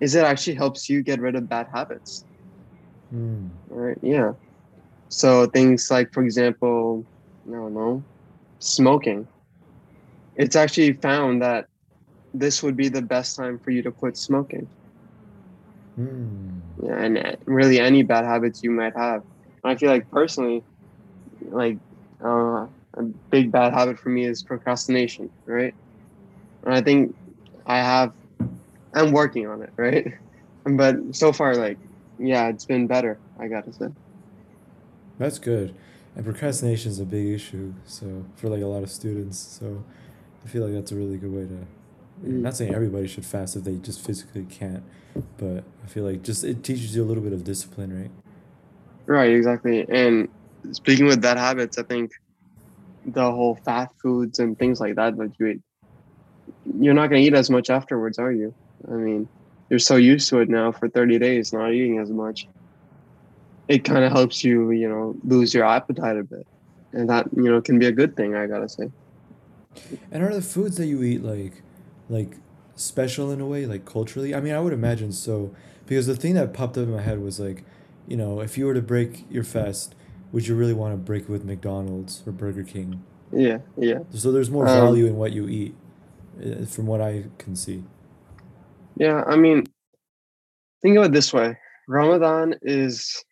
is 0.00 0.14
it 0.14 0.24
actually 0.24 0.54
helps 0.54 0.88
you 0.88 1.02
get 1.02 1.20
rid 1.20 1.34
of 1.34 1.48
bad 1.48 1.68
habits. 1.72 2.24
Mm. 3.14 3.50
Right? 3.68 3.98
Yeah. 4.02 4.32
So 5.10 5.46
things 5.46 5.88
like, 5.90 6.12
for 6.12 6.24
example, 6.24 7.06
I 7.48 7.52
don't 7.52 7.74
know, 7.74 8.04
smoking. 8.60 9.28
It's 10.36 10.56
actually 10.56 10.94
found 10.94 11.42
that 11.42 11.66
this 12.32 12.62
would 12.62 12.76
be 12.76 12.88
the 12.88 13.02
best 13.02 13.36
time 13.36 13.58
for 13.64 13.70
you 13.70 13.82
to 13.82 13.92
quit 13.92 14.16
smoking. 14.16 14.70
Mm. 15.98 16.60
Yeah, 16.82 16.98
and 17.04 17.18
uh, 17.18 17.36
really 17.46 17.80
any 17.80 18.02
bad 18.02 18.24
habits 18.24 18.62
you 18.62 18.70
might 18.70 18.96
have. 18.96 19.22
I 19.64 19.76
feel 19.76 19.90
like 19.90 20.08
personally, 20.10 20.64
like 21.42 21.78
uh, 22.24 22.66
a 22.96 23.02
big 23.30 23.52
bad 23.52 23.74
habit 23.74 23.98
for 23.98 24.10
me 24.10 24.26
is 24.26 24.42
procrastination, 24.42 25.30
right? 25.46 25.74
And 26.64 26.74
I 26.74 26.82
think 26.82 27.14
I 27.66 27.78
have, 27.78 28.12
I'm 28.94 29.12
working 29.12 29.46
on 29.46 29.62
it, 29.62 29.70
right? 29.78 30.06
But 30.64 30.96
so 31.12 31.32
far, 31.32 31.56
like, 31.56 31.78
yeah, 32.18 32.48
it's 32.48 32.66
been 32.66 32.86
better. 32.86 33.20
I 33.40 33.48
gotta 33.48 33.72
say. 33.72 33.86
That's 35.20 35.38
good. 35.38 35.74
And 36.16 36.24
procrastination 36.24 36.90
is 36.90 36.98
a 36.98 37.04
big 37.04 37.28
issue. 37.28 37.74
So 37.84 38.24
for 38.36 38.48
like 38.48 38.62
a 38.62 38.66
lot 38.66 38.82
of 38.82 38.90
students, 38.90 39.38
so 39.38 39.84
I 40.44 40.48
feel 40.48 40.64
like 40.64 40.72
that's 40.72 40.92
a 40.92 40.96
really 40.96 41.18
good 41.18 41.30
way 41.30 41.42
to. 41.42 41.66
Mm. 42.26 42.40
Not 42.40 42.56
saying 42.56 42.74
everybody 42.74 43.06
should 43.06 43.26
fast 43.26 43.54
if 43.54 43.64
they 43.64 43.76
just 43.76 44.04
physically 44.04 44.46
can't, 44.48 44.82
but 45.36 45.62
I 45.84 45.86
feel 45.88 46.04
like 46.04 46.22
just 46.22 46.42
it 46.42 46.64
teaches 46.64 46.96
you 46.96 47.04
a 47.04 47.04
little 47.04 47.22
bit 47.22 47.34
of 47.34 47.44
discipline, 47.44 48.00
right? 48.00 48.10
Right, 49.04 49.32
exactly. 49.32 49.86
And 49.88 50.28
speaking 50.72 51.04
with 51.04 51.20
bad 51.20 51.36
habits, 51.36 51.76
I 51.76 51.82
think 51.82 52.12
the 53.04 53.30
whole 53.30 53.56
fast 53.56 53.94
foods 54.00 54.38
and 54.38 54.58
things 54.58 54.80
like 54.80 54.94
that 54.94 55.18
that 55.18 55.32
you 55.38 55.46
eat, 55.46 55.60
you're 56.78 56.94
not 56.94 57.08
gonna 57.08 57.20
eat 57.20 57.34
as 57.34 57.50
much 57.50 57.68
afterwards, 57.68 58.18
are 58.18 58.32
you? 58.32 58.54
I 58.88 58.92
mean, 58.92 59.28
you're 59.68 59.78
so 59.78 59.96
used 59.96 60.30
to 60.30 60.40
it 60.40 60.48
now 60.48 60.72
for 60.72 60.88
30 60.88 61.18
days, 61.18 61.52
not 61.52 61.72
eating 61.72 61.98
as 61.98 62.10
much. 62.10 62.48
It 63.70 63.84
kind 63.84 64.04
of 64.04 64.10
helps 64.10 64.42
you, 64.42 64.72
you 64.72 64.88
know, 64.88 65.14
lose 65.22 65.54
your 65.54 65.64
appetite 65.64 66.16
a 66.16 66.24
bit, 66.24 66.44
and 66.92 67.08
that 67.08 67.28
you 67.36 67.44
know 67.44 67.60
can 67.60 67.78
be 67.78 67.86
a 67.86 67.92
good 67.92 68.16
thing. 68.16 68.34
I 68.34 68.48
gotta 68.48 68.68
say. 68.68 68.90
And 70.10 70.24
are 70.24 70.34
the 70.34 70.42
foods 70.42 70.76
that 70.78 70.86
you 70.86 71.04
eat 71.04 71.22
like, 71.22 71.62
like 72.08 72.38
special 72.74 73.30
in 73.30 73.40
a 73.40 73.46
way, 73.46 73.66
like 73.66 73.84
culturally? 73.84 74.34
I 74.34 74.40
mean, 74.40 74.54
I 74.54 74.58
would 74.58 74.72
imagine 74.72 75.12
so, 75.12 75.54
because 75.86 76.08
the 76.08 76.16
thing 76.16 76.34
that 76.34 76.52
popped 76.52 76.76
up 76.76 76.82
in 76.84 76.92
my 76.92 77.00
head 77.00 77.20
was 77.20 77.38
like, 77.38 77.62
you 78.08 78.16
know, 78.16 78.40
if 78.40 78.58
you 78.58 78.66
were 78.66 78.74
to 78.74 78.82
break 78.82 79.24
your 79.30 79.44
fast, 79.44 79.94
would 80.32 80.48
you 80.48 80.56
really 80.56 80.74
want 80.74 80.92
to 80.94 80.96
break 80.96 81.22
it 81.24 81.28
with 81.28 81.44
McDonald's 81.44 82.24
or 82.26 82.32
Burger 82.32 82.64
King? 82.64 83.04
Yeah, 83.32 83.58
yeah, 83.76 84.00
So 84.10 84.32
there's 84.32 84.50
more 84.50 84.66
Um, 84.66 84.74
value 84.74 85.06
in 85.06 85.14
what 85.16 85.30
you 85.32 85.48
eat, 85.48 85.76
uh, 86.44 86.64
from 86.66 86.86
what 86.88 87.00
I 87.00 87.26
can 87.38 87.54
see. 87.54 87.84
yeah. 88.96 89.22
I 89.28 89.36
mean, 89.36 89.68
think 90.82 90.98
of 90.98 91.04
it 91.04 91.12
this 91.12 91.32
way: 91.32 91.56
Ramadan 91.86 92.56
is 92.62 93.24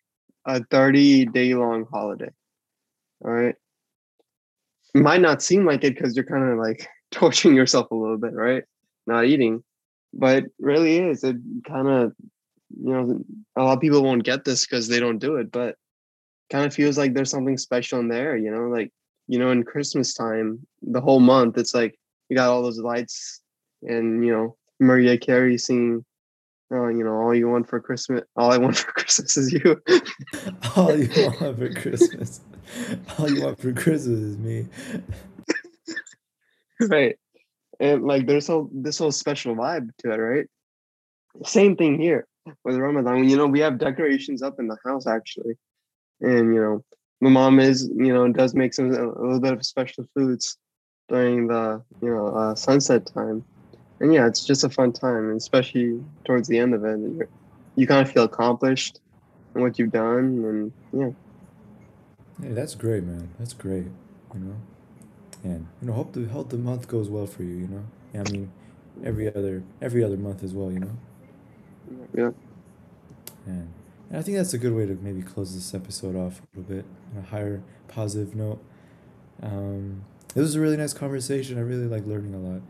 a 0.49 0.65
30 0.65 1.27
day 1.27 1.55
long 1.55 1.87
holiday. 1.93 2.31
All 3.25 3.31
right. 3.31 3.55
Might 4.95 5.21
not 5.21 5.43
seem 5.43 5.67
like 5.67 5.85
it 5.85 5.95
because 5.95 6.17
you're 6.17 6.25
kind 6.25 6.51
of 6.51 6.59
like 6.59 6.89
torturing 7.11 7.55
yourself 7.55 7.91
a 7.91 7.95
little 7.95 8.17
bit, 8.17 8.33
right? 8.33 8.65
Not 9.07 9.27
eating, 9.27 9.63
but 10.13 10.45
really 10.59 10.99
is. 10.99 11.23
It 11.23 11.37
kind 11.67 11.87
of, 11.87 12.15
you 12.83 12.93
know, 12.93 13.21
a 13.57 13.63
lot 13.63 13.75
of 13.75 13.81
people 13.81 14.03
won't 14.03 14.25
get 14.25 14.45
this 14.45 14.67
because 14.67 14.89
they 14.89 14.99
don't 14.99 15.19
do 15.19 15.37
it, 15.37 15.53
but 15.53 15.77
kind 16.51 16.65
of 16.65 16.73
feels 16.73 16.97
like 16.97 17.13
there's 17.13 17.31
something 17.31 17.59
special 17.59 18.01
in 18.01 18.09
there, 18.09 18.37
you 18.37 18.51
know, 18.51 18.69
like, 18.69 18.91
you 19.27 19.39
know, 19.39 19.51
in 19.51 19.63
Christmas 19.63 20.15
time, 20.15 20.67
the 20.81 21.01
whole 21.01 21.21
month, 21.21 21.59
it's 21.59 21.75
like 21.75 21.99
you 22.31 22.37
got 22.37 22.49
all 22.49 22.63
those 22.63 22.79
lights 22.79 23.43
and, 23.83 24.25
you 24.25 24.33
know, 24.33 24.57
Mariah 24.81 25.19
Carey 25.19 25.59
singing, 25.59 26.05
oh, 26.71 26.89
you 26.89 27.05
know, 27.05 27.15
all 27.15 27.35
you 27.35 27.49
want 27.49 27.69
for 27.69 27.81
Christmas, 27.81 28.23
all 28.37 28.53
I 28.53 28.59
want 28.59 28.77
for 28.77 28.93
Christmas 28.93 29.37
is 29.37 29.53
you. 29.53 29.81
All 30.77 30.97
you 30.97 31.09
want 31.41 31.59
for 31.59 31.73
Christmas, 31.73 32.41
all 33.19 33.31
you 33.31 33.43
want 33.43 33.59
for 33.59 33.73
Christmas 33.73 34.19
is 34.19 34.39
me. 34.39 34.67
right. 36.83 37.17
And 37.81 38.05
like 38.05 38.27
there's 38.27 38.47
whole 38.47 38.69
this 38.73 38.99
whole 38.99 39.13
special 39.13 39.57
vibe 39.57 39.91
to 39.99 40.13
it 40.13 40.17
right? 40.17 40.47
Same 41.45 41.77
thing 41.77 41.99
here 41.99 42.27
with 42.65 42.77
ramadan. 42.77 43.29
You 43.29 43.37
know 43.37 43.47
we 43.47 43.61
have 43.61 43.79
decorations 43.79 44.43
up 44.43 44.59
in 44.59 44.69
the 44.69 44.77
house 44.85 45.07
actually. 45.07 45.55
And 46.21 46.55
you 46.55 46.61
know 46.61 46.85
my 47.21 47.31
mom 47.31 47.59
is 47.59 47.89
you 47.95 48.13
know 48.13 48.29
does 48.29 48.55
make 48.55 48.75
some 48.75 48.91
a 48.93 49.23
little 49.23 49.41
bit 49.41 49.55
of 49.55 49.65
special 49.65 50.05
foods 50.15 50.59
during 51.09 51.49
the 51.49 51.83
you 52.03 52.15
know 52.15 52.29
uh, 52.29 52.55
sunset 52.55 53.07
time 53.07 53.45
and 54.01 54.13
yeah 54.15 54.27
it's 54.27 54.45
just 54.45 54.65
a 54.65 54.69
fun 54.69 54.93
time 54.93 55.29
and 55.31 55.37
especially 55.37 56.03
towards 56.25 56.49
the 56.49 56.59
end 56.59 56.75
of 56.75 56.85
it 56.85 56.99
you're, 56.99 57.29
you 57.77 57.87
kind 57.87 58.07
of 58.07 58.13
feel 58.13 58.25
accomplished 58.25 59.01
in 59.55 59.63
what 59.63 59.79
you've 59.79 59.93
done 59.93 60.45
and 60.45 60.73
yeah 60.93 61.11
Hey, 62.41 62.53
that's 62.53 62.77
great, 62.77 63.03
man. 63.03 63.31
That's 63.41 63.53
great. 63.53 63.87
You 64.33 64.41
know, 64.41 64.57
and 65.43 65.67
you 65.83 65.89
know, 65.89 65.93
hope 65.93 66.13
the 66.13 66.25
hope 66.27 66.51
the 66.51 66.57
month 66.57 66.87
goes 66.87 67.09
well 67.09 67.27
for 67.27 67.43
you. 67.43 67.57
You 67.57 67.67
know, 67.67 67.85
I 68.15 68.31
mean, 68.31 68.53
every 69.03 69.27
other 69.27 69.65
every 69.83 70.05
other 70.05 70.17
month 70.17 70.45
as 70.45 70.55
well. 70.55 70.71
You 70.71 70.79
know, 70.79 70.91
yeah 72.15 72.31
and, 73.47 73.69
and 74.11 74.19
I 74.19 74.23
think 74.23 74.37
that's 74.37 74.55
a 74.55 74.59
good 74.59 74.73
way 74.73 74.87
to 74.87 74.95
maybe 74.95 75.23
close 75.23 75.55
this 75.55 75.75
episode 75.75 76.17
off 76.17 76.41
a 76.41 76.59
little 76.59 76.77
bit 76.77 76.85
on 77.15 77.23
a 77.23 77.27
higher 77.27 77.63
positive 77.89 78.35
note. 78.35 78.63
Um, 79.43 80.05
it 80.35 80.41
was 80.41 80.55
a 80.55 80.61
really 80.61 80.77
nice 80.77 80.93
conversation. 80.93 81.59
I 81.59 81.63
really 81.63 81.87
like 81.87 82.07
learning 82.07 82.35
a 82.35 82.39
lot 82.39 82.61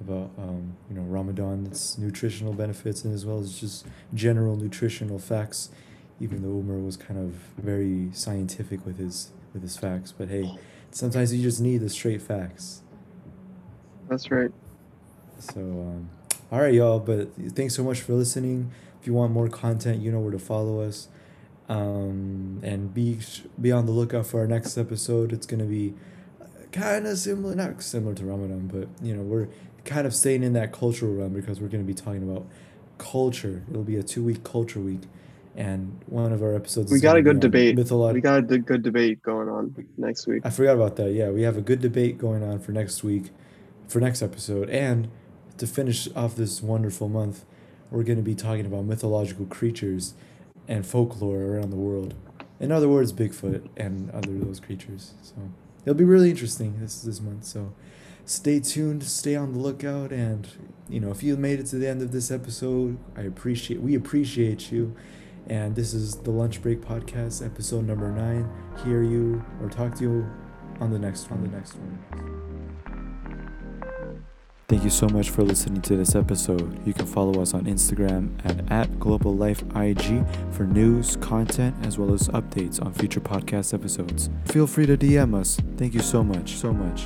about 0.00 0.30
um, 0.38 0.76
you 0.88 0.96
know 0.96 1.02
Ramadan, 1.02 1.66
its 1.66 1.98
nutritional 1.98 2.52
benefits, 2.52 3.04
and 3.04 3.14
as 3.14 3.24
well 3.24 3.38
as 3.38 3.58
just 3.58 3.86
general 4.12 4.56
nutritional 4.56 5.18
facts. 5.18 5.70
Even 6.20 6.42
though 6.42 6.48
Umar 6.50 6.78
was 6.78 6.96
kind 6.96 7.18
of 7.18 7.32
very 7.62 8.10
scientific 8.12 8.84
with 8.86 8.98
his 8.98 9.30
with 9.52 9.62
his 9.62 9.76
facts, 9.76 10.12
but 10.16 10.28
hey, 10.28 10.56
sometimes 10.90 11.34
you 11.34 11.42
just 11.42 11.60
need 11.60 11.78
the 11.78 11.88
straight 11.90 12.22
facts. 12.22 12.82
that's 14.08 14.30
right 14.30 14.50
So, 15.38 15.60
um, 15.60 16.10
all 16.52 16.60
right, 16.60 16.72
y'all. 16.74 17.00
But 17.00 17.30
thanks 17.56 17.74
so 17.74 17.82
much 17.82 18.00
for 18.00 18.14
listening. 18.14 18.70
If 19.00 19.06
you 19.06 19.14
want 19.14 19.32
more 19.32 19.48
content, 19.48 20.02
you 20.02 20.12
know 20.12 20.20
where 20.20 20.32
to 20.32 20.38
follow 20.38 20.80
us. 20.80 21.08
Um, 21.68 22.60
and 22.62 22.92
be 22.92 23.18
be 23.60 23.72
on 23.72 23.86
the 23.86 23.92
lookout 23.92 24.26
for 24.26 24.40
our 24.40 24.46
next 24.46 24.76
episode. 24.76 25.32
It's 25.32 25.46
gonna 25.46 25.64
be 25.64 25.94
kind 26.72 27.06
of 27.06 27.18
similar, 27.18 27.54
not 27.54 27.82
similar 27.82 28.14
to 28.14 28.24
Ramadan, 28.24 28.66
but 28.68 28.88
you 29.04 29.16
know 29.16 29.22
we're 29.22 29.48
kind 29.84 30.06
of 30.06 30.14
staying 30.14 30.42
in 30.42 30.52
that 30.54 30.72
cultural 30.72 31.14
realm 31.14 31.32
because 31.32 31.60
we're 31.60 31.68
gonna 31.68 31.84
be 31.84 31.94
talking 31.94 32.22
about 32.22 32.46
culture. 32.98 33.62
It'll 33.70 33.82
be 33.82 33.96
a 33.96 34.02
two 34.02 34.22
week 34.22 34.44
culture 34.44 34.80
week, 34.80 35.02
and 35.56 36.00
one 36.06 36.32
of 36.32 36.42
our 36.42 36.54
episodes. 36.54 36.90
we 36.90 36.96
is 36.96 37.02
got 37.02 37.16
a 37.16 37.22
good 37.22 37.40
debate 37.40 37.76
Mythology. 37.76 38.14
we 38.14 38.20
got 38.20 38.38
a 38.38 38.42
good 38.42 38.66
good 38.66 38.82
debate 38.82 39.22
going 39.22 39.48
on 39.48 39.74
next 39.96 40.26
week 40.26 40.42
I 40.44 40.50
forgot 40.50 40.74
about 40.74 40.96
that. 40.96 41.12
Yeah, 41.12 41.30
we 41.30 41.42
have 41.42 41.56
a 41.56 41.62
good 41.62 41.80
debate 41.80 42.18
going 42.18 42.42
on 42.42 42.58
for 42.58 42.72
next 42.72 43.04
week, 43.04 43.30
for 43.88 44.00
next 44.00 44.22
episode, 44.22 44.70
and 44.70 45.08
to 45.58 45.66
finish 45.66 46.08
off 46.16 46.34
this 46.36 46.62
wonderful 46.62 47.08
month, 47.08 47.44
we're 47.90 48.02
going 48.02 48.18
to 48.18 48.24
be 48.24 48.34
talking 48.34 48.66
about 48.66 48.84
mythological 48.84 49.46
creatures 49.46 50.14
and 50.66 50.86
folklore 50.86 51.42
around 51.42 51.70
the 51.70 51.76
world. 51.76 52.14
in 52.58 52.72
other 52.72 52.88
words, 52.88 53.12
Bigfoot 53.12 53.68
and 53.76 54.10
other 54.10 54.38
those 54.38 54.58
creatures. 54.58 55.14
So 55.22 55.34
it'll 55.84 55.94
be 55.94 56.04
really 56.04 56.30
interesting 56.30 56.80
this 56.80 57.02
this 57.02 57.20
month. 57.20 57.44
So 57.44 57.72
stay 58.24 58.60
tuned, 58.60 59.02
stay 59.02 59.36
on 59.36 59.52
the 59.52 59.58
lookout, 59.58 60.12
and 60.12 60.48
you 60.88 61.00
know 61.00 61.10
if 61.10 61.22
you 61.22 61.36
made 61.36 61.60
it 61.60 61.66
to 61.66 61.76
the 61.76 61.88
end 61.88 62.02
of 62.02 62.12
this 62.12 62.30
episode, 62.30 62.98
I 63.16 63.22
appreciate 63.22 63.80
we 63.80 63.94
appreciate 63.94 64.72
you. 64.72 64.94
And 65.46 65.76
this 65.76 65.92
is 65.92 66.16
the 66.16 66.30
Lunch 66.30 66.62
Break 66.62 66.80
Podcast, 66.80 67.44
episode 67.44 67.86
number 67.86 68.10
nine. 68.10 68.48
Hear 68.82 69.02
you 69.02 69.44
or 69.60 69.68
talk 69.68 69.94
to 69.96 70.02
you 70.02 70.30
on 70.80 70.90
the 70.90 70.98
next 70.98 71.30
on 71.30 71.42
the 71.42 71.48
next 71.48 71.76
one. 71.76 72.24
Thank 74.66 74.82
you 74.82 74.90
so 74.90 75.06
much 75.08 75.28
for 75.28 75.42
listening 75.42 75.82
to 75.82 75.96
this 75.96 76.14
episode. 76.14 76.84
You 76.86 76.94
can 76.94 77.04
follow 77.04 77.42
us 77.42 77.52
on 77.52 77.64
Instagram 77.66 78.32
at, 78.46 78.72
at 78.72 78.98
Global 78.98 79.36
Life 79.36 79.62
IG 79.76 80.26
for 80.52 80.64
news, 80.64 81.16
content, 81.16 81.76
as 81.86 81.98
well 81.98 82.14
as 82.14 82.28
updates 82.28 82.82
on 82.84 82.94
future 82.94 83.20
podcast 83.20 83.74
episodes. 83.74 84.30
Feel 84.46 84.66
free 84.66 84.86
to 84.86 84.96
DM 84.96 85.38
us. 85.38 85.58
Thank 85.76 85.92
you 85.92 86.00
so 86.00 86.24
much, 86.24 86.54
so 86.54 86.72
much. 86.72 87.04